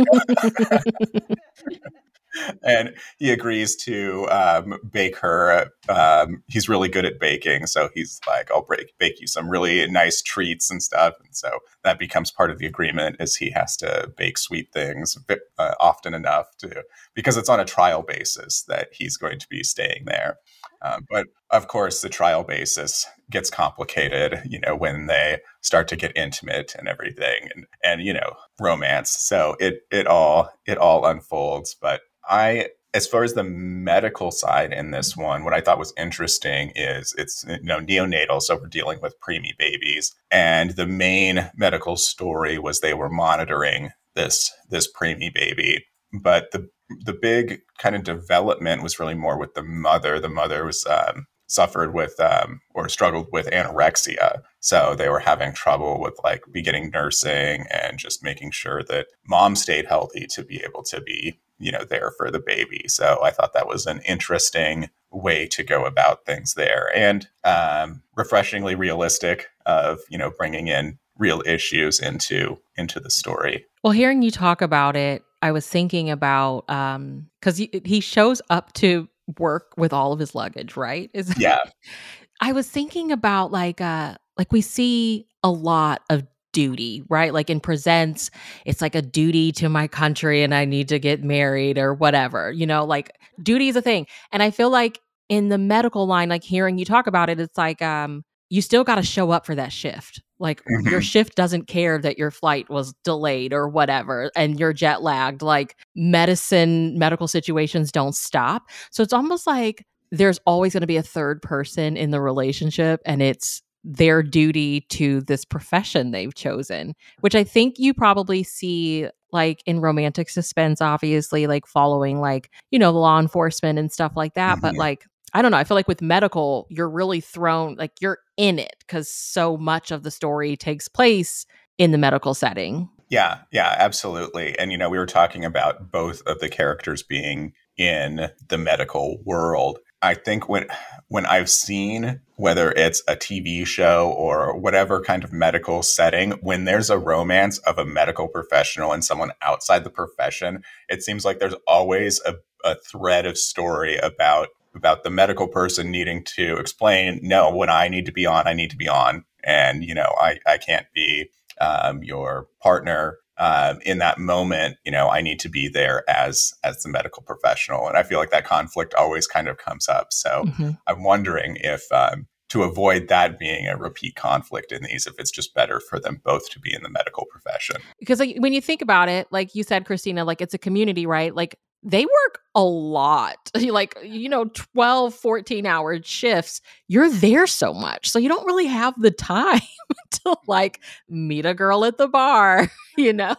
and 2.62 2.94
he 3.18 3.30
agrees 3.30 3.76
to 3.76 4.28
um, 4.30 4.78
bake 4.90 5.16
her. 5.18 5.70
Um, 5.88 6.42
he's 6.46 6.68
really 6.68 6.88
good 6.88 7.04
at 7.04 7.20
baking, 7.20 7.66
so 7.66 7.88
he's 7.94 8.20
like, 8.26 8.50
"I'll 8.50 8.62
break, 8.62 8.96
bake 8.98 9.20
you 9.20 9.26
some 9.26 9.48
really 9.48 9.86
nice 9.88 10.22
treats 10.22 10.70
and 10.70 10.82
stuff." 10.82 11.14
And 11.24 11.34
so 11.34 11.58
that 11.84 11.98
becomes 11.98 12.30
part 12.30 12.50
of 12.50 12.58
the 12.58 12.66
agreement, 12.66 13.16
is 13.20 13.36
he 13.36 13.50
has 13.50 13.76
to 13.78 14.12
bake 14.16 14.38
sweet 14.38 14.72
things 14.72 15.16
uh, 15.58 15.74
often 15.80 16.14
enough 16.14 16.56
to 16.58 16.84
because 17.14 17.36
it's 17.36 17.48
on 17.48 17.60
a 17.60 17.64
trial 17.64 18.02
basis 18.02 18.62
that 18.68 18.88
he's 18.92 19.16
going 19.16 19.38
to 19.38 19.48
be 19.48 19.62
staying 19.62 20.04
there. 20.06 20.38
Um, 20.82 21.06
but 21.10 21.26
of 21.50 21.68
course, 21.68 22.00
the 22.00 22.08
trial 22.08 22.44
basis 22.44 23.06
gets 23.30 23.50
complicated, 23.50 24.42
you 24.48 24.60
know, 24.60 24.76
when 24.76 25.06
they 25.06 25.40
start 25.60 25.88
to 25.88 25.96
get 25.96 26.16
intimate 26.16 26.74
and 26.78 26.88
everything, 26.88 27.48
and 27.54 27.66
and 27.82 28.02
you 28.02 28.12
know, 28.12 28.34
romance. 28.60 29.10
So 29.10 29.56
it 29.58 29.82
it 29.90 30.06
all 30.06 30.50
it 30.66 30.78
all 30.78 31.06
unfolds, 31.06 31.74
but 31.80 32.02
I 32.28 32.68
as 32.94 33.06
far 33.06 33.22
as 33.22 33.34
the 33.34 33.44
medical 33.44 34.30
side 34.30 34.72
in 34.72 34.90
this 34.90 35.16
one, 35.16 35.44
what 35.44 35.52
I 35.52 35.60
thought 35.60 35.78
was 35.78 35.92
interesting 35.98 36.72
is 36.74 37.14
it's 37.18 37.44
you 37.46 37.62
know 37.62 37.80
neonatal, 37.80 38.40
so 38.42 38.56
we're 38.56 38.66
dealing 38.66 39.00
with 39.00 39.20
preemie 39.20 39.56
babies, 39.58 40.14
and 40.30 40.70
the 40.70 40.86
main 40.86 41.50
medical 41.56 41.96
story 41.96 42.58
was 42.58 42.80
they 42.80 42.94
were 42.94 43.10
monitoring 43.10 43.90
this 44.14 44.52
this 44.70 44.90
preemie 44.90 45.32
baby, 45.32 45.84
but 46.12 46.50
the 46.52 46.68
the 47.04 47.12
big 47.12 47.62
kind 47.78 47.94
of 47.94 48.04
development 48.04 48.82
was 48.82 48.98
really 48.98 49.14
more 49.14 49.38
with 49.38 49.54
the 49.54 49.62
mother. 49.62 50.18
The 50.18 50.28
mother 50.28 50.64
was 50.64 50.86
um, 50.86 51.26
suffered 51.46 51.94
with 51.94 52.18
um, 52.20 52.60
or 52.74 52.88
struggled 52.88 53.28
with 53.32 53.50
anorexia. 53.50 54.42
So 54.60 54.94
they 54.94 55.08
were 55.08 55.20
having 55.20 55.52
trouble 55.52 56.00
with 56.00 56.14
like 56.22 56.44
beginning 56.52 56.90
nursing 56.90 57.66
and 57.70 57.98
just 57.98 58.22
making 58.22 58.52
sure 58.52 58.82
that 58.84 59.08
mom 59.26 59.56
stayed 59.56 59.86
healthy 59.86 60.26
to 60.30 60.44
be 60.44 60.62
able 60.62 60.82
to 60.84 61.00
be, 61.00 61.38
you 61.58 61.72
know, 61.72 61.84
there 61.84 62.12
for 62.16 62.30
the 62.30 62.40
baby. 62.40 62.84
So 62.86 63.18
I 63.22 63.30
thought 63.30 63.54
that 63.54 63.66
was 63.66 63.86
an 63.86 64.00
interesting 64.06 64.90
way 65.10 65.46
to 65.48 65.64
go 65.64 65.86
about 65.86 66.26
things 66.26 66.54
there 66.54 66.90
and 66.94 67.28
um, 67.44 68.02
refreshingly 68.14 68.74
realistic 68.74 69.48
of, 69.64 70.00
you 70.10 70.18
know, 70.18 70.30
bringing 70.30 70.68
in 70.68 70.98
real 71.16 71.42
issues 71.46 71.98
into 71.98 72.58
into 72.76 73.00
the 73.00 73.10
story. 73.10 73.64
Well, 73.82 73.92
hearing 73.92 74.22
you 74.22 74.30
talk 74.30 74.62
about 74.62 74.96
it, 74.96 75.24
I 75.42 75.52
was 75.52 75.66
thinking 75.66 76.10
about 76.10 76.68
um 76.68 77.28
cuz 77.42 77.56
he, 77.56 77.70
he 77.84 78.00
shows 78.00 78.42
up 78.50 78.72
to 78.74 79.08
work 79.38 79.74
with 79.76 79.92
all 79.92 80.12
of 80.12 80.18
his 80.18 80.34
luggage, 80.34 80.76
right? 80.76 81.10
Is 81.14 81.32
yeah. 81.38 81.58
I 82.40 82.52
was 82.52 82.68
thinking 82.70 83.12
about 83.12 83.52
like 83.52 83.80
uh 83.80 84.16
like 84.36 84.52
we 84.52 84.60
see 84.60 85.26
a 85.42 85.50
lot 85.50 86.02
of 86.10 86.24
duty, 86.52 87.02
right? 87.08 87.32
Like 87.32 87.50
in 87.50 87.60
presents, 87.60 88.30
it's 88.64 88.80
like 88.80 88.94
a 88.94 89.02
duty 89.02 89.52
to 89.52 89.68
my 89.68 89.86
country 89.86 90.42
and 90.42 90.54
I 90.54 90.64
need 90.64 90.88
to 90.88 90.98
get 90.98 91.22
married 91.22 91.78
or 91.78 91.94
whatever. 91.94 92.50
You 92.50 92.66
know, 92.66 92.84
like 92.84 93.12
duty 93.42 93.68
is 93.68 93.76
a 93.76 93.82
thing. 93.82 94.06
And 94.32 94.42
I 94.42 94.50
feel 94.50 94.70
like 94.70 95.00
in 95.28 95.48
the 95.48 95.58
medical 95.58 96.06
line, 96.06 96.28
like 96.28 96.42
hearing 96.42 96.78
you 96.78 96.84
talk 96.84 97.06
about 97.06 97.28
it, 97.28 97.38
it's 97.38 97.58
like 97.58 97.82
um 97.82 98.24
you 98.50 98.62
still 98.62 98.84
got 98.84 98.96
to 98.96 99.02
show 99.02 99.30
up 99.30 99.46
for 99.46 99.54
that 99.54 99.72
shift. 99.72 100.22
Like 100.38 100.62
mm-hmm. 100.62 100.88
your 100.88 101.02
shift 101.02 101.34
doesn't 101.34 101.66
care 101.66 101.98
that 101.98 102.18
your 102.18 102.30
flight 102.30 102.70
was 102.70 102.94
delayed 103.04 103.52
or 103.52 103.68
whatever 103.68 104.30
and 104.36 104.58
you're 104.58 104.72
jet 104.72 105.02
lagged. 105.02 105.42
Like 105.42 105.76
medicine, 105.94 106.98
medical 106.98 107.28
situations 107.28 107.92
don't 107.92 108.14
stop. 108.14 108.68
So 108.90 109.02
it's 109.02 109.12
almost 109.12 109.46
like 109.46 109.84
there's 110.10 110.38
always 110.46 110.72
going 110.72 110.82
to 110.82 110.86
be 110.86 110.96
a 110.96 111.02
third 111.02 111.42
person 111.42 111.96
in 111.96 112.10
the 112.10 112.20
relationship 112.20 113.00
and 113.04 113.20
it's 113.20 113.62
their 113.84 114.22
duty 114.22 114.82
to 114.82 115.20
this 115.22 115.44
profession 115.44 116.10
they've 116.10 116.34
chosen, 116.34 116.94
which 117.20 117.34
I 117.34 117.44
think 117.44 117.78
you 117.78 117.94
probably 117.94 118.42
see 118.42 119.08
like 119.32 119.62
in 119.66 119.80
romantic 119.80 120.30
suspense, 120.30 120.80
obviously, 120.80 121.46
like 121.46 121.66
following 121.66 122.20
like, 122.20 122.50
you 122.70 122.78
know, 122.78 122.90
law 122.90 123.20
enforcement 123.20 123.78
and 123.78 123.92
stuff 123.92 124.12
like 124.16 124.34
that. 124.34 124.54
Mm-hmm. 124.54 124.60
But 124.62 124.76
like 124.76 125.04
I 125.34 125.42
don't 125.42 125.50
know. 125.50 125.56
I 125.56 125.64
feel 125.64 125.74
like 125.74 125.88
with 125.88 126.02
medical, 126.02 126.66
you're 126.70 126.88
really 126.88 127.20
thrown, 127.20 127.74
like 127.76 127.92
you're 128.00 128.18
in 128.36 128.58
it 128.58 128.76
because 128.80 129.10
so 129.10 129.56
much 129.56 129.90
of 129.90 130.02
the 130.02 130.10
story 130.10 130.56
takes 130.56 130.88
place 130.88 131.46
in 131.76 131.92
the 131.92 131.98
medical 131.98 132.34
setting. 132.34 132.88
Yeah, 133.10 133.40
yeah, 133.50 133.74
absolutely. 133.78 134.58
And, 134.58 134.70
you 134.70 134.78
know, 134.78 134.90
we 134.90 134.98
were 134.98 135.06
talking 135.06 135.44
about 135.44 135.90
both 135.90 136.22
of 136.26 136.40
the 136.40 136.48
characters 136.48 137.02
being 137.02 137.52
in 137.76 138.28
the 138.48 138.58
medical 138.58 139.18
world. 139.24 139.78
I 140.00 140.14
think 140.14 140.48
when 140.48 140.66
when 141.08 141.26
I've 141.26 141.50
seen 141.50 142.20
whether 142.36 142.70
it's 142.70 143.02
a 143.08 143.16
TV 143.16 143.66
show 143.66 144.12
or 144.16 144.56
whatever 144.56 145.00
kind 145.00 145.24
of 145.24 145.32
medical 145.32 145.82
setting, 145.82 146.32
when 146.40 146.64
there's 146.64 146.90
a 146.90 146.98
romance 146.98 147.58
of 147.58 147.78
a 147.78 147.84
medical 147.84 148.28
professional 148.28 148.92
and 148.92 149.04
someone 149.04 149.32
outside 149.42 149.82
the 149.82 149.90
profession, 149.90 150.62
it 150.88 151.02
seems 151.02 151.24
like 151.24 151.40
there's 151.40 151.56
always 151.66 152.20
a, 152.24 152.34
a 152.62 152.76
thread 152.76 153.26
of 153.26 153.36
story 153.36 153.96
about 153.96 154.48
about 154.78 155.04
the 155.04 155.10
medical 155.10 155.48
person 155.48 155.90
needing 155.90 156.24
to 156.36 156.56
explain, 156.56 157.20
no, 157.22 157.54
when 157.54 157.68
I 157.68 157.88
need 157.88 158.06
to 158.06 158.12
be 158.12 158.24
on, 158.24 158.46
I 158.46 158.54
need 158.54 158.70
to 158.70 158.76
be 158.76 158.88
on. 158.88 159.24
And, 159.44 159.84
you 159.84 159.94
know, 159.94 160.14
I, 160.18 160.38
I 160.46 160.58
can't 160.58 160.86
be 160.94 161.30
um, 161.60 162.02
your 162.02 162.48
partner 162.62 163.18
um, 163.38 163.78
in 163.84 163.98
that 163.98 164.18
moment. 164.18 164.76
You 164.84 164.92
know, 164.92 165.08
I 165.08 165.20
need 165.20 165.40
to 165.40 165.48
be 165.48 165.68
there 165.68 166.08
as 166.08 166.52
as 166.64 166.82
the 166.82 166.88
medical 166.88 167.22
professional. 167.22 167.86
And 167.86 167.96
I 167.96 168.02
feel 168.02 168.18
like 168.18 168.30
that 168.30 168.46
conflict 168.46 168.94
always 168.94 169.26
kind 169.26 169.48
of 169.48 169.58
comes 169.58 169.88
up. 169.88 170.12
So 170.12 170.44
mm-hmm. 170.46 170.70
I'm 170.86 171.02
wondering 171.04 171.56
if 171.60 171.90
um, 171.92 172.26
to 172.48 172.62
avoid 172.62 173.08
that 173.08 173.38
being 173.38 173.68
a 173.68 173.76
repeat 173.76 174.16
conflict 174.16 174.72
in 174.72 174.82
these 174.82 175.06
if 175.06 175.14
it's 175.18 175.30
just 175.30 175.54
better 175.54 175.80
for 175.80 176.00
them 176.00 176.20
both 176.24 176.48
to 176.50 176.58
be 176.58 176.72
in 176.72 176.82
the 176.82 176.88
medical 176.88 177.26
profession 177.26 177.76
because 177.98 178.20
like 178.20 178.36
when 178.38 178.52
you 178.52 178.60
think 178.60 178.80
about 178.80 179.08
it 179.08 179.26
like 179.30 179.54
you 179.54 179.62
said 179.62 179.84
christina 179.84 180.24
like 180.24 180.40
it's 180.40 180.54
a 180.54 180.58
community 180.58 181.06
right 181.06 181.34
like 181.34 181.58
they 181.82 182.04
work 182.04 182.40
a 182.54 182.62
lot 182.62 183.50
like 183.70 183.96
you 184.02 184.28
know 184.28 184.46
12 184.46 185.14
14 185.14 185.66
hour 185.66 186.02
shifts 186.02 186.60
you're 186.88 187.10
there 187.10 187.46
so 187.46 187.72
much 187.72 188.08
so 188.08 188.18
you 188.18 188.28
don't 188.28 188.46
really 188.46 188.66
have 188.66 188.94
the 189.00 189.10
time 189.10 189.60
to 190.10 190.36
like 190.46 190.80
meet 191.08 191.46
a 191.46 191.54
girl 191.54 191.84
at 191.84 191.98
the 191.98 192.08
bar 192.08 192.70
you 192.96 193.12
know 193.12 193.36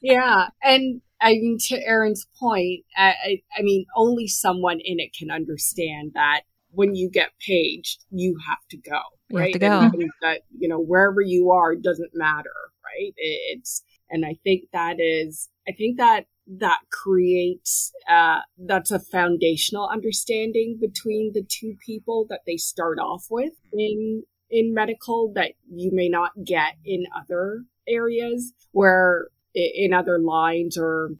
yeah 0.00 0.48
and 0.62 1.00
I 1.20 1.32
mean, 1.32 1.56
to 1.68 1.80
erin's 1.82 2.26
point, 2.38 2.84
I, 2.96 3.14
I, 3.24 3.42
I 3.58 3.62
mean, 3.62 3.86
only 3.96 4.28
someone 4.28 4.80
in 4.80 5.00
it 5.00 5.14
can 5.16 5.30
understand 5.30 6.12
that 6.14 6.42
when 6.72 6.94
you 6.94 7.08
get 7.08 7.30
paged, 7.40 8.04
you 8.10 8.36
have 8.46 8.58
to 8.70 8.76
go. 8.76 9.00
You 9.30 9.38
right? 9.38 9.62
have 9.62 9.92
to 9.92 9.98
go. 9.98 10.08
that 10.20 10.42
you 10.56 10.68
know 10.68 10.78
wherever 10.78 11.20
you 11.20 11.50
are 11.50 11.74
doesn't 11.74 12.10
matter, 12.14 12.54
right? 12.84 13.12
It's 13.16 13.82
and 14.10 14.24
I 14.24 14.36
think 14.44 14.64
that 14.72 15.00
is 15.00 15.48
I 15.66 15.72
think 15.72 15.96
that 15.96 16.26
that 16.46 16.80
creates 16.90 17.92
uh, 18.08 18.40
that's 18.58 18.90
a 18.90 19.00
foundational 19.00 19.88
understanding 19.88 20.78
between 20.80 21.32
the 21.32 21.44
two 21.48 21.76
people 21.84 22.26
that 22.28 22.40
they 22.46 22.56
start 22.56 22.98
off 22.98 23.26
with 23.30 23.52
in 23.72 24.22
in 24.48 24.72
medical 24.72 25.32
that 25.34 25.52
you 25.68 25.90
may 25.92 26.08
not 26.08 26.30
get 26.44 26.74
in 26.84 27.04
other 27.16 27.64
areas 27.88 28.52
where 28.72 29.28
in 29.54 29.92
other 29.92 30.18
lines 30.18 30.78
or 30.78 31.10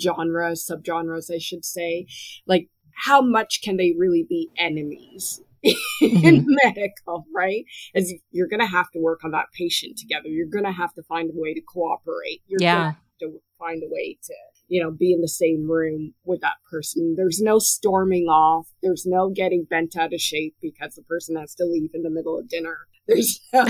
genres 0.00 0.68
subgenres 0.70 1.34
i 1.34 1.38
should 1.38 1.64
say 1.64 2.06
like 2.46 2.68
how 3.04 3.20
much 3.20 3.60
can 3.62 3.76
they 3.76 3.94
really 3.98 4.24
be 4.28 4.50
enemies 4.58 5.40
mm-hmm. 6.02 6.24
in 6.24 6.46
medical, 6.64 7.26
right? 7.34 7.64
As 7.94 8.12
you're 8.30 8.48
going 8.48 8.60
to 8.60 8.66
have 8.66 8.90
to 8.92 9.00
work 9.00 9.24
on 9.24 9.32
that 9.32 9.46
patient 9.56 9.98
together. 9.98 10.28
You're 10.28 10.46
going 10.46 10.64
to 10.64 10.72
have 10.72 10.94
to 10.94 11.02
find 11.02 11.30
a 11.30 11.32
way 11.34 11.54
to 11.54 11.60
cooperate. 11.60 12.42
You're 12.46 12.60
yeah. 12.60 12.94
to 13.20 13.40
find 13.58 13.82
a 13.82 13.88
way 13.88 14.18
to, 14.24 14.34
you 14.68 14.82
know, 14.82 14.90
be 14.90 15.12
in 15.12 15.20
the 15.20 15.28
same 15.28 15.70
room 15.70 16.14
with 16.24 16.40
that 16.40 16.56
person. 16.70 17.14
There's 17.16 17.40
no 17.40 17.58
storming 17.58 18.26
off. 18.26 18.68
There's 18.82 19.06
no 19.06 19.30
getting 19.30 19.64
bent 19.64 19.96
out 19.96 20.12
of 20.12 20.20
shape 20.20 20.56
because 20.60 20.94
the 20.94 21.02
person 21.02 21.36
has 21.36 21.54
to 21.56 21.64
leave 21.64 21.90
in 21.94 22.02
the 22.02 22.10
middle 22.10 22.38
of 22.38 22.48
dinner. 22.48 22.78
There's 23.06 23.40
no. 23.52 23.66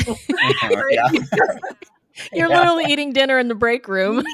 yeah. 0.90 1.11
You're 2.32 2.49
yeah. 2.49 2.59
literally 2.61 2.84
eating 2.88 3.12
dinner 3.12 3.38
in 3.38 3.49
the 3.49 3.55
break 3.55 3.88
room. 3.88 4.24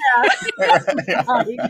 Yeah. 0.59 0.79
yeah. 1.09 1.69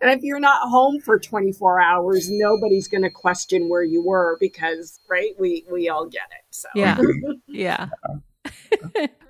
And 0.00 0.10
if 0.10 0.22
you're 0.22 0.40
not 0.40 0.68
home 0.68 1.00
for 1.00 1.18
24 1.18 1.80
hours, 1.80 2.28
nobody's 2.30 2.88
going 2.88 3.02
to 3.02 3.10
question 3.10 3.68
where 3.68 3.82
you 3.82 4.02
were 4.02 4.38
because, 4.40 4.98
right? 5.08 5.32
We 5.38 5.66
we 5.70 5.90
all 5.90 6.06
get 6.06 6.28
it. 6.30 6.44
So 6.50 6.68
yeah, 6.74 6.98
yeah. 7.46 7.88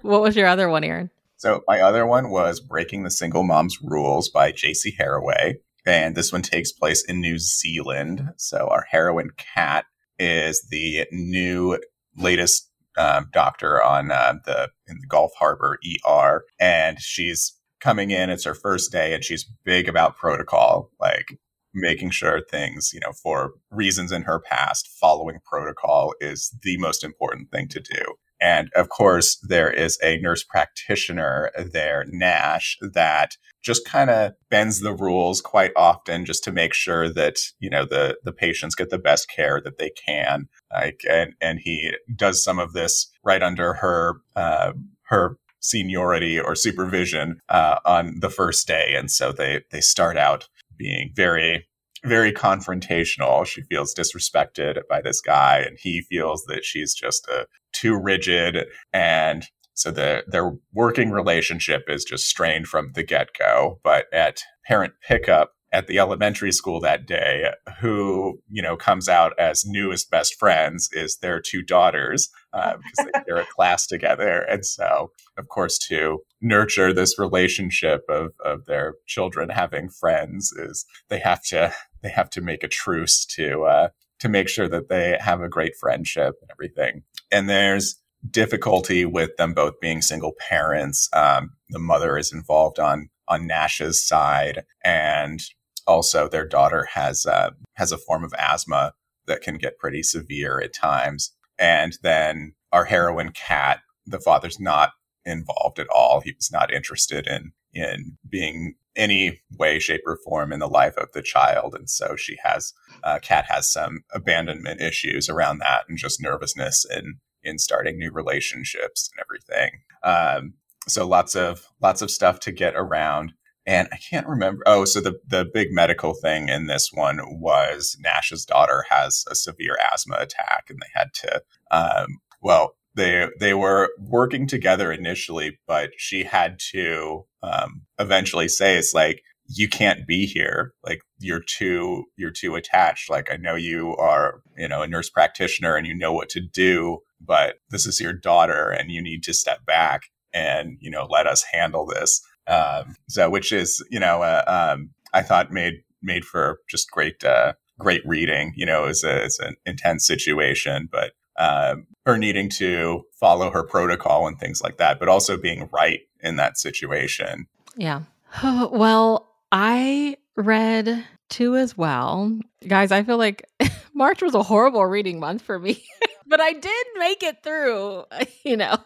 what 0.03 0.23
was 0.23 0.37
your 0.37 0.47
other 0.47 0.69
one, 0.69 0.85
Erin? 0.85 1.11
So 1.41 1.63
my 1.67 1.81
other 1.81 2.07
one 2.07 2.29
was 2.29 2.61
Breaking 2.61 3.03
the 3.03 3.11
Single 3.11 3.45
Mom's 3.45 3.79
Rules 3.83 4.29
by 4.29 4.53
J.C. 4.53 4.95
Harroway. 5.01 5.55
and 5.87 6.15
this 6.15 6.35
one 6.35 6.43
takes 6.43 6.71
place 6.71 7.03
in 7.03 7.19
New 7.19 7.39
Zealand. 7.39 8.29
So 8.37 8.69
our 8.71 8.85
heroine 8.91 9.31
Kat 9.39 9.87
is 10.19 10.69
the 10.71 11.07
new 11.11 11.79
latest 12.15 12.71
um, 12.99 13.31
doctor 13.33 13.83
on 13.83 14.11
uh, 14.11 14.35
the 14.45 14.69
in 14.87 14.99
the 15.01 15.07
Gulf 15.07 15.33
Harbor 15.39 15.79
ER, 16.07 16.45
and 16.61 17.01
she's 17.01 17.57
coming 17.81 18.11
in, 18.11 18.29
it's 18.29 18.45
her 18.45 18.55
first 18.55 18.93
day, 18.93 19.15
and 19.15 19.25
she's 19.25 19.51
big 19.65 19.89
about 19.89 20.19
protocol, 20.19 20.91
like 21.01 21.39
making 21.73 22.11
sure 22.11 22.43
things, 22.51 22.91
you 22.93 23.01
know, 23.01 23.13
for 23.13 23.55
reasons 23.71 24.13
in 24.13 24.25
her 24.25 24.41
past, 24.41 24.91
following 25.01 25.39
protocol 25.47 26.13
is 26.21 26.55
the 26.63 26.77
most 26.77 27.03
important 27.03 27.51
thing 27.51 27.67
to 27.69 27.81
do. 27.81 28.17
And 28.41 28.71
of 28.75 28.89
course, 28.89 29.37
there 29.37 29.71
is 29.71 29.99
a 30.03 30.19
nurse 30.19 30.43
practitioner 30.43 31.51
there, 31.57 32.05
Nash, 32.09 32.79
that 32.81 33.37
just 33.63 33.85
kind 33.85 34.09
of 34.09 34.33
bends 34.49 34.81
the 34.81 34.95
rules 34.95 35.41
quite 35.41 35.73
often 35.77 36.25
just 36.25 36.43
to 36.45 36.53
make 36.53 36.73
sure 36.73 37.13
that, 37.13 37.37
you 37.59 37.69
know, 37.69 37.85
the, 37.85 38.19
the 38.25 38.33
patients 38.33 38.75
get 38.75 38.91
the 38.91 38.99
best 38.99 39.29
care 39.29 39.61
that 39.63 39.79
they 39.79 39.91
can. 39.91 40.49
Like, 40.73 41.03
and, 41.09 41.35
and 41.41 41.59
he 41.61 41.93
does 42.17 42.43
some 42.43 42.59
of 42.59 42.73
this 42.73 43.11
right 43.23 43.43
under 43.43 43.75
her, 43.75 44.21
uh, 44.35 44.73
her 45.03 45.37
seniority 45.61 46.41
or 46.41 46.55
supervision 46.55 47.39
uh, 47.49 47.77
on 47.85 48.19
the 48.21 48.31
first 48.31 48.67
day, 48.67 48.95
and 48.97 49.11
so 49.11 49.33
they 49.33 49.63
they 49.71 49.81
start 49.81 50.17
out 50.17 50.49
being 50.77 51.13
very 51.15 51.69
very 52.05 52.33
confrontational. 52.33 53.47
She 53.47 53.63
feels 53.63 53.95
disrespected 53.95 54.81
by 54.89 55.01
this 55.01 55.21
guy, 55.21 55.59
and 55.59 55.79
he 55.79 56.03
feels 56.03 56.45
that 56.45 56.65
she's 56.65 56.95
just 56.95 57.29
uh, 57.29 57.45
too 57.73 57.97
rigid, 57.97 58.67
and 58.93 59.45
so 59.75 59.91
the 59.91 60.25
their 60.27 60.53
working 60.73 61.11
relationship 61.11 61.85
is 61.89 62.05
just 62.05 62.27
strained 62.27 62.67
from 62.67 62.93
the 62.95 63.03
get 63.03 63.29
go. 63.39 63.81
But 63.83 64.07
at 64.13 64.43
parent 64.67 64.95
pickup, 65.07 65.53
at 65.73 65.87
the 65.87 65.99
elementary 65.99 66.53
school 66.53 66.81
that 66.81 67.07
day 67.07 67.51
who 67.81 68.41
you 68.49 68.63
know 68.63 68.77
comes 68.77 69.09
out 69.09 69.33
as 69.39 69.65
newest 69.65 70.11
best 70.11 70.39
friends 70.39 70.89
is 70.93 71.19
their 71.19 71.41
two 71.41 71.63
daughters 71.63 72.31
uh, 72.53 72.75
because 72.77 73.13
they, 73.27 73.33
are 73.33 73.41
a 73.41 73.47
class 73.47 73.87
together. 73.87 74.41
And 74.43 74.65
so 74.65 75.13
of 75.39 75.49
course 75.49 75.79
to 75.89 76.21
nurture 76.41 76.93
this 76.93 77.19
relationship 77.19 78.03
of, 78.09 78.33
of 78.45 78.67
their 78.67 78.95
children 79.07 79.51
having 79.51 79.89
friends 79.89 80.53
is 80.53 80.85
they 81.09 81.19
have 81.21 81.43
to 81.45 81.73
they 82.03 82.11
have 82.11 82.31
to 82.31 82.41
make 82.41 82.65
a 82.65 82.69
truce 82.69 83.25
to 83.27 83.65
uh, 83.65 83.89
to 84.21 84.29
make 84.29 84.49
sure 84.49 84.69
that 84.69 84.89
they 84.89 85.17
have 85.21 85.41
a 85.41 85.49
great 85.49 85.75
friendship 85.77 86.35
and 86.41 86.51
everything. 86.51 87.03
And 87.31 87.49
there's 87.49 88.01
difficulty 88.31 89.05
with 89.05 89.37
them 89.37 89.55
both 89.55 89.81
being 89.81 90.03
single 90.03 90.35
parents. 90.49 91.09
Um, 91.13 91.53
the 91.71 91.79
mother 91.79 92.19
is 92.19 92.33
involved 92.33 92.79
on 92.79 93.09
on 93.29 93.47
Nash's 93.47 94.07
side, 94.07 94.65
and 94.85 95.41
also 95.87 96.29
their 96.29 96.47
daughter 96.47 96.89
has 96.95 97.27
uh, 97.27 97.51
has 97.75 97.93
a 97.93 97.99
form 97.99 98.25
of 98.25 98.35
asthma 98.39 98.93
that 99.27 99.43
can 99.43 99.57
get 99.57 99.79
pretty 99.79 100.03
severe 100.03 100.61
at 100.61 100.75
times. 100.75 101.33
And 101.61 101.97
then 102.03 102.55
our 102.73 102.87
heroine 102.87 103.31
Kat, 103.33 103.81
the 104.07 104.19
father's 104.19 104.59
not 104.59 104.93
involved 105.25 105.79
at 105.79 105.89
all. 105.89 106.21
He 106.21 106.33
was 106.33 106.51
not 106.51 106.73
interested 106.73 107.27
in 107.27 107.53
in 107.73 108.17
being 108.29 108.75
any 108.97 109.41
way, 109.57 109.79
shape, 109.79 110.01
or 110.05 110.19
form 110.25 110.53
in 110.53 110.59
the 110.59 110.67
life 110.67 110.97
of 110.97 111.13
the 111.13 111.23
child, 111.23 111.77
and 111.77 111.89
so 111.89 112.17
she 112.17 112.37
has 112.43 112.73
uh, 113.05 113.19
Kat 113.23 113.45
has 113.49 113.71
some 113.71 114.03
abandonment 114.13 114.81
issues 114.81 115.29
around 115.29 115.59
that, 115.59 115.85
and 115.89 115.99
just 115.99 116.21
nervousness 116.21 116.85
in 116.91 117.19
in 117.43 117.59
starting 117.59 117.99
new 117.99 118.11
relationships 118.11 119.11
and 119.13 119.25
everything. 119.25 119.81
Um, 120.03 120.55
so 120.89 121.07
lots 121.07 121.37
of 121.37 121.67
lots 121.81 122.03
of 122.03 122.11
stuff 122.11 122.41
to 122.41 122.53
get 122.53 122.75
around 122.75 123.33
and 123.71 123.87
I 123.93 123.99
can't 123.99 124.27
remember. 124.27 124.65
Oh, 124.67 124.85
so 124.85 125.01
the 125.01 125.21
the 125.25 125.45
big 125.45 125.69
medical 125.71 126.13
thing 126.13 126.49
in 126.49 126.67
this 126.67 126.91
one 126.93 127.21
was 127.39 127.97
Nash's 128.01 128.45
daughter 128.45 128.85
has 128.91 129.25
a 129.31 129.37
severe 129.37 129.79
asthma 129.93 130.17
attack, 130.19 130.65
and 130.69 130.81
they 130.81 130.89
had 130.93 131.15
to. 131.15 131.43
Um, 131.71 132.19
well, 132.43 132.75
they 132.97 133.29
they 133.39 133.55
were 133.55 133.91
working 134.01 134.49
together 134.49 134.91
initially, 134.91 135.61
but 135.69 135.91
she 135.97 136.25
had 136.25 136.59
to 136.73 137.27
um, 137.45 137.83
eventually 138.01 138.49
say, 138.49 138.77
"It's 138.77 138.93
like 138.93 139.23
you 139.47 139.69
can't 139.69 140.05
be 140.05 140.27
here. 140.27 140.73
Like 140.85 141.03
you're 141.21 141.43
too 141.43 142.07
you're 142.17 142.33
too 142.33 142.57
attached. 142.57 143.09
Like 143.09 143.31
I 143.33 143.37
know 143.37 143.55
you 143.55 143.95
are, 143.99 144.43
you 144.57 144.67
know, 144.67 144.83
a 144.83 144.89
nurse 144.89 145.11
practitioner 145.11 145.77
and 145.77 145.87
you 145.87 145.95
know 145.95 146.13
what 146.13 146.29
to 146.31 146.41
do, 146.41 146.99
but 147.21 147.59
this 147.71 147.87
is 147.87 148.01
your 148.01 148.15
daughter, 148.15 148.69
and 148.69 148.91
you 148.91 149.01
need 149.01 149.23
to 149.25 149.33
step 149.33 149.65
back." 149.65 150.03
and 150.33 150.77
you 150.79 150.89
know 150.89 151.09
let 151.11 151.27
us 151.27 151.45
handle 151.53 151.85
this 151.85 152.23
um, 152.51 152.97
so, 153.09 153.31
which 153.31 153.53
is, 153.53 153.85
you 153.91 154.01
know, 154.01 154.23
uh, 154.23 154.75
um, 154.77 154.91
I 155.13 155.23
thought 155.23 155.53
made 155.53 155.83
made 156.03 156.25
for 156.25 156.61
just 156.69 156.91
great, 156.91 157.23
uh, 157.25 157.53
great 157.79 158.03
reading. 158.07 158.53
You 158.57 158.67
know, 158.67 158.85
it's, 158.87 159.05
a, 159.05 159.25
it's 159.25 159.39
an 159.39 159.57
intense 159.67 160.07
situation, 160.07 160.89
but 160.91 161.13
um, 161.37 161.87
her 162.07 162.19
needing 162.19 162.49
to 162.51 163.05
follow 163.19 163.51
her 163.51 163.63
protocol 163.63 164.27
and 164.27 164.39
things 164.39 164.63
like 164.63 164.79
that, 164.79 164.99
but 164.99 165.09
also 165.09 165.37
being 165.37 165.69
right 165.73 166.01
in 166.21 166.37
that 166.37 166.59
situation. 166.59 167.47
Yeah. 167.77 168.03
well, 168.43 169.31
I 169.53 170.17
read 170.37 171.05
two 171.29 171.57
as 171.57 171.77
well. 171.77 172.39
Guys, 172.67 172.93
I 172.93 173.03
feel 173.03 173.19
like 173.19 173.49
March 173.95 174.23
was 174.23 174.35
a 174.35 174.43
horrible 174.43 174.85
reading 174.85 175.21
month 175.21 175.43
for 175.43 175.59
me. 175.59 175.83
but 176.31 176.41
I 176.41 176.53
did 176.53 176.87
make 176.97 177.23
it 177.23 177.43
through, 177.43 178.05
you 178.45 178.57
know. 178.57 178.77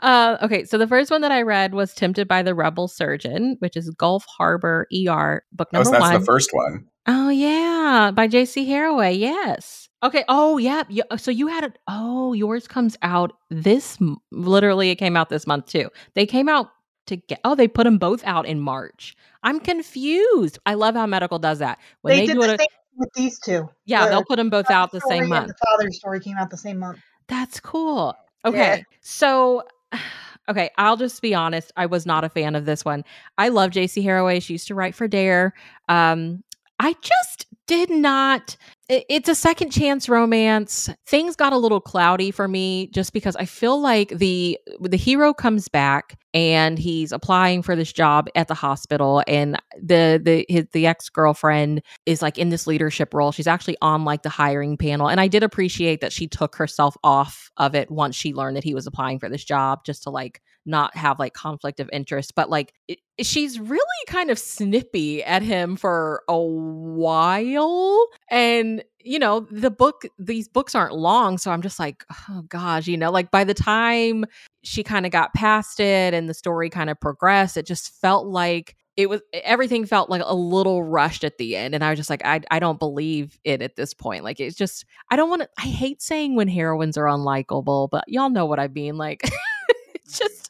Uh, 0.00 0.38
okay, 0.42 0.64
so 0.64 0.78
the 0.78 0.88
first 0.88 1.10
one 1.10 1.20
that 1.20 1.30
I 1.30 1.42
read 1.42 1.74
was 1.74 1.94
Tempted 1.94 2.26
by 2.26 2.42
the 2.42 2.54
Rebel 2.54 2.88
Surgeon, 2.88 3.56
which 3.60 3.76
is 3.76 3.90
Gulf 3.90 4.24
Harbor 4.26 4.88
ER 4.92 5.44
book 5.52 5.72
number 5.72 5.88
oh, 5.88 5.92
so 5.92 5.98
that's 5.98 6.02
one. 6.02 6.20
the 6.20 6.26
first 6.26 6.50
one. 6.52 6.86
Oh, 7.06 7.28
yeah, 7.28 8.10
by 8.12 8.26
J.C. 8.26 8.66
Harroway, 8.66 9.16
yes. 9.16 9.88
Okay, 10.02 10.24
oh, 10.28 10.56
yeah. 10.56 10.82
So 11.18 11.30
you 11.30 11.46
had 11.46 11.64
it. 11.64 11.78
Oh, 11.86 12.32
yours 12.32 12.66
comes 12.66 12.96
out 13.02 13.32
this, 13.50 13.98
literally, 14.32 14.90
it 14.90 14.96
came 14.96 15.16
out 15.16 15.28
this 15.28 15.46
month 15.46 15.66
too. 15.66 15.90
They 16.14 16.24
came 16.24 16.48
out 16.48 16.70
to 17.06 17.16
get, 17.16 17.40
oh, 17.44 17.54
they 17.54 17.68
put 17.68 17.84
them 17.84 17.98
both 17.98 18.24
out 18.24 18.46
in 18.46 18.60
March. 18.60 19.14
I'm 19.42 19.60
confused. 19.60 20.58
I 20.64 20.74
love 20.74 20.94
how 20.94 21.06
medical 21.06 21.38
does 21.38 21.58
that. 21.58 21.78
When 22.02 22.16
they, 22.16 22.26
they 22.26 22.32
do 22.32 22.40
the 22.40 22.54
it, 22.54 22.60
with 22.96 23.10
these 23.14 23.38
two. 23.38 23.68
Yeah, 23.84 24.08
they'll 24.08 24.24
put 24.24 24.36
them 24.36 24.50
both 24.50 24.70
out 24.70 24.92
the 24.92 25.00
same 25.00 25.28
month. 25.28 25.48
The 25.48 25.54
father's 25.66 25.96
story 25.98 26.20
came 26.20 26.36
out 26.36 26.50
the 26.50 26.56
same 26.56 26.78
month. 26.78 26.98
That's 27.28 27.60
cool. 27.60 28.14
Yeah. 28.44 28.50
Okay. 28.50 28.84
So, 29.00 29.64
okay, 30.48 30.70
I'll 30.78 30.96
just 30.96 31.20
be 31.22 31.34
honest. 31.34 31.72
I 31.76 31.86
was 31.86 32.06
not 32.06 32.24
a 32.24 32.28
fan 32.28 32.54
of 32.54 32.64
this 32.64 32.84
one. 32.84 33.04
I 33.38 33.48
love 33.48 33.70
JC 33.70 34.04
Harroway. 34.04 34.42
She 34.42 34.54
used 34.54 34.68
to 34.68 34.74
write 34.74 34.94
for 34.94 35.08
Dare. 35.08 35.54
Um, 35.88 36.42
I 36.78 36.94
just 37.02 37.46
did 37.66 37.90
not. 37.90 38.56
It- 38.90 39.06
It's 39.08 39.28
a 39.28 39.34
second 39.34 39.70
chance 39.70 40.08
romance. 40.08 40.90
Things 41.06 41.36
got 41.36 41.52
a 41.52 41.56
little 41.58 41.80
cloudy 41.80 42.30
for 42.30 42.48
me 42.48 42.88
just 42.88 43.12
because 43.12 43.36
I 43.36 43.44
feel 43.44 43.80
like 43.80 44.08
the 44.10 44.58
the 44.80 44.96
hero 44.96 45.32
comes 45.32 45.68
back 45.68 46.18
and 46.34 46.78
he's 46.78 47.12
applying 47.12 47.62
for 47.62 47.74
this 47.76 47.92
job 47.92 48.28
at 48.34 48.48
the 48.48 48.54
hospital, 48.54 49.22
and 49.26 49.56
the 49.80 50.20
the 50.22 50.44
his, 50.48 50.66
the 50.72 50.86
ex 50.86 51.08
girlfriend 51.08 51.82
is 52.06 52.20
like 52.22 52.36
in 52.38 52.48
this 52.50 52.66
leadership 52.66 53.14
role. 53.14 53.32
She's 53.32 53.46
actually 53.46 53.76
on 53.80 54.04
like 54.04 54.22
the 54.22 54.28
hiring 54.28 54.76
panel. 54.76 55.08
And 55.08 55.20
I 55.20 55.28
did 55.28 55.42
appreciate 55.42 56.00
that 56.00 56.12
she 56.12 56.26
took 56.26 56.56
herself 56.56 56.96
off 57.04 57.50
of 57.56 57.74
it 57.74 57.90
once 57.90 58.16
she 58.16 58.34
learned 58.34 58.56
that 58.56 58.64
he 58.64 58.74
was 58.74 58.86
applying 58.86 59.18
for 59.20 59.28
this 59.28 59.44
job 59.44 59.84
just 59.84 60.02
to 60.04 60.10
like 60.10 60.42
not 60.66 60.96
have 60.96 61.18
like 61.18 61.34
conflict 61.34 61.80
of 61.80 61.88
interest. 61.92 62.34
But 62.34 62.50
like 62.50 62.72
it, 62.88 62.98
she's 63.20 63.58
really 63.58 63.84
kind 64.06 64.30
of 64.30 64.38
snippy 64.38 65.22
at 65.24 65.42
him 65.42 65.76
for 65.76 66.22
a 66.28 66.38
while. 66.38 68.06
And 68.30 68.84
you 69.02 69.18
know, 69.18 69.46
the 69.50 69.70
book, 69.70 70.02
these 70.18 70.46
books 70.46 70.74
aren't 70.74 70.94
long. 70.94 71.38
So 71.38 71.50
I'm 71.50 71.62
just 71.62 71.78
like, 71.78 72.04
oh 72.28 72.42
gosh, 72.42 72.86
you 72.86 72.96
know, 72.96 73.10
like 73.10 73.30
by 73.30 73.44
the 73.44 73.54
time 73.54 74.26
she 74.62 74.82
kind 74.82 75.06
of 75.06 75.12
got 75.12 75.32
past 75.32 75.80
it 75.80 76.12
and 76.12 76.28
the 76.28 76.34
story 76.34 76.68
kind 76.68 76.90
of 76.90 77.00
progressed, 77.00 77.56
it 77.56 77.66
just 77.66 77.94
felt 78.00 78.26
like 78.26 78.76
it 78.96 79.08
was 79.08 79.22
everything 79.32 79.86
felt 79.86 80.10
like 80.10 80.22
a 80.24 80.34
little 80.34 80.82
rushed 80.82 81.24
at 81.24 81.38
the 81.38 81.56
end 81.56 81.74
and 81.74 81.82
i 81.84 81.90
was 81.90 81.98
just 81.98 82.10
like 82.10 82.24
i, 82.24 82.40
I 82.50 82.58
don't 82.58 82.78
believe 82.78 83.38
it 83.44 83.62
at 83.62 83.76
this 83.76 83.94
point 83.94 84.24
like 84.24 84.40
it's 84.40 84.56
just 84.56 84.84
i 85.10 85.16
don't 85.16 85.30
want 85.30 85.42
to 85.42 85.48
i 85.58 85.62
hate 85.62 86.02
saying 86.02 86.34
when 86.34 86.48
heroines 86.48 86.98
are 86.98 87.04
unlikable 87.04 87.88
but 87.88 88.04
y'all 88.08 88.28
know 88.28 88.46
what 88.46 88.58
i 88.58 88.68
mean 88.68 88.96
like 88.96 89.22
just 90.10 90.49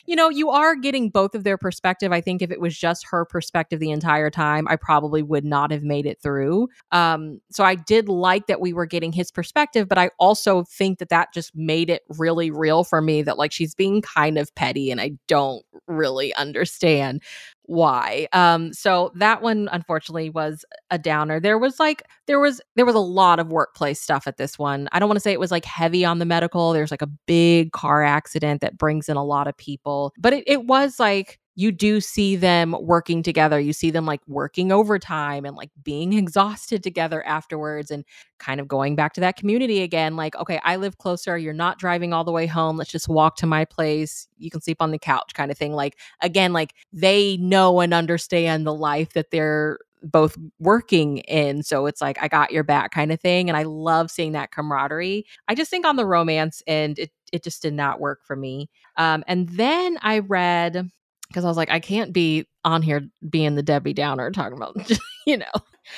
you 0.05 0.15
know 0.15 0.29
you 0.29 0.49
are 0.49 0.75
getting 0.75 1.09
both 1.09 1.35
of 1.35 1.43
their 1.43 1.57
perspective. 1.57 2.11
I 2.11 2.21
think 2.21 2.41
if 2.41 2.51
it 2.51 2.59
was 2.59 2.77
just 2.77 3.05
her 3.09 3.25
perspective 3.25 3.79
the 3.79 3.91
entire 3.91 4.29
time 4.29 4.67
i 4.67 4.75
probably 4.75 5.21
would 5.23 5.45
not 5.45 5.71
have 5.71 5.83
made 5.83 6.05
it 6.05 6.19
through. 6.21 6.67
Um 6.91 7.39
so 7.51 7.63
i 7.63 7.75
did 7.75 8.09
like 8.09 8.47
that 8.47 8.61
we 8.61 8.73
were 8.73 8.85
getting 8.85 9.11
his 9.11 9.31
perspective 9.31 9.87
but 9.87 9.97
i 9.97 10.09
also 10.19 10.63
think 10.63 10.99
that 10.99 11.09
that 11.09 11.33
just 11.33 11.55
made 11.55 11.89
it 11.89 12.03
really 12.17 12.51
real 12.51 12.83
for 12.83 13.01
me 13.01 13.21
that 13.21 13.37
like 13.37 13.51
she's 13.51 13.75
being 13.75 14.01
kind 14.01 14.37
of 14.37 14.53
petty 14.55 14.91
and 14.91 15.01
i 15.01 15.11
don't 15.27 15.63
really 15.87 16.33
understand 16.35 17.21
why. 17.65 18.27
Um 18.33 18.73
so 18.73 19.11
that 19.15 19.41
one 19.41 19.69
unfortunately 19.71 20.29
was 20.29 20.65
a 20.89 20.97
downer. 20.97 21.39
There 21.39 21.57
was 21.57 21.79
like 21.79 22.03
there 22.27 22.39
was 22.39 22.59
there 22.75 22.85
was 22.85 22.95
a 22.95 22.99
lot 22.99 23.39
of 23.39 23.47
workplace 23.47 24.01
stuff 24.01 24.27
at 24.27 24.37
this 24.37 24.59
one. 24.59 24.89
I 24.91 24.99
don't 24.99 25.07
want 25.07 25.15
to 25.15 25.21
say 25.21 25.31
it 25.31 25.39
was 25.39 25.51
like 25.51 25.65
heavy 25.65 26.03
on 26.03 26.19
the 26.19 26.25
medical. 26.25 26.73
There's 26.73 26.91
like 26.91 27.01
a 27.01 27.07
big 27.27 27.71
car 27.71 28.03
accident 28.03 28.59
that 28.61 28.77
brings 28.77 29.07
in 29.07 29.15
a 29.15 29.23
lot 29.23 29.47
of 29.47 29.55
people 29.55 29.90
but 30.17 30.33
it, 30.33 30.43
it 30.47 30.65
was 30.65 30.99
like 30.99 31.39
you 31.55 31.71
do 31.71 31.99
see 31.99 32.35
them 32.35 32.75
working 32.79 33.21
together 33.21 33.59
you 33.59 33.73
see 33.73 33.91
them 33.91 34.05
like 34.05 34.21
working 34.27 34.71
overtime 34.71 35.45
and 35.45 35.55
like 35.55 35.69
being 35.83 36.13
exhausted 36.17 36.81
together 36.83 37.25
afterwards 37.25 37.91
and 37.91 38.05
kind 38.39 38.59
of 38.59 38.67
going 38.67 38.95
back 38.95 39.13
to 39.13 39.21
that 39.21 39.35
community 39.35 39.81
again 39.81 40.15
like 40.15 40.35
okay 40.35 40.59
i 40.63 40.75
live 40.75 40.97
closer 40.97 41.37
you're 41.37 41.53
not 41.53 41.79
driving 41.79 42.13
all 42.13 42.23
the 42.23 42.31
way 42.31 42.45
home 42.47 42.77
let's 42.77 42.91
just 42.91 43.09
walk 43.09 43.35
to 43.35 43.45
my 43.45 43.65
place 43.65 44.27
you 44.37 44.49
can 44.49 44.61
sleep 44.61 44.81
on 44.81 44.91
the 44.91 44.99
couch 44.99 45.33
kind 45.33 45.51
of 45.51 45.57
thing 45.57 45.73
like 45.73 45.97
again 46.21 46.53
like 46.53 46.73
they 46.93 47.37
know 47.37 47.79
and 47.79 47.93
understand 47.93 48.65
the 48.65 48.73
life 48.73 49.13
that 49.13 49.31
they're 49.31 49.79
both 50.03 50.35
working 50.59 51.19
in 51.19 51.61
so 51.61 51.85
it's 51.85 52.01
like 52.01 52.17
i 52.21 52.27
got 52.27 52.51
your 52.51 52.63
back 52.63 52.91
kind 52.91 53.11
of 53.11 53.19
thing 53.19 53.49
and 53.49 53.57
i 53.57 53.63
love 53.63 54.09
seeing 54.09 54.31
that 54.31 54.51
camaraderie. 54.51 55.23
I 55.47 55.53
just 55.53 55.69
think 55.69 55.85
on 55.85 55.95
the 55.95 56.07
romance 56.07 56.63
end 56.65 56.97
it 56.97 57.11
it 57.31 57.43
just 57.43 57.61
did 57.61 57.73
not 57.73 57.99
work 57.99 58.19
for 58.25 58.35
me 58.35 58.69
um 58.97 59.23
and 59.27 59.49
then 59.49 59.97
i 60.01 60.19
read 60.19 60.89
because 61.27 61.45
i 61.45 61.47
was 61.47 61.57
like 61.57 61.71
i 61.71 61.79
can't 61.79 62.13
be 62.13 62.47
on 62.63 62.81
here 62.81 63.07
being 63.29 63.55
the 63.55 63.63
debbie 63.63 63.93
downer 63.93 64.31
talking 64.31 64.57
about 64.57 64.75
you 65.25 65.37
know 65.37 65.45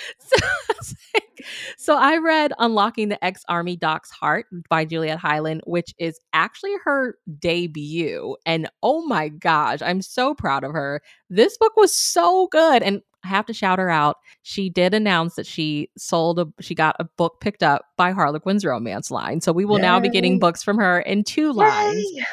so, 0.19 0.37
so 1.77 1.97
I 1.97 2.17
read 2.17 2.53
Unlocking 2.59 3.09
the 3.09 3.23
Ex 3.23 3.43
Army 3.47 3.75
Doc's 3.75 4.11
Heart 4.11 4.47
by 4.69 4.85
Juliette 4.85 5.19
Hyland, 5.19 5.61
which 5.65 5.93
is 5.97 6.19
actually 6.33 6.73
her 6.83 7.17
debut. 7.39 8.35
And 8.45 8.69
oh 8.81 9.05
my 9.05 9.29
gosh, 9.29 9.81
I'm 9.81 10.01
so 10.01 10.33
proud 10.33 10.63
of 10.63 10.71
her. 10.71 11.01
This 11.29 11.57
book 11.57 11.75
was 11.75 11.93
so 11.93 12.47
good. 12.47 12.83
And 12.83 13.01
I 13.23 13.27
have 13.27 13.45
to 13.47 13.53
shout 13.53 13.79
her 13.79 13.89
out. 13.89 14.17
She 14.41 14.69
did 14.69 14.93
announce 14.93 15.35
that 15.35 15.45
she 15.45 15.89
sold 15.97 16.39
a 16.39 16.47
she 16.59 16.75
got 16.75 16.95
a 16.99 17.05
book 17.05 17.39
picked 17.39 17.63
up 17.63 17.85
by 17.97 18.11
Harlequin's 18.11 18.65
romance 18.65 19.09
line. 19.11 19.41
So 19.41 19.51
we 19.51 19.65
will 19.65 19.79
now 19.79 19.99
be 19.99 20.09
getting 20.09 20.39
books 20.39 20.63
from 20.63 20.77
her 20.77 20.99
in 20.99 21.23
two 21.23 21.51
lines 21.53 22.03
Yay! 22.13 22.25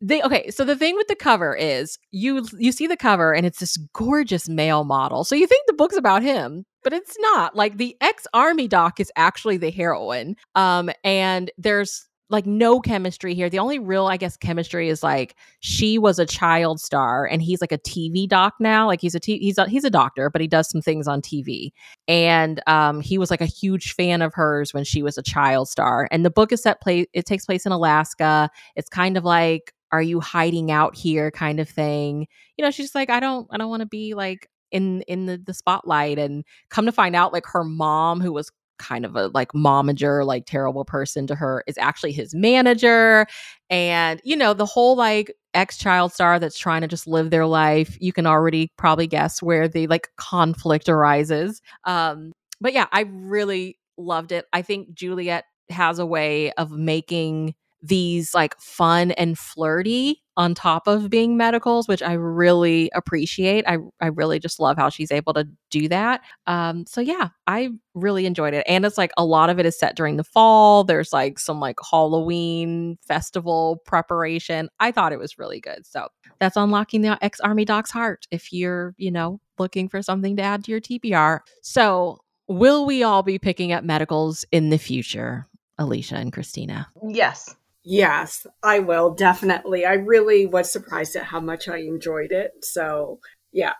they 0.00 0.22
okay 0.22 0.50
so 0.50 0.64
the 0.64 0.76
thing 0.76 0.94
with 0.94 1.06
the 1.08 1.14
cover 1.14 1.54
is 1.56 1.98
you 2.10 2.46
you 2.58 2.70
see 2.70 2.86
the 2.86 2.96
cover 2.96 3.32
and 3.32 3.46
it's 3.46 3.60
this 3.60 3.76
gorgeous 3.94 4.48
male 4.48 4.84
model 4.84 5.24
so 5.24 5.34
you 5.34 5.46
think 5.46 5.66
the 5.66 5.72
book's 5.72 5.96
about 5.96 6.22
him 6.22 6.66
but 6.84 6.92
it's 6.92 7.16
not 7.20 7.56
like 7.56 7.78
the 7.78 7.96
ex-army 8.00 8.68
doc 8.68 9.00
is 9.00 9.10
actually 9.16 9.56
the 9.56 9.70
heroine 9.70 10.36
um 10.54 10.90
and 11.02 11.50
there's 11.56 12.06
like 12.28 12.46
no 12.46 12.80
chemistry 12.80 13.34
here. 13.34 13.48
The 13.48 13.58
only 13.58 13.78
real 13.78 14.06
i 14.06 14.16
guess 14.16 14.36
chemistry 14.36 14.88
is 14.88 15.02
like 15.02 15.36
she 15.60 15.98
was 15.98 16.18
a 16.18 16.26
child 16.26 16.80
star 16.80 17.24
and 17.26 17.40
he's 17.40 17.60
like 17.60 17.72
a 17.72 17.78
tv 17.78 18.28
doc 18.28 18.54
now. 18.60 18.86
Like 18.86 19.00
he's 19.00 19.14
a 19.14 19.20
t- 19.20 19.38
he's 19.38 19.58
a 19.58 19.68
he's 19.68 19.84
a 19.84 19.90
doctor 19.90 20.30
but 20.30 20.40
he 20.40 20.48
does 20.48 20.68
some 20.68 20.80
things 20.80 21.06
on 21.06 21.22
tv 21.22 21.70
and 22.08 22.60
um 22.66 23.00
he 23.00 23.18
was 23.18 23.30
like 23.30 23.40
a 23.40 23.46
huge 23.46 23.94
fan 23.94 24.22
of 24.22 24.34
hers 24.34 24.74
when 24.74 24.84
she 24.84 25.02
was 25.02 25.16
a 25.18 25.22
child 25.22 25.68
star. 25.68 26.08
And 26.10 26.24
the 26.24 26.30
book 26.30 26.52
is 26.52 26.62
set 26.62 26.80
place 26.80 27.06
it 27.12 27.26
takes 27.26 27.46
place 27.46 27.66
in 27.66 27.72
alaska. 27.72 28.50
It's 28.74 28.88
kind 28.88 29.16
of 29.16 29.24
like 29.24 29.72
are 29.92 30.02
you 30.02 30.20
hiding 30.20 30.70
out 30.72 30.96
here? 30.96 31.30
kind 31.30 31.60
of 31.60 31.68
thing. 31.68 32.26
You 32.56 32.64
know 32.64 32.70
she's 32.70 32.94
like 32.94 33.10
i 33.10 33.20
don't 33.20 33.46
i 33.50 33.56
don't 33.56 33.70
want 33.70 33.80
to 33.80 33.86
be 33.86 34.14
like 34.14 34.48
in 34.72 35.02
in 35.02 35.26
the, 35.26 35.38
the 35.38 35.54
spotlight 35.54 36.18
and 36.18 36.44
come 36.70 36.86
to 36.86 36.92
find 36.92 37.14
out 37.14 37.32
like 37.32 37.46
her 37.46 37.64
mom 37.64 38.20
who 38.20 38.32
was 38.32 38.50
kind 38.78 39.04
of 39.04 39.16
a 39.16 39.28
like 39.28 39.52
momager 39.52 40.24
like 40.24 40.44
terrible 40.46 40.84
person 40.84 41.26
to 41.26 41.34
her 41.34 41.62
is 41.66 41.78
actually 41.78 42.12
his 42.12 42.34
manager 42.34 43.26
and 43.70 44.20
you 44.24 44.36
know 44.36 44.52
the 44.54 44.66
whole 44.66 44.96
like 44.96 45.32
ex 45.54 45.78
child 45.78 46.12
star 46.12 46.38
that's 46.38 46.58
trying 46.58 46.82
to 46.82 46.88
just 46.88 47.06
live 47.06 47.30
their 47.30 47.46
life 47.46 47.96
you 48.00 48.12
can 48.12 48.26
already 48.26 48.70
probably 48.76 49.06
guess 49.06 49.42
where 49.42 49.68
the 49.68 49.86
like 49.86 50.08
conflict 50.16 50.88
arises 50.88 51.60
um 51.84 52.32
but 52.60 52.72
yeah 52.72 52.86
i 52.92 53.00
really 53.10 53.78
loved 53.98 54.32
it. 54.32 54.46
I 54.52 54.62
think 54.62 54.94
juliette 54.94 55.44
has 55.70 55.98
a 55.98 56.06
way 56.06 56.52
of 56.52 56.70
making 56.70 57.54
these 57.82 58.34
like 58.34 58.58
fun 58.60 59.12
and 59.12 59.38
flirty 59.38 60.22
on 60.36 60.54
top 60.54 60.86
of 60.86 61.08
being 61.08 61.36
medicals, 61.36 61.88
which 61.88 62.02
I 62.02 62.12
really 62.12 62.90
appreciate. 62.94 63.64
I 63.66 63.78
I 64.00 64.08
really 64.08 64.38
just 64.38 64.60
love 64.60 64.76
how 64.76 64.90
she's 64.90 65.10
able 65.10 65.32
to 65.34 65.48
do 65.70 65.88
that. 65.88 66.20
Um, 66.46 66.84
so 66.86 67.00
yeah, 67.00 67.28
I 67.46 67.70
really 67.94 68.26
enjoyed 68.26 68.54
it, 68.54 68.64
and 68.68 68.84
it's 68.84 68.98
like 68.98 69.12
a 69.16 69.24
lot 69.24 69.50
of 69.50 69.58
it 69.58 69.66
is 69.66 69.78
set 69.78 69.96
during 69.96 70.16
the 70.16 70.24
fall. 70.24 70.84
There's 70.84 71.12
like 71.12 71.38
some 71.38 71.60
like 71.60 71.76
Halloween 71.90 72.98
festival 73.06 73.82
preparation. 73.86 74.68
I 74.80 74.92
thought 74.92 75.12
it 75.12 75.18
was 75.18 75.38
really 75.38 75.60
good. 75.60 75.86
So 75.86 76.08
that's 76.38 76.56
unlocking 76.56 77.02
the 77.02 77.22
ex 77.24 77.40
army 77.40 77.64
doc's 77.64 77.90
heart. 77.90 78.26
If 78.30 78.52
you're 78.52 78.94
you 78.98 79.10
know 79.10 79.40
looking 79.58 79.88
for 79.88 80.02
something 80.02 80.36
to 80.36 80.42
add 80.42 80.64
to 80.64 80.70
your 80.70 80.80
TBR, 80.80 81.40
so 81.62 82.18
will 82.48 82.86
we 82.86 83.02
all 83.02 83.22
be 83.22 83.38
picking 83.38 83.72
up 83.72 83.84
medicals 83.84 84.44
in 84.52 84.70
the 84.70 84.78
future, 84.78 85.48
Alicia 85.78 86.16
and 86.16 86.32
Christina? 86.32 86.88
Yes. 87.08 87.54
Yes, 87.88 88.48
I 88.64 88.80
will 88.80 89.14
definitely. 89.14 89.86
I 89.86 89.92
really 89.92 90.44
was 90.44 90.72
surprised 90.72 91.14
at 91.14 91.22
how 91.22 91.38
much 91.38 91.68
I 91.68 91.78
enjoyed 91.78 92.32
it. 92.32 92.50
So, 92.62 93.20
yeah. 93.52 93.74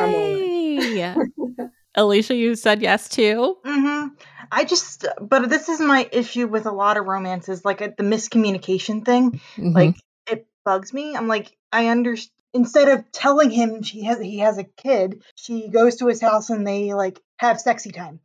I'm 0.00 0.12
Yay! 0.12 1.14
Alicia, 1.94 2.34
you 2.34 2.56
said 2.56 2.82
yes 2.82 3.08
too. 3.08 3.56
hmm 3.64 4.08
I 4.50 4.64
just, 4.64 5.06
but 5.20 5.48
this 5.48 5.68
is 5.68 5.80
my 5.80 6.08
issue 6.10 6.48
with 6.48 6.66
a 6.66 6.72
lot 6.72 6.96
of 6.96 7.06
romances, 7.06 7.64
like 7.64 7.82
uh, 7.82 7.90
the 7.96 8.02
miscommunication 8.02 9.04
thing. 9.04 9.40
Mhm. 9.56 9.74
Like 9.74 9.94
it 10.28 10.48
bugs 10.64 10.92
me. 10.92 11.14
I'm 11.16 11.28
like, 11.28 11.56
I 11.72 11.86
understand. 11.86 12.32
Instead 12.52 12.88
of 12.88 13.12
telling 13.12 13.50
him 13.50 13.82
she 13.82 14.04
has 14.04 14.18
he 14.18 14.38
has 14.38 14.56
a 14.58 14.64
kid, 14.64 15.22
she 15.34 15.68
goes 15.68 15.96
to 15.96 16.06
his 16.06 16.22
house 16.22 16.48
and 16.48 16.66
they 16.66 16.94
like 16.94 17.20
have 17.36 17.60
sexy 17.60 17.90
time. 17.90 18.18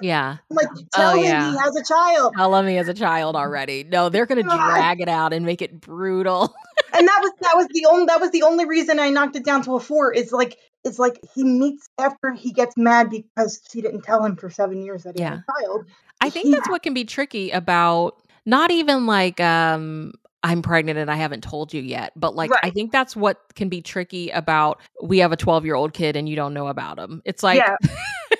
Yeah, 0.00 0.36
I'm 0.50 0.56
like, 0.56 0.68
tell 0.92 1.14
him 1.14 1.24
yeah. 1.24 1.50
he 1.50 1.58
has 1.58 1.76
a 1.76 1.84
child. 1.84 2.34
tell 2.36 2.62
me 2.62 2.78
as 2.78 2.88
a 2.88 2.94
child 2.94 3.36
already. 3.36 3.84
No, 3.84 4.08
they're 4.08 4.26
gonna 4.26 4.42
God. 4.42 4.56
drag 4.56 5.00
it 5.00 5.08
out 5.08 5.32
and 5.32 5.44
make 5.44 5.62
it 5.62 5.80
brutal. 5.80 6.54
and 6.94 7.06
that 7.06 7.18
was 7.20 7.32
that 7.40 7.56
was 7.56 7.66
the 7.72 7.86
only 7.88 8.06
that 8.06 8.20
was 8.20 8.30
the 8.30 8.42
only 8.42 8.66
reason 8.66 8.98
I 8.98 9.10
knocked 9.10 9.36
it 9.36 9.44
down 9.44 9.62
to 9.64 9.76
a 9.76 9.80
four. 9.80 10.12
Is 10.12 10.32
like 10.32 10.58
it's 10.84 10.98
like 10.98 11.20
he 11.34 11.44
meets 11.44 11.88
after 11.98 12.32
he 12.32 12.52
gets 12.52 12.76
mad 12.76 13.10
because 13.10 13.60
she 13.70 13.82
didn't 13.82 14.02
tell 14.02 14.24
him 14.24 14.36
for 14.36 14.50
seven 14.50 14.82
years 14.82 15.02
that 15.04 15.16
he 15.16 15.22
had 15.22 15.34
a 15.34 15.44
child. 15.60 15.86
I 16.20 16.30
think 16.30 16.46
He- 16.46 16.52
that's 16.52 16.68
what 16.68 16.82
can 16.82 16.94
be 16.94 17.04
tricky 17.04 17.50
about 17.50 18.22
not 18.46 18.70
even 18.70 19.06
like 19.06 19.40
um 19.40 20.12
I'm 20.42 20.62
pregnant 20.62 20.98
and 20.98 21.10
I 21.10 21.16
haven't 21.16 21.42
told 21.42 21.74
you 21.74 21.82
yet, 21.82 22.12
but 22.16 22.34
like 22.34 22.50
I 22.62 22.70
think 22.70 22.92
that's 22.92 23.14
what 23.14 23.54
can 23.54 23.68
be 23.68 23.82
tricky 23.82 24.30
about 24.30 24.80
we 25.02 25.18
have 25.18 25.32
a 25.32 25.36
12 25.36 25.66
year 25.66 25.74
old 25.74 25.92
kid 25.92 26.16
and 26.16 26.28
you 26.28 26.36
don't 26.36 26.54
know 26.54 26.68
about 26.68 26.98
him. 26.98 27.20
It's 27.26 27.42
like 27.42 27.58
yeah, 27.58 27.76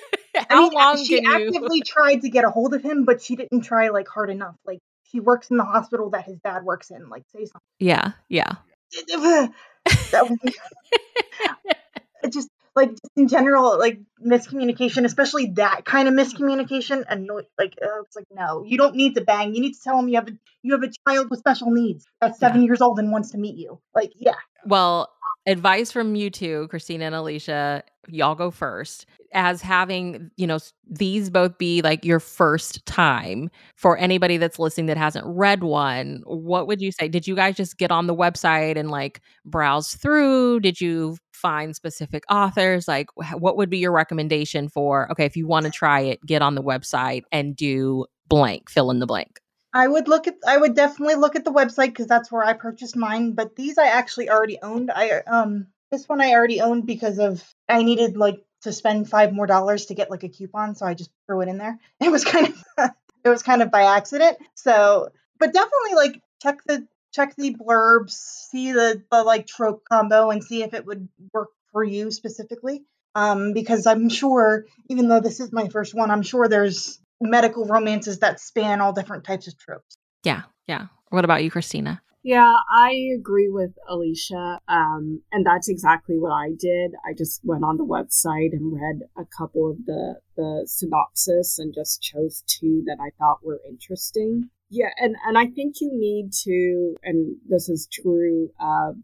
I 0.51 0.55
How 0.55 0.61
mean, 0.61 0.73
long 0.73 0.97
she 1.03 1.21
can 1.21 1.23
you? 1.39 1.47
actively 1.47 1.81
tried 1.81 2.21
to 2.21 2.29
get 2.29 2.43
a 2.45 2.49
hold 2.49 2.73
of 2.73 2.83
him, 2.83 3.05
but 3.05 3.21
she 3.21 3.35
didn't 3.35 3.61
try 3.61 3.89
like 3.89 4.07
hard 4.07 4.29
enough. 4.29 4.55
Like 4.65 4.79
she 5.11 5.19
works 5.19 5.49
in 5.49 5.57
the 5.57 5.63
hospital 5.63 6.09
that 6.11 6.25
his 6.25 6.37
dad 6.39 6.63
works 6.63 6.91
in. 6.91 7.09
Like 7.09 7.23
say 7.33 7.45
something. 7.45 7.61
Yeah, 7.79 8.11
yeah. 8.29 8.55
that 10.11 10.29
was 10.29 10.37
it 12.23 12.33
just 12.33 12.49
like 12.75 12.89
just 12.91 13.11
in 13.15 13.27
general 13.27 13.77
like 13.79 13.99
miscommunication 14.23 15.05
especially 15.05 15.47
that 15.47 15.83
kind 15.85 16.07
of 16.07 16.13
miscommunication 16.13 17.03
annoy 17.09 17.41
like 17.57 17.73
uh, 17.81 18.01
it's 18.03 18.15
like 18.15 18.27
no 18.33 18.63
you 18.63 18.77
don't 18.77 18.95
need 18.95 19.15
to 19.15 19.21
bang 19.21 19.53
you 19.55 19.61
need 19.61 19.73
to 19.73 19.81
tell 19.83 19.97
him 19.99 20.07
you 20.07 20.15
have 20.15 20.27
a 20.27 20.31
you 20.61 20.73
have 20.73 20.83
a 20.83 20.91
child 21.07 21.27
with 21.29 21.39
special 21.39 21.71
needs 21.71 22.05
that's 22.21 22.39
seven 22.39 22.61
years 22.63 22.81
old 22.81 22.99
and 22.99 23.11
wants 23.11 23.31
to 23.31 23.37
meet 23.37 23.57
you 23.57 23.79
like 23.95 24.11
yeah 24.15 24.35
Well, 24.65 25.09
advice 25.45 25.91
from 25.91 26.15
you 26.15 26.29
two, 26.29 26.67
Christina 26.69 27.05
and 27.05 27.15
Alicia, 27.15 27.83
y'all 28.07 28.35
go 28.35 28.51
first. 28.51 29.05
As 29.33 29.61
having, 29.61 30.31
you 30.35 30.45
know, 30.45 30.59
these 30.89 31.29
both 31.29 31.57
be 31.57 31.81
like 31.81 32.03
your 32.03 32.19
first 32.19 32.85
time 32.85 33.49
for 33.75 33.97
anybody 33.97 34.37
that's 34.37 34.59
listening 34.59 34.87
that 34.87 34.97
hasn't 34.97 35.25
read 35.25 35.63
one, 35.63 36.21
what 36.25 36.67
would 36.67 36.81
you 36.81 36.91
say? 36.91 37.07
Did 37.07 37.27
you 37.27 37.35
guys 37.35 37.55
just 37.55 37.77
get 37.77 37.91
on 37.91 38.07
the 38.07 38.15
website 38.15 38.77
and 38.77 38.91
like 38.91 39.21
browse 39.45 39.93
through? 39.93 40.59
Did 40.59 40.81
you 40.81 41.17
find 41.31 41.75
specific 41.75 42.23
authors? 42.29 42.87
Like, 42.87 43.07
what 43.15 43.57
would 43.57 43.69
be 43.69 43.77
your 43.77 43.91
recommendation 43.91 44.69
for, 44.69 45.11
okay, 45.11 45.25
if 45.25 45.35
you 45.35 45.47
want 45.47 45.65
to 45.65 45.71
try 45.71 46.01
it, 46.01 46.25
get 46.25 46.41
on 46.41 46.55
the 46.55 46.63
website 46.63 47.23
and 47.31 47.55
do 47.55 48.05
blank, 48.27 48.69
fill 48.69 48.91
in 48.91 48.99
the 48.99 49.07
blank? 49.07 49.39
i 49.73 49.87
would 49.87 50.07
look 50.07 50.27
at 50.27 50.35
i 50.45 50.57
would 50.57 50.75
definitely 50.75 51.15
look 51.15 51.35
at 51.35 51.45
the 51.45 51.51
website 51.51 51.87
because 51.87 52.07
that's 52.07 52.31
where 52.31 52.43
i 52.43 52.51
purchased 52.51 52.95
mine 52.95 53.33
but 53.33 53.55
these 53.55 53.77
i 53.77 53.87
actually 53.87 54.29
already 54.29 54.57
owned 54.61 54.91
i 54.91 55.21
um 55.27 55.67
this 55.91 56.07
one 56.09 56.21
i 56.21 56.31
already 56.31 56.59
owned 56.61 56.85
because 56.85 57.19
of 57.19 57.50
i 57.69 57.83
needed 57.83 58.17
like 58.17 58.43
to 58.61 58.71
spend 58.71 59.09
five 59.09 59.33
more 59.33 59.47
dollars 59.47 59.87
to 59.87 59.95
get 59.95 60.11
like 60.11 60.23
a 60.23 60.29
coupon 60.29 60.75
so 60.75 60.85
i 60.85 60.93
just 60.93 61.11
threw 61.27 61.41
it 61.41 61.49
in 61.49 61.57
there 61.57 61.79
it 61.99 62.11
was 62.11 62.25
kind 62.25 62.47
of 62.47 62.91
it 63.23 63.29
was 63.29 63.43
kind 63.43 63.61
of 63.61 63.71
by 63.71 63.83
accident 63.83 64.37
so 64.55 65.09
but 65.39 65.53
definitely 65.53 65.95
like 65.95 66.21
check 66.41 66.59
the 66.65 66.87
check 67.13 67.35
the 67.35 67.55
blurbs 67.55 68.11
see 68.11 68.71
the, 68.71 69.03
the 69.11 69.23
like 69.23 69.47
trope 69.47 69.83
combo 69.89 70.29
and 70.29 70.43
see 70.43 70.63
if 70.63 70.73
it 70.73 70.85
would 70.85 71.07
work 71.33 71.49
for 71.71 71.83
you 71.83 72.11
specifically 72.11 72.83
um 73.15 73.53
because 73.53 73.85
i'm 73.85 74.09
sure 74.09 74.65
even 74.89 75.07
though 75.07 75.19
this 75.19 75.39
is 75.39 75.51
my 75.51 75.67
first 75.67 75.93
one 75.93 76.09
i'm 76.09 76.23
sure 76.23 76.47
there's 76.47 76.99
medical 77.21 77.65
romances 77.65 78.19
that 78.19 78.39
span 78.39 78.81
all 78.81 78.93
different 78.93 79.23
types 79.23 79.47
of 79.47 79.57
tropes 79.57 79.97
Yeah, 80.23 80.43
yeah. 80.67 80.87
What 81.09 81.25
about 81.25 81.43
you, 81.43 81.51
Christina? 81.51 82.01
Yeah, 82.23 82.53
I 82.71 83.09
agree 83.17 83.49
with 83.49 83.71
Alicia. 83.89 84.59
Um, 84.67 85.21
and 85.31 85.45
that's 85.45 85.69
exactly 85.69 86.19
what 86.19 86.31
I 86.31 86.49
did. 86.57 86.93
I 87.05 87.13
just 87.17 87.41
went 87.43 87.63
on 87.63 87.77
the 87.77 87.85
website 87.85 88.53
and 88.53 88.73
read 88.73 89.01
a 89.17 89.25
couple 89.25 89.71
of 89.71 89.85
the, 89.85 90.19
the 90.35 90.63
synopsis 90.67 91.57
and 91.57 91.73
just 91.73 92.01
chose 92.01 92.43
two 92.45 92.83
that 92.85 92.97
I 93.01 93.09
thought 93.17 93.43
were 93.43 93.59
interesting. 93.67 94.49
Yeah, 94.69 94.89
and, 94.97 95.15
and 95.25 95.37
I 95.37 95.47
think 95.47 95.75
you 95.81 95.91
need 95.93 96.31
to, 96.43 96.95
and 97.03 97.35
this 97.47 97.67
is 97.69 97.89
true 97.91 98.51
of 98.59 98.95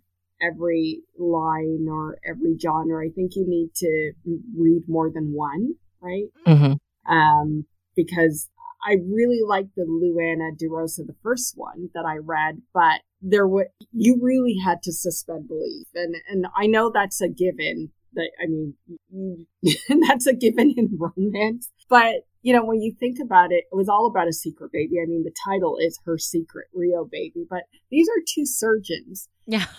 every 0.42 1.02
line 1.18 1.88
or 1.90 2.20
every 2.26 2.58
genre, 2.58 3.04
I 3.04 3.10
think 3.10 3.36
you 3.36 3.46
need 3.48 3.74
to 3.76 4.14
read 4.56 4.84
more 4.88 5.10
than 5.12 5.34
one, 5.34 5.74
right? 6.00 6.28
Mm-hmm. 6.46 7.12
um, 7.14 7.66
because 7.96 8.48
I 8.88 8.98
really 9.06 9.42
liked 9.46 9.76
the 9.76 9.84
Luana 9.84 10.56
DaRosa, 10.56 11.06
the 11.06 11.16
first 11.24 11.54
one 11.58 11.90
that 11.94 12.06
I 12.06 12.18
read, 12.18 12.62
but 12.74 13.02
there 13.22 13.48
were 13.48 13.70
you 13.92 14.20
really 14.22 14.58
had 14.64 14.82
to 14.84 14.92
suspend 14.92 15.48
belief, 15.48 15.88
and 15.94 16.16
and 16.30 16.48
I 16.56 16.68
know 16.68 16.92
that's 16.94 17.22
a 17.22 17.30
given. 17.30 17.92
That 18.14 18.32
I 18.42 18.48
mean, 18.48 19.48
that's 20.08 20.28
a 20.28 20.34
given 20.34 20.74
in 20.76 20.98
romance, 20.98 21.70
but 21.90 22.26
you 22.42 22.54
know 22.54 22.64
when 22.64 22.82
you 22.82 22.94
think 23.00 23.18
about 23.22 23.52
it, 23.52 23.66
it 23.72 23.76
was 23.76 23.90
all 23.90 24.08
about 24.08 24.28
a 24.28 24.34
secret 24.34 24.72
baby. 24.72 25.00
I 25.02 25.06
mean, 25.06 25.24
the 25.24 25.34
title 25.46 25.78
is 25.80 26.00
her 26.06 26.18
secret 26.18 26.68
Rio 26.74 27.06
baby, 27.06 27.46
but 27.50 27.64
these 27.92 28.08
are 28.08 28.22
two 28.28 28.46
surgeons. 28.46 29.28
Yeah. 29.46 29.66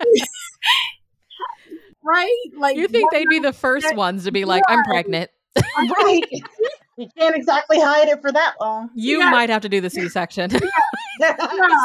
Right? 2.06 2.36
Like 2.56 2.76
You 2.76 2.86
think 2.86 3.10
they'd 3.10 3.28
be 3.28 3.40
the 3.40 3.52
first 3.52 3.96
ones 3.96 4.24
to 4.24 4.30
be 4.30 4.44
like, 4.44 4.62
I'm 4.68 4.84
pregnant. 4.84 5.28
Right 5.98 6.22
you 6.96 7.08
can't 7.18 7.36
exactly 7.36 7.78
hide 7.80 8.08
it 8.08 8.20
for 8.20 8.32
that 8.32 8.54
long 8.60 8.90
You 8.94 9.18
Yeah. 9.20 9.30
might 9.30 9.50
have 9.50 9.62
to 9.62 9.68
do 9.68 9.80
the 9.80 9.90
C 9.90 10.08
section. 10.08 10.50
Just 10.60 10.64
Yeah. 11.20 11.36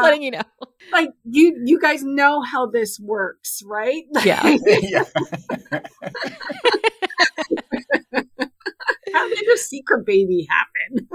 letting 0.02 0.24
you 0.24 0.32
know. 0.32 0.42
like 0.92 1.10
you 1.24 1.56
you 1.66 1.80
guys 1.80 2.04
know 2.04 2.42
how 2.42 2.66
this 2.66 3.00
works 3.00 3.62
right 3.66 4.04
Yeah. 4.26 4.46
yeah. 4.66 5.04
how 9.14 9.28
did 9.30 9.48
a 9.54 9.58
secret 9.58 10.06
baby 10.06 10.48
happen 10.50 11.08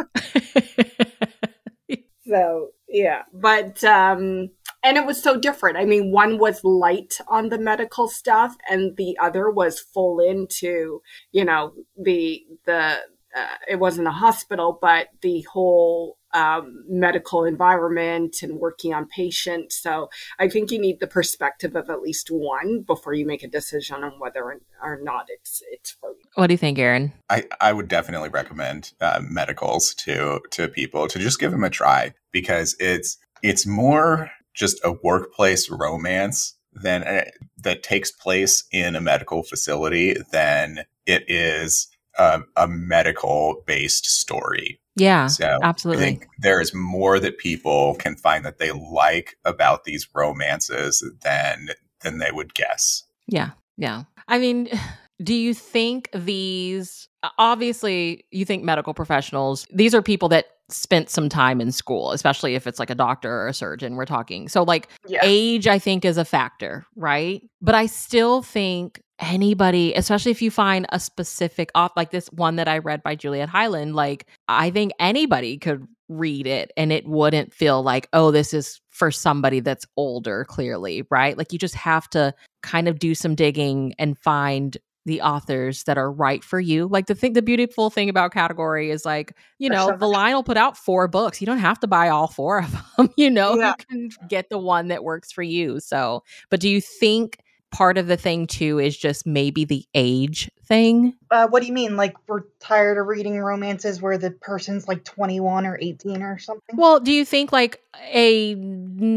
so 2.28 2.68
yeah 2.88 3.22
but 3.32 3.82
um 3.84 4.48
and 4.86 4.96
it 4.96 5.04
was 5.04 5.20
so 5.20 5.36
different. 5.36 5.76
I 5.76 5.84
mean 5.84 6.12
one 6.12 6.38
was 6.38 6.62
light 6.62 7.18
on 7.26 7.48
the 7.48 7.58
medical 7.58 8.08
stuff 8.08 8.56
and 8.70 8.96
the 8.96 9.18
other 9.20 9.50
was 9.50 9.80
full 9.80 10.20
into 10.20 11.02
you 11.32 11.44
know 11.44 11.72
the 11.96 12.44
the 12.66 12.98
uh, 13.36 13.56
it 13.68 13.78
wasn't 13.80 14.06
a 14.06 14.12
hospital 14.12 14.78
but 14.80 15.08
the 15.20 15.42
whole 15.52 16.16
um, 16.32 16.84
medical 16.88 17.44
environment 17.44 18.36
and 18.42 18.58
working 18.58 18.94
on 18.94 19.06
patients. 19.06 19.74
So 19.74 20.08
i 20.38 20.48
think 20.48 20.70
you 20.70 20.78
need 20.78 21.00
the 21.00 21.06
perspective 21.08 21.74
of 21.74 21.90
at 21.90 22.00
least 22.00 22.28
one 22.30 22.82
before 22.82 23.14
you 23.14 23.26
make 23.26 23.42
a 23.42 23.48
decision 23.48 24.04
on 24.04 24.12
whether 24.20 24.44
or, 24.44 24.60
or 24.80 25.00
not 25.02 25.26
it's 25.28 25.62
it's 25.72 25.90
for 25.90 26.10
you. 26.10 26.26
What 26.34 26.46
do 26.46 26.54
you 26.54 26.58
think, 26.58 26.78
Erin? 26.78 27.12
I, 27.28 27.44
I 27.60 27.72
would 27.72 27.88
definitely 27.88 28.28
recommend 28.28 28.92
uh, 29.00 29.20
medicals 29.28 29.94
to 30.04 30.40
to 30.52 30.68
people 30.68 31.08
to 31.08 31.18
just 31.18 31.40
give 31.40 31.50
them 31.50 31.64
a 31.64 31.70
try 31.70 32.14
because 32.30 32.76
it's 32.78 33.18
it's 33.42 33.66
more 33.66 34.30
just 34.56 34.80
a 34.82 34.92
workplace 35.02 35.70
romance 35.70 36.54
than 36.72 37.04
uh, 37.04 37.24
that 37.58 37.82
takes 37.82 38.10
place 38.10 38.64
in 38.72 38.96
a 38.96 39.00
medical 39.00 39.42
facility 39.42 40.16
than 40.32 40.84
it 41.06 41.24
is 41.28 41.88
a, 42.18 42.40
a 42.56 42.66
medical 42.66 43.62
based 43.66 44.06
story. 44.06 44.80
Yeah, 44.96 45.26
So 45.26 45.46
I 45.46 45.58
absolutely. 45.62 46.04
think 46.04 46.26
there 46.38 46.60
is 46.60 46.74
more 46.74 47.20
that 47.20 47.36
people 47.36 47.96
can 47.96 48.16
find 48.16 48.46
that 48.46 48.58
they 48.58 48.72
like 48.72 49.36
about 49.44 49.84
these 49.84 50.08
romances 50.14 51.04
than 51.22 51.68
than 52.00 52.18
they 52.18 52.30
would 52.32 52.54
guess. 52.54 53.02
Yeah, 53.26 53.50
yeah. 53.76 54.04
I 54.26 54.38
mean, 54.38 54.68
do 55.22 55.34
you 55.34 55.52
think 55.54 56.08
these 56.14 57.08
obviously 57.38 58.24
you 58.30 58.44
think 58.44 58.64
medical 58.64 58.94
professionals, 58.94 59.66
these 59.70 59.94
are 59.94 60.02
people 60.02 60.30
that 60.30 60.46
spent 60.68 61.10
some 61.10 61.28
time 61.28 61.60
in 61.60 61.70
school, 61.70 62.12
especially 62.12 62.54
if 62.54 62.66
it's 62.66 62.78
like 62.78 62.90
a 62.90 62.94
doctor 62.94 63.32
or 63.32 63.48
a 63.48 63.54
surgeon 63.54 63.96
we're 63.96 64.04
talking. 64.04 64.48
So 64.48 64.62
like 64.62 64.88
yeah 65.06 65.20
age 65.22 65.66
I 65.66 65.78
think 65.78 66.04
is 66.04 66.18
a 66.18 66.24
factor, 66.24 66.84
right? 66.96 67.42
But 67.60 67.74
I 67.74 67.86
still 67.86 68.42
think 68.42 69.00
anybody, 69.18 69.94
especially 69.94 70.32
if 70.32 70.42
you 70.42 70.50
find 70.50 70.86
a 70.90 71.00
specific 71.00 71.70
off 71.74 71.92
like 71.96 72.10
this 72.10 72.26
one 72.32 72.56
that 72.56 72.68
I 72.68 72.78
read 72.78 73.02
by 73.02 73.14
Juliette 73.14 73.48
Hyland, 73.48 73.94
like 73.94 74.26
I 74.48 74.70
think 74.70 74.92
anybody 74.98 75.58
could 75.58 75.86
read 76.08 76.46
it 76.46 76.72
and 76.76 76.92
it 76.92 77.06
wouldn't 77.06 77.52
feel 77.52 77.82
like, 77.82 78.08
oh, 78.12 78.30
this 78.30 78.54
is 78.54 78.80
for 78.90 79.10
somebody 79.10 79.60
that's 79.60 79.86
older, 79.96 80.44
clearly, 80.44 81.04
right? 81.10 81.36
Like 81.36 81.52
you 81.52 81.58
just 81.58 81.74
have 81.74 82.08
to 82.10 82.34
kind 82.62 82.88
of 82.88 82.98
do 82.98 83.14
some 83.14 83.34
digging 83.34 83.94
and 83.98 84.18
find 84.18 84.76
the 85.06 85.22
authors 85.22 85.84
that 85.84 85.96
are 85.96 86.10
right 86.12 86.44
for 86.44 86.60
you. 86.60 86.88
Like 86.88 87.06
the 87.06 87.14
thing, 87.14 87.32
the 87.32 87.40
beautiful 87.42 87.88
thing 87.88 88.08
about 88.10 88.32
category 88.32 88.90
is 88.90 89.04
like, 89.06 89.32
you 89.58 89.70
know, 89.70 89.86
sure. 89.86 89.96
the 89.96 90.08
line 90.08 90.34
will 90.34 90.42
put 90.42 90.56
out 90.58 90.76
four 90.76 91.08
books. 91.08 91.40
You 91.40 91.46
don't 91.46 91.58
have 91.58 91.80
to 91.80 91.86
buy 91.86 92.08
all 92.08 92.26
four 92.26 92.58
of 92.58 92.72
them. 92.98 93.08
You 93.16 93.30
know, 93.30 93.54
Yeah. 93.56 93.74
you 93.78 94.08
can 94.10 94.28
get 94.28 94.50
the 94.50 94.58
one 94.58 94.88
that 94.88 95.04
works 95.04 95.32
for 95.32 95.42
you. 95.42 95.80
So, 95.80 96.22
but 96.50 96.60
do 96.60 96.68
you 96.68 96.80
think 96.80 97.38
part 97.70 97.98
of 97.98 98.06
the 98.08 98.16
thing 98.16 98.46
too 98.46 98.78
is 98.78 98.96
just 98.96 99.26
maybe 99.26 99.64
the 99.64 99.84
age 99.94 100.50
thing? 100.66 101.14
uh, 101.30 101.46
what 101.48 101.60
do 101.60 101.66
you 101.66 101.72
mean 101.72 101.96
like 101.96 102.14
we're 102.28 102.42
tired 102.60 102.98
of 102.98 103.06
reading 103.06 103.38
romances 103.38 104.00
where 104.00 104.18
the 104.18 104.30
person's 104.30 104.86
like 104.86 105.04
21 105.04 105.66
or 105.66 105.78
18 105.80 106.22
or 106.22 106.38
something 106.38 106.76
Well, 106.76 107.00
do 107.00 107.12
you 107.12 107.24
think 107.24 107.52
like 107.52 107.82
a 108.12 108.54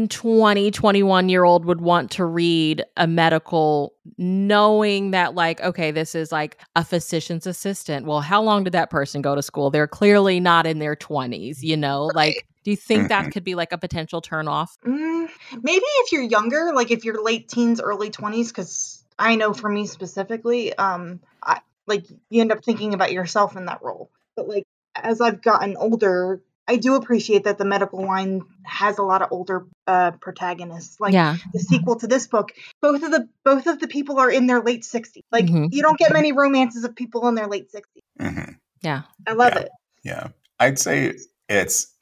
20, 0.08 0.70
21 0.70 1.28
year 1.28 1.44
old 1.44 1.64
would 1.64 1.80
want 1.80 2.10
to 2.12 2.24
read 2.24 2.84
a 2.96 3.06
medical 3.06 3.94
knowing 4.18 5.12
that, 5.12 5.34
like, 5.34 5.60
okay, 5.60 5.90
this 5.90 6.14
is 6.14 6.32
like 6.32 6.58
a 6.76 6.84
physician's 6.84 7.46
assistant? 7.46 8.06
Well, 8.06 8.20
how 8.20 8.42
long 8.42 8.64
did 8.64 8.72
that 8.72 8.90
person 8.90 9.22
go 9.22 9.34
to 9.34 9.42
school? 9.42 9.70
They're 9.70 9.86
clearly 9.86 10.40
not 10.40 10.66
in 10.66 10.78
their 10.78 10.96
20s, 10.96 11.62
you 11.62 11.76
know? 11.76 12.10
Like, 12.14 12.46
do 12.64 12.70
you 12.70 12.76
think 12.76 13.08
that 13.08 13.32
could 13.32 13.44
be 13.44 13.54
like 13.54 13.72
a 13.72 13.78
potential 13.78 14.20
turnoff? 14.20 14.68
Mm, 14.86 15.28
maybe 15.62 15.84
if 15.84 16.12
you're 16.12 16.22
younger, 16.22 16.72
like 16.74 16.90
if 16.90 17.04
you're 17.04 17.22
late 17.22 17.48
teens, 17.48 17.80
early 17.80 18.10
20s, 18.10 18.48
because 18.48 18.99
I 19.20 19.36
know 19.36 19.52
for 19.52 19.68
me 19.68 19.86
specifically, 19.86 20.74
um, 20.76 21.20
I, 21.42 21.60
like 21.86 22.06
you 22.30 22.40
end 22.40 22.52
up 22.52 22.64
thinking 22.64 22.94
about 22.94 23.12
yourself 23.12 23.56
in 23.56 23.66
that 23.66 23.82
role. 23.82 24.10
But 24.34 24.48
like 24.48 24.64
as 24.96 25.20
I've 25.20 25.42
gotten 25.42 25.76
older, 25.76 26.40
I 26.66 26.76
do 26.76 26.94
appreciate 26.94 27.44
that 27.44 27.58
the 27.58 27.64
medical 27.64 28.04
line 28.04 28.42
has 28.64 28.98
a 28.98 29.02
lot 29.02 29.22
of 29.22 29.28
older 29.30 29.66
uh, 29.86 30.12
protagonists. 30.12 30.98
Like 31.00 31.12
yeah. 31.12 31.36
the 31.52 31.58
sequel 31.58 31.96
to 31.96 32.06
this 32.06 32.26
book, 32.26 32.52
both 32.80 33.02
of 33.02 33.10
the 33.10 33.28
both 33.44 33.66
of 33.66 33.78
the 33.78 33.88
people 33.88 34.18
are 34.18 34.30
in 34.30 34.46
their 34.46 34.62
late 34.62 34.82
60s. 34.82 35.22
Like 35.30 35.46
Mhm. 35.46 35.68
you 35.70 35.82
don't 35.82 35.98
get 35.98 36.12
many 36.12 36.32
romances 36.32 36.84
of 36.84 36.96
people 36.96 37.28
in 37.28 37.34
their 37.34 37.46
late 37.46 37.70
60s. 37.70 38.02
Mhm. 38.18 38.56
Yeah. 38.82 39.02
I 39.26 39.32
love 39.32 39.52
Yeah. 39.54 39.60
it. 39.60 39.68
Yeah. 40.02 40.26
I'd 40.58 40.78
say 40.78 41.14
it's 41.48 41.94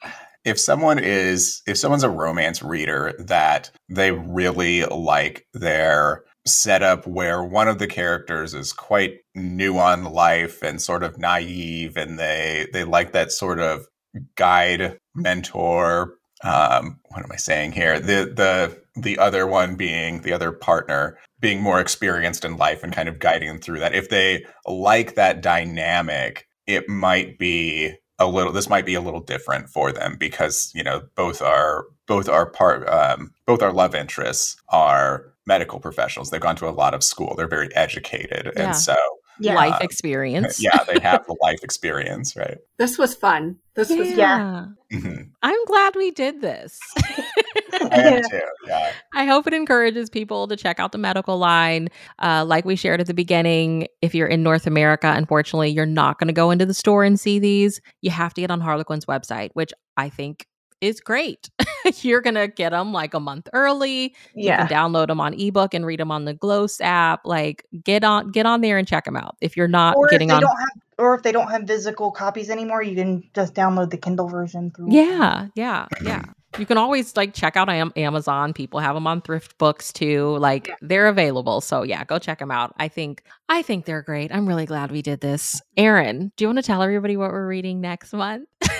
if 0.45 0.57
someone 0.59 0.99
is 0.99 1.61
if 1.67 1.77
someone's 1.77 2.03
a 2.03 2.09
romance 2.09 2.63
reader 2.63 3.13
that 3.19 3.71
they 3.89 4.11
really 4.11 4.85
like 4.85 5.47
their 5.53 6.23
setup 6.45 7.05
where 7.05 7.43
one 7.43 7.67
of 7.67 7.79
the 7.79 7.87
characters 7.87 8.53
is 8.53 8.73
quite 8.73 9.19
new 9.35 9.77
on 9.77 10.03
life 10.05 10.61
and 10.63 10.81
sort 10.81 11.03
of 11.03 11.17
naive 11.17 11.97
and 11.97 12.17
they 12.17 12.67
they 12.73 12.83
like 12.83 13.11
that 13.11 13.31
sort 13.31 13.59
of 13.59 13.85
guide 14.35 14.97
mentor 15.15 16.15
um 16.43 16.99
what 17.09 17.23
am 17.23 17.31
i 17.31 17.35
saying 17.35 17.71
here? 17.71 17.99
The 17.99 18.31
the 18.35 18.81
the 18.95 19.17
other 19.17 19.45
one 19.47 19.75
being 19.75 20.21
the 20.21 20.33
other 20.33 20.51
partner 20.51 21.17
being 21.39 21.61
more 21.61 21.79
experienced 21.79 22.43
in 22.43 22.57
life 22.57 22.83
and 22.83 22.93
kind 22.93 23.07
of 23.07 23.19
guiding 23.19 23.47
them 23.47 23.59
through 23.59 23.79
that. 23.79 23.95
If 23.95 24.09
they 24.09 24.45
like 24.65 25.15
that 25.15 25.41
dynamic 25.41 26.47
it 26.67 26.87
might 26.87 27.37
be 27.39 27.93
a 28.19 28.27
little 28.27 28.53
this 28.53 28.69
might 28.69 28.85
be 28.85 28.93
a 28.93 29.01
little 29.01 29.21
different 29.21 29.69
for 29.69 29.91
them 29.91 30.15
because 30.19 30.71
you 30.75 30.83
know 30.83 31.01
both 31.15 31.41
are 31.41 31.85
both 32.07 32.29
are 32.29 32.49
part 32.49 32.87
um, 32.87 33.33
both 33.47 33.61
our 33.61 33.73
love 33.73 33.95
interests 33.95 34.55
are 34.69 35.33
medical 35.53 35.79
professionals 35.79 36.29
they've 36.29 36.41
gone 36.47 36.55
to 36.55 36.67
a 36.67 36.75
lot 36.83 36.93
of 36.93 37.03
school 37.03 37.33
they're 37.35 37.47
very 37.59 37.69
educated 37.75 38.43
Yeah. 38.55 38.63
and 38.67 38.75
so 38.75 38.95
Yeah. 39.41 39.55
Life 39.55 39.75
Uh, 39.81 39.87
experience. 39.89 40.61
yeah 40.61 40.83
they 40.87 40.99
have 41.09 41.25
the 41.25 41.35
life 41.41 41.61
experience 41.63 42.35
right 42.35 42.57
This 42.77 42.97
was 42.97 43.11
fun. 43.15 43.55
This 43.75 43.89
was 43.89 44.11
Yeah. 44.11 44.65
Mhm. 44.91 45.29
I'm 45.41 45.65
glad 45.65 45.95
we 45.95 46.11
did 46.11 46.41
this. 46.41 46.77
i 47.91 48.01
am 48.01 48.23
too 48.29 48.41
yeah 48.67 48.91
I 49.15 49.25
hope 49.25 49.47
it 49.47 49.53
encourages 49.53 50.09
people 50.09 50.47
to 50.49 50.55
check 50.63 50.79
out 50.79 50.91
the 50.91 50.97
medical 50.97 51.37
line. 51.37 51.87
Uh, 52.19 52.43
like 52.45 52.65
we 52.65 52.75
shared 52.75 52.99
at 53.01 53.07
the 53.07 53.13
beginning, 53.13 53.87
if 54.01 54.13
you're 54.15 54.27
in 54.35 54.43
North 54.43 54.67
America, 54.67 55.07
unfortunately, 55.15 55.69
you're 55.69 55.85
not 56.01 56.19
going 56.19 56.27
to 56.27 56.33
go 56.43 56.51
into 56.51 56.65
the 56.65 56.73
store 56.73 57.03
and 57.03 57.19
see 57.19 57.39
these. 57.39 57.81
You 58.01 58.11
have 58.11 58.33
to 58.35 58.41
get 58.41 58.51
on 58.51 58.61
Harlequin's 58.61 59.05
website, 59.05 59.49
which 59.53 59.71
I 59.97 60.09
think 60.09 60.45
is 60.81 60.99
great. 60.99 61.49
you're 62.01 62.21
going 62.21 62.35
to 62.35 62.47
get 62.47 62.71
them 62.71 62.91
like 62.93 63.13
a 63.13 63.19
month 63.19 63.49
early. 63.53 64.15
Yeah. 64.35 64.61
You 64.63 64.67
can 64.67 64.75
download 64.77 65.07
them 65.07 65.19
on 65.19 65.33
ebook 65.33 65.73
and 65.73 65.85
read 65.85 65.99
them 65.99 66.11
on 66.11 66.25
the 66.25 66.33
Gloss 66.33 66.79
app. 66.81 67.21
Like 67.25 67.65
get 67.83 68.03
on 68.03 68.31
get 68.31 68.45
on 68.45 68.61
there 68.61 68.77
and 68.77 68.87
check 68.87 69.05
them 69.05 69.15
out. 69.15 69.37
If 69.41 69.57
you're 69.57 69.67
not 69.67 69.95
Or 69.97 70.07
getting 70.07 70.31
on 70.31 70.41
don't 70.41 70.49
have 70.57 70.69
or 70.97 71.15
if 71.15 71.23
they 71.23 71.31
don't 71.31 71.49
have 71.49 71.65
physical 71.65 72.11
copies 72.11 72.49
anymore, 72.49 72.83
you 72.83 72.95
can 72.95 73.23
just 73.33 73.53
download 73.53 73.89
the 73.89 73.97
Kindle 73.97 74.27
version 74.27 74.69
through 74.71 74.91
Yeah, 74.91 75.47
yeah, 75.55 75.87
yeah. 76.01 76.23
You 76.57 76.65
can 76.65 76.77
always 76.77 77.15
like 77.15 77.33
check 77.33 77.55
out 77.55 77.69
Amazon. 77.69 78.53
People 78.53 78.79
have 78.79 78.95
them 78.95 79.05
on 79.05 79.21
thrift 79.21 79.57
books 79.59 79.93
too. 79.93 80.35
Like 80.37 80.67
Yeah. 80.67 80.75
they're 80.81 81.07
available. 81.07 81.61
So 81.61 81.83
yeah, 81.83 82.03
go 82.03 82.19
check 82.19 82.39
them 82.39 82.51
out. 82.51 82.73
I 82.77 82.87
think 82.87 83.23
I 83.47 83.61
think 83.61 83.85
they're 83.85 84.01
great. 84.01 84.33
I'm 84.33 84.47
really 84.47 84.65
glad 84.65 84.91
we 84.91 85.01
did 85.01 85.21
this. 85.21 85.61
Erin, 85.77 86.31
do 86.35 86.43
you 86.43 86.47
want 86.49 86.57
to 86.57 86.63
tell 86.63 86.81
everybody 86.81 87.17
what 87.17 87.31
we're 87.31 87.47
reading 87.47 87.81
next 87.81 88.13
month? 88.13 88.49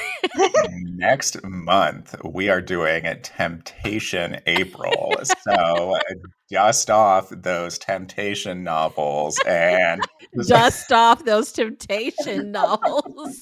next 0.83 1.43
month 1.43 2.15
we 2.23 2.49
are 2.49 2.61
doing 2.61 3.05
a 3.05 3.19
temptation 3.19 4.39
april. 4.47 5.13
So 5.41 5.97
dust 6.49 6.89
off 6.89 7.29
those 7.29 7.77
temptation 7.77 8.63
novels 8.63 9.39
and 9.47 10.01
Dust 10.47 10.91
off 10.91 11.25
those 11.25 11.51
temptation 11.51 12.51
novels. 12.51 13.41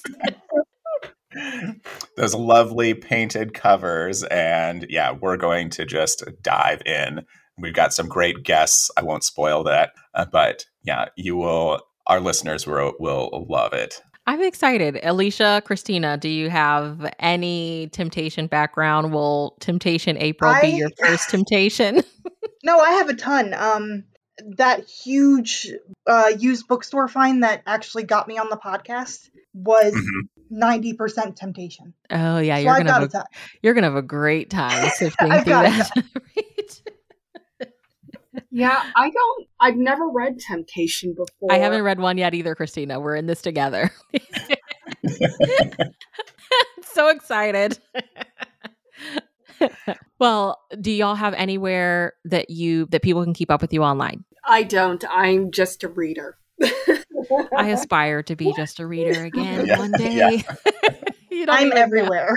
those 2.16 2.34
lovely 2.34 2.94
painted 2.94 3.54
covers. 3.54 4.24
And 4.24 4.86
yeah 4.88 5.12
we're 5.12 5.36
going 5.36 5.70
to 5.70 5.84
just 5.84 6.24
dive 6.42 6.82
in. 6.86 7.24
We've 7.58 7.74
got 7.74 7.92
some 7.92 8.08
great 8.08 8.44
guests. 8.44 8.90
I 8.96 9.02
won't 9.02 9.24
spoil 9.24 9.64
that. 9.64 9.90
Uh, 10.14 10.26
but 10.30 10.64
yeah 10.84 11.06
you 11.16 11.36
will 11.36 11.80
our 12.06 12.20
listeners 12.20 12.66
will, 12.66 12.94
will 12.98 13.46
love 13.50 13.74
it 13.74 14.00
I'm 14.28 14.42
excited. 14.42 15.00
Alicia, 15.02 15.62
Christina, 15.64 16.18
do 16.18 16.28
you 16.28 16.50
have 16.50 17.10
any 17.18 17.88
temptation 17.92 18.46
background? 18.46 19.10
Will 19.10 19.56
Temptation 19.58 20.18
April 20.18 20.54
be 20.60 20.68
your 20.68 20.90
first 21.00 21.30
temptation? 21.30 22.02
No, 22.64 22.78
I 22.78 22.90
have 22.92 23.08
a 23.08 23.14
ton. 23.14 23.54
Um, 23.54 24.04
that 24.56 24.84
huge 24.84 25.68
uh, 26.06 26.32
used 26.36 26.66
bookstore 26.68 27.06
find 27.08 27.42
that 27.44 27.62
actually 27.66 28.02
got 28.02 28.26
me 28.28 28.36
on 28.36 28.48
the 28.50 28.56
podcast 28.56 29.30
was 29.54 29.94
Mhm. 29.94 30.28
ninety 30.50 30.92
percent 30.92 31.36
temptation. 31.36 31.94
Oh 32.10 32.38
yeah, 32.38 32.56
So 32.56 32.62
you're 32.62 32.76
gonna 32.76 32.92
have 32.92 33.14
a 33.14 33.18
a. 33.18 33.24
You're 33.62 33.74
gonna 33.74 33.86
have 33.86 33.96
a 33.96 34.02
great 34.02 34.50
time 34.50 34.90
sifting 34.96 35.30
through 35.30 35.44
that. 35.44 35.90
Yeah, 38.58 38.82
I 38.96 39.08
don't. 39.08 39.46
I've 39.60 39.76
never 39.76 40.08
read 40.08 40.40
Temptation 40.40 41.14
before. 41.14 41.52
I 41.52 41.58
haven't 41.58 41.82
read 41.82 42.00
one 42.00 42.18
yet 42.18 42.34
either, 42.34 42.56
Christina. 42.56 42.98
We're 42.98 43.14
in 43.14 43.26
this 43.26 43.40
together. 43.40 43.92
so 46.82 47.08
excited. 47.08 47.78
well, 50.18 50.58
do 50.80 50.90
y'all 50.90 51.14
have 51.14 51.34
anywhere 51.34 52.14
that 52.24 52.50
you 52.50 52.86
that 52.86 53.00
people 53.02 53.22
can 53.22 53.32
keep 53.32 53.48
up 53.48 53.62
with 53.62 53.72
you 53.72 53.84
online? 53.84 54.24
I 54.44 54.64
don't. 54.64 55.04
I'm 55.08 55.52
just 55.52 55.84
a 55.84 55.88
reader. 55.88 56.36
I 57.56 57.68
aspire 57.68 58.24
to 58.24 58.34
be 58.34 58.52
just 58.56 58.80
a 58.80 58.88
reader 58.88 59.22
again 59.24 59.68
Yeah, 59.68 59.78
one 59.78 59.92
yeah. 60.00 60.30
day. 60.30 60.44
You 61.30 61.46
don't 61.46 61.54
I'm 61.54 61.72
everywhere. 61.76 62.34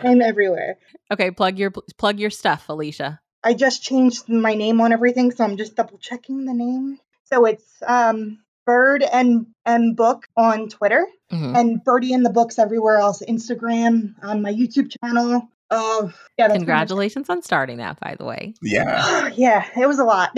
I'm 0.00 0.22
everywhere. 0.22 0.76
okay, 1.12 1.32
plug 1.32 1.58
your 1.58 1.72
plug 1.98 2.20
your 2.20 2.30
stuff, 2.30 2.68
Alicia. 2.68 3.20
I 3.44 3.54
just 3.54 3.82
changed 3.82 4.28
my 4.28 4.54
name 4.54 4.80
on 4.80 4.92
everything, 4.92 5.30
so 5.30 5.44
I'm 5.44 5.56
just 5.56 5.76
double 5.76 5.98
checking 5.98 6.44
the 6.46 6.54
name. 6.54 6.98
So 7.24 7.44
it's 7.44 7.64
um, 7.86 8.38
Bird 8.66 9.02
and 9.02 9.46
and 9.66 9.96
Book 9.96 10.26
on 10.36 10.68
Twitter, 10.68 11.06
Mhm. 11.30 11.56
and 11.58 11.84
Birdie 11.84 12.14
and 12.14 12.24
the 12.24 12.30
Books 12.30 12.58
everywhere 12.58 12.96
else. 12.98 13.22
Instagram, 13.26 14.14
on 14.22 14.40
my 14.42 14.52
YouTube 14.52 14.94
channel. 15.02 15.48
Uh, 15.70 15.76
yeah, 15.78 16.08
that's 16.08 16.12
pretty 16.36 16.48
much 16.48 16.50
it. 16.50 16.58
Congratulations 16.58 17.30
on 17.30 17.42
starting 17.42 17.78
that, 17.78 17.98
by 18.00 18.14
the 18.18 18.24
way. 18.24 18.54
yeah 18.62 19.28
yeah, 19.34 19.66
it 19.76 19.86
was 19.86 19.98
a 19.98 20.04
lot. 20.04 20.36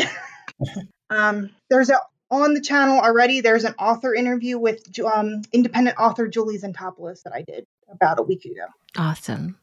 um, 1.10 1.50
there's 1.70 1.90
a 1.90 1.98
on 2.30 2.54
the 2.54 2.60
channel 2.60 2.98
already. 2.98 3.40
There's 3.40 3.64
an 3.64 3.74
author 3.78 4.12
interview 4.14 4.58
with 4.58 4.82
um, 5.04 5.42
independent 5.52 5.96
author 5.98 6.26
Julie 6.26 6.58
Zantopoulos 6.58 7.22
that 7.22 7.32
I 7.32 7.42
did 7.42 7.66
about 7.90 8.18
a 8.18 8.22
week 8.22 8.44
ago. 8.44 8.64
Awesome. 8.96 9.58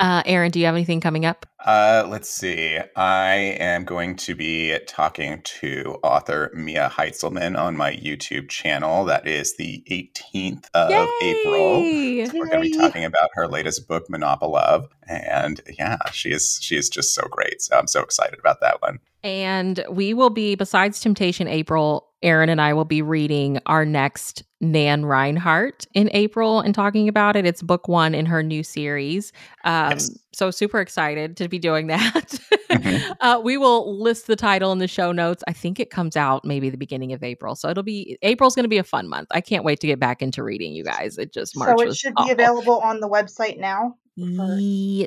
Uh, 0.00 0.22
Erin, 0.26 0.50
do 0.50 0.60
you 0.60 0.66
have 0.66 0.74
anything 0.74 1.00
coming 1.00 1.26
up? 1.26 1.44
Uh, 1.64 2.06
let's 2.08 2.30
see. 2.30 2.78
I 2.94 3.34
am 3.58 3.84
going 3.84 4.14
to 4.16 4.34
be 4.34 4.78
talking 4.86 5.42
to 5.42 5.98
author 6.04 6.50
Mia 6.54 6.88
Heintzelman 6.88 7.58
on 7.58 7.76
my 7.76 7.92
YouTube 7.92 8.48
channel. 8.48 9.04
That 9.04 9.26
is 9.26 9.56
the 9.56 9.82
18th 9.90 10.66
of 10.72 10.90
April. 11.20 11.82
Yay! 11.82 12.28
We're 12.32 12.46
going 12.46 12.62
to 12.62 12.70
be 12.70 12.76
talking 12.76 13.04
about 13.04 13.30
her 13.34 13.48
latest 13.48 13.88
book, 13.88 14.08
Monopolove, 14.08 14.86
and 15.08 15.60
yeah, 15.78 15.98
she 16.12 16.30
is 16.30 16.58
she 16.62 16.76
is 16.76 16.88
just 16.88 17.12
so 17.12 17.22
great. 17.28 17.60
So 17.60 17.76
I'm 17.76 17.88
so 17.88 18.02
excited 18.02 18.38
about 18.38 18.60
that 18.60 18.80
one. 18.80 19.00
And 19.24 19.84
we 19.90 20.14
will 20.14 20.30
be, 20.30 20.54
besides 20.54 21.00
Temptation 21.00 21.48
April, 21.48 22.07
Erin 22.22 22.48
and 22.48 22.60
I 22.60 22.72
will 22.72 22.84
be 22.84 23.02
reading 23.02 23.58
our 23.66 23.84
next 23.84 24.42
Nan 24.60 25.04
Reinhardt 25.06 25.86
in 25.94 26.10
April 26.12 26.60
and 26.60 26.74
talking 26.74 27.08
about 27.08 27.36
it. 27.36 27.46
It's 27.46 27.62
book 27.62 27.86
one 27.86 28.14
in 28.14 28.26
her 28.26 28.42
new 28.42 28.62
series. 28.62 29.32
Um, 29.64 29.90
Yes. 29.92 30.18
So 30.32 30.50
super 30.52 30.80
excited 30.80 31.36
to 31.38 31.48
be 31.48 31.58
doing 31.58 31.86
that. 31.88 32.38
Mhm. 32.70 33.16
uh, 33.20 33.40
we 33.42 33.56
will 33.56 34.00
list 34.00 34.26
the 34.26 34.36
title 34.36 34.70
in 34.72 34.78
the 34.78 34.86
show 34.86 35.10
notes. 35.10 35.42
I 35.48 35.52
think 35.52 35.80
it 35.80 35.90
comes 35.90 36.16
out 36.16 36.44
maybe 36.44 36.70
the 36.70 36.76
beginning 36.76 37.12
of 37.12 37.22
April. 37.24 37.54
So 37.56 37.68
it'll 37.68 37.82
be, 37.82 38.18
April's 38.22 38.54
going 38.54 38.64
to 38.64 38.68
be 38.68 38.78
a 38.78 38.84
fun 38.84 39.08
month. 39.08 39.28
I 39.32 39.40
can't 39.40 39.64
wait 39.64 39.80
to 39.80 39.86
get 39.86 39.98
back 39.98 40.22
into 40.22 40.42
reading, 40.42 40.72
you 40.74 40.84
guys. 40.84 41.18
It 41.18 41.32
just 41.32 41.56
March 41.56 41.78
so 41.78 41.84
it 41.88 41.96
should 41.96 42.14
be 42.14 42.30
available 42.30 42.78
on 42.80 43.00
the 43.00 43.08
website 43.08 43.58
now. 43.58 43.96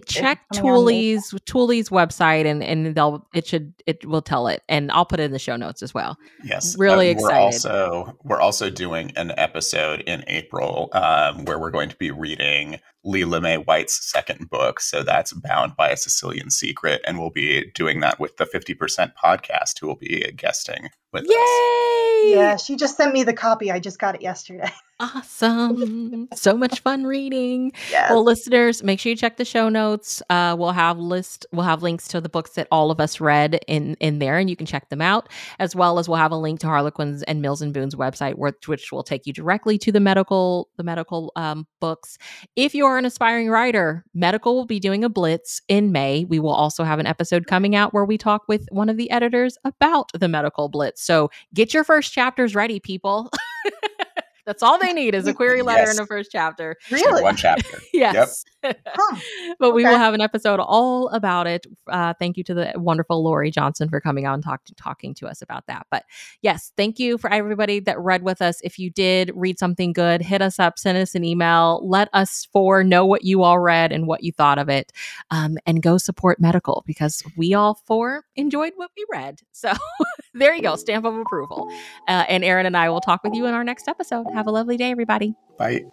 Check 0.05 0.41
coming 0.53 0.71
on 0.71 0.85
the- 0.85 0.91
Tule's 0.93 1.35
Tule's 1.45 1.89
website 1.89 2.45
and 2.45 2.63
and 2.63 2.95
they'll 2.95 3.27
it 3.33 3.45
should 3.45 3.73
it 3.85 4.05
will 4.05 4.21
tell 4.21 4.47
it. 4.47 4.63
And 4.69 4.91
I'll 4.91 5.05
put 5.05 5.19
it 5.19 5.23
in 5.23 5.31
the 5.31 5.39
show 5.39 5.55
notes 5.55 5.83
as 5.83 5.93
well. 5.93 6.17
Yes, 6.43 6.77
Really 6.77 7.11
uh, 7.15 7.19
We're 7.19 7.31
also 7.33 8.17
we're 8.23 8.41
also 8.41 8.69
doing 8.69 9.11
an 9.15 9.31
episode 9.37 10.01
in 10.01 10.23
April 10.27 10.89
um, 10.93 11.45
where 11.45 11.59
we're 11.59 11.71
going 11.71 11.89
to 11.89 11.97
be 11.97 12.11
reading 12.11 12.79
Lela 13.03 13.41
May 13.41 13.57
Wight's 13.57 14.09
second 14.09 14.49
book. 14.49 14.79
So 14.79 15.03
that's 15.03 15.33
Bound 15.33 15.75
by 15.75 15.89
a 15.89 15.97
Sicilian 15.97 16.49
Secret, 16.49 17.01
and 17.05 17.19
we'll 17.19 17.29
be 17.29 17.71
doing 17.71 17.99
that 18.01 18.19
with 18.19 18.37
the 18.37 18.45
Fifty 18.45 18.73
Percent 18.73 19.13
Podcast, 19.21 19.79
who 19.79 19.87
will 19.87 19.95
be 19.95 20.31
guesting 20.35 20.89
with 21.11 21.23
us. 21.23 21.29
Yay! 21.29 22.33
Yeah, 22.35 22.57
she 22.57 22.75
just 22.75 22.97
sent 22.97 23.13
me 23.13 23.23
the 23.23 23.33
copy. 23.33 23.71
I 23.71 23.79
just 23.79 23.99
got 23.99 24.15
it 24.15 24.21
yesterday. 24.21 24.71
Awesome. 25.01 26.27
so 26.35 26.55
much 26.55 26.81
fun 26.81 27.05
reading. 27.05 27.71
Yes. 27.89 28.11
Well, 28.11 28.23
listeners, 28.23 28.83
make 28.83 28.99
sure 28.99 29.09
you 29.09 29.15
check 29.15 29.37
the 29.37 29.45
show 29.45 29.67
notes. 29.67 30.21
Uh, 30.29 30.55
we'll 30.57 30.73
have 30.73 30.99
list 30.99 31.47
we'll 31.51 31.65
have 31.65 31.81
links 31.81 32.07
to 32.09 32.21
the 32.21 32.29
books 32.29 32.51
that 32.51 32.67
all 32.71 32.91
of 32.91 32.99
us 32.99 33.19
read 33.19 33.59
in 33.67 33.95
in 33.95 34.19
there 34.19 34.37
and 34.37 34.47
you 34.47 34.55
can 34.55 34.67
check 34.67 34.89
them 34.89 35.01
out 35.01 35.27
as 35.57 35.75
well 35.75 35.97
as 35.97 36.07
we'll 36.07 36.19
have 36.19 36.31
a 36.31 36.35
link 36.35 36.59
to 36.59 36.67
Harlequin's 36.67 37.23
and 37.23 37.41
Mills 37.41 37.63
and 37.63 37.73
Boon's 37.73 37.95
website 37.95 38.35
which, 38.35 38.67
which 38.67 38.91
will 38.91 39.01
take 39.01 39.25
you 39.25 39.33
directly 39.33 39.79
to 39.79 39.91
the 39.91 39.99
medical 39.99 40.69
the 40.77 40.83
medical 40.83 41.31
um, 41.35 41.65
books. 41.79 42.19
If 42.55 42.75
you 42.75 42.85
are 42.91 42.97
an 42.97 43.05
aspiring 43.05 43.49
writer, 43.49 44.05
Medical 44.13 44.55
will 44.55 44.65
be 44.65 44.79
doing 44.79 45.03
a 45.03 45.09
blitz 45.09 45.61
in 45.67 45.91
May. 45.91 46.25
We 46.25 46.39
will 46.39 46.53
also 46.53 46.83
have 46.83 46.99
an 46.99 47.07
episode 47.07 47.47
coming 47.47 47.75
out 47.75 47.93
where 47.93 48.05
we 48.05 48.17
talk 48.17 48.43
with 48.47 48.67
one 48.71 48.89
of 48.89 48.97
the 48.97 49.09
editors 49.09 49.57
about 49.63 50.11
the 50.13 50.27
medical 50.27 50.69
blitz. 50.69 51.01
So, 51.01 51.29
get 51.53 51.73
your 51.73 51.83
first 51.83 52.13
chapters 52.13 52.53
ready, 52.53 52.79
people. 52.79 53.31
That's 54.45 54.63
all 54.63 54.79
they 54.79 54.93
need 54.93 55.15
is 55.15 55.27
a 55.27 55.33
query 55.33 55.61
letter 55.61 55.81
Yes. 55.81 55.97
and 55.97 56.03
a 56.03 56.07
first 56.07 56.29
chapter. 56.31 56.75
really? 56.89 57.21
One 57.23 57.35
chapter. 57.37 57.77
Yes. 57.93 58.43
Huh. 58.63 59.17
but 59.59 59.71
we 59.71 59.83
will 59.83 59.97
have 59.97 60.13
an 60.13 60.21
episode 60.21 60.59
all 60.59 61.09
about 61.09 61.47
it. 61.47 61.65
Uh, 61.87 62.13
thank 62.19 62.37
you 62.37 62.43
to 62.43 62.53
the 62.53 62.71
wonderful 62.75 63.23
Lori 63.23 63.49
Johnson 63.51 63.89
for 63.89 63.99
coming 63.99 64.25
out 64.25 64.35
and 64.35 64.43
talk, 64.43 64.61
talking 64.77 65.13
to 65.15 65.27
us 65.27 65.41
about 65.41 65.65
that. 65.67 65.87
But 65.89 66.03
yes, 66.41 66.71
thank 66.77 66.99
you 66.99 67.17
for 67.17 67.31
everybody 67.31 67.79
that 67.81 67.99
read 67.99 68.21
with 68.23 68.41
us. 68.41 68.59
If 68.63 68.77
you 68.77 68.89
did 68.91 69.31
read 69.35 69.57
something 69.59 69.93
good, 69.93 70.21
hit 70.21 70.41
us 70.43 70.59
up, 70.59 70.77
send 70.77 70.97
us 70.97 71.15
an 71.15 71.23
email, 71.23 71.81
let 71.87 72.09
us 72.13 72.47
four 72.53 72.83
know 72.83 73.05
what 73.05 73.23
you 73.23 73.41
all 73.43 73.59
read 73.59 73.91
and 73.91 74.05
what 74.07 74.23
you 74.23 74.31
thought 74.31 74.59
of 74.59 74.69
it, 74.69 74.91
um, 75.31 75.57
and 75.65 75.81
go 75.81 75.97
support 75.97 76.39
medical 76.39 76.83
because 76.85 77.23
we 77.35 77.53
all 77.55 77.75
four 77.87 78.25
enjoyed 78.35 78.73
what 78.75 78.91
we 78.95 79.05
read. 79.11 79.39
So 79.53 79.71
there 80.33 80.53
you 80.53 80.61
go, 80.61 80.75
stamp 80.75 81.05
of 81.05 81.15
approval. 81.15 81.69
Uh, 82.07 82.25
and 82.27 82.43
Erin 82.43 82.65
and 82.65 82.77
I 82.77 82.89
will 82.89 83.01
talk 83.01 83.23
with 83.23 83.33
you 83.33 83.45
in 83.45 83.53
our 83.53 83.63
next 83.63 83.87
episode. 83.87 84.25
Have 84.33 84.47
a 84.47 84.51
lovely 84.51 84.77
day, 84.77 84.91
everybody. 84.91 85.35
Bye. 85.57 85.85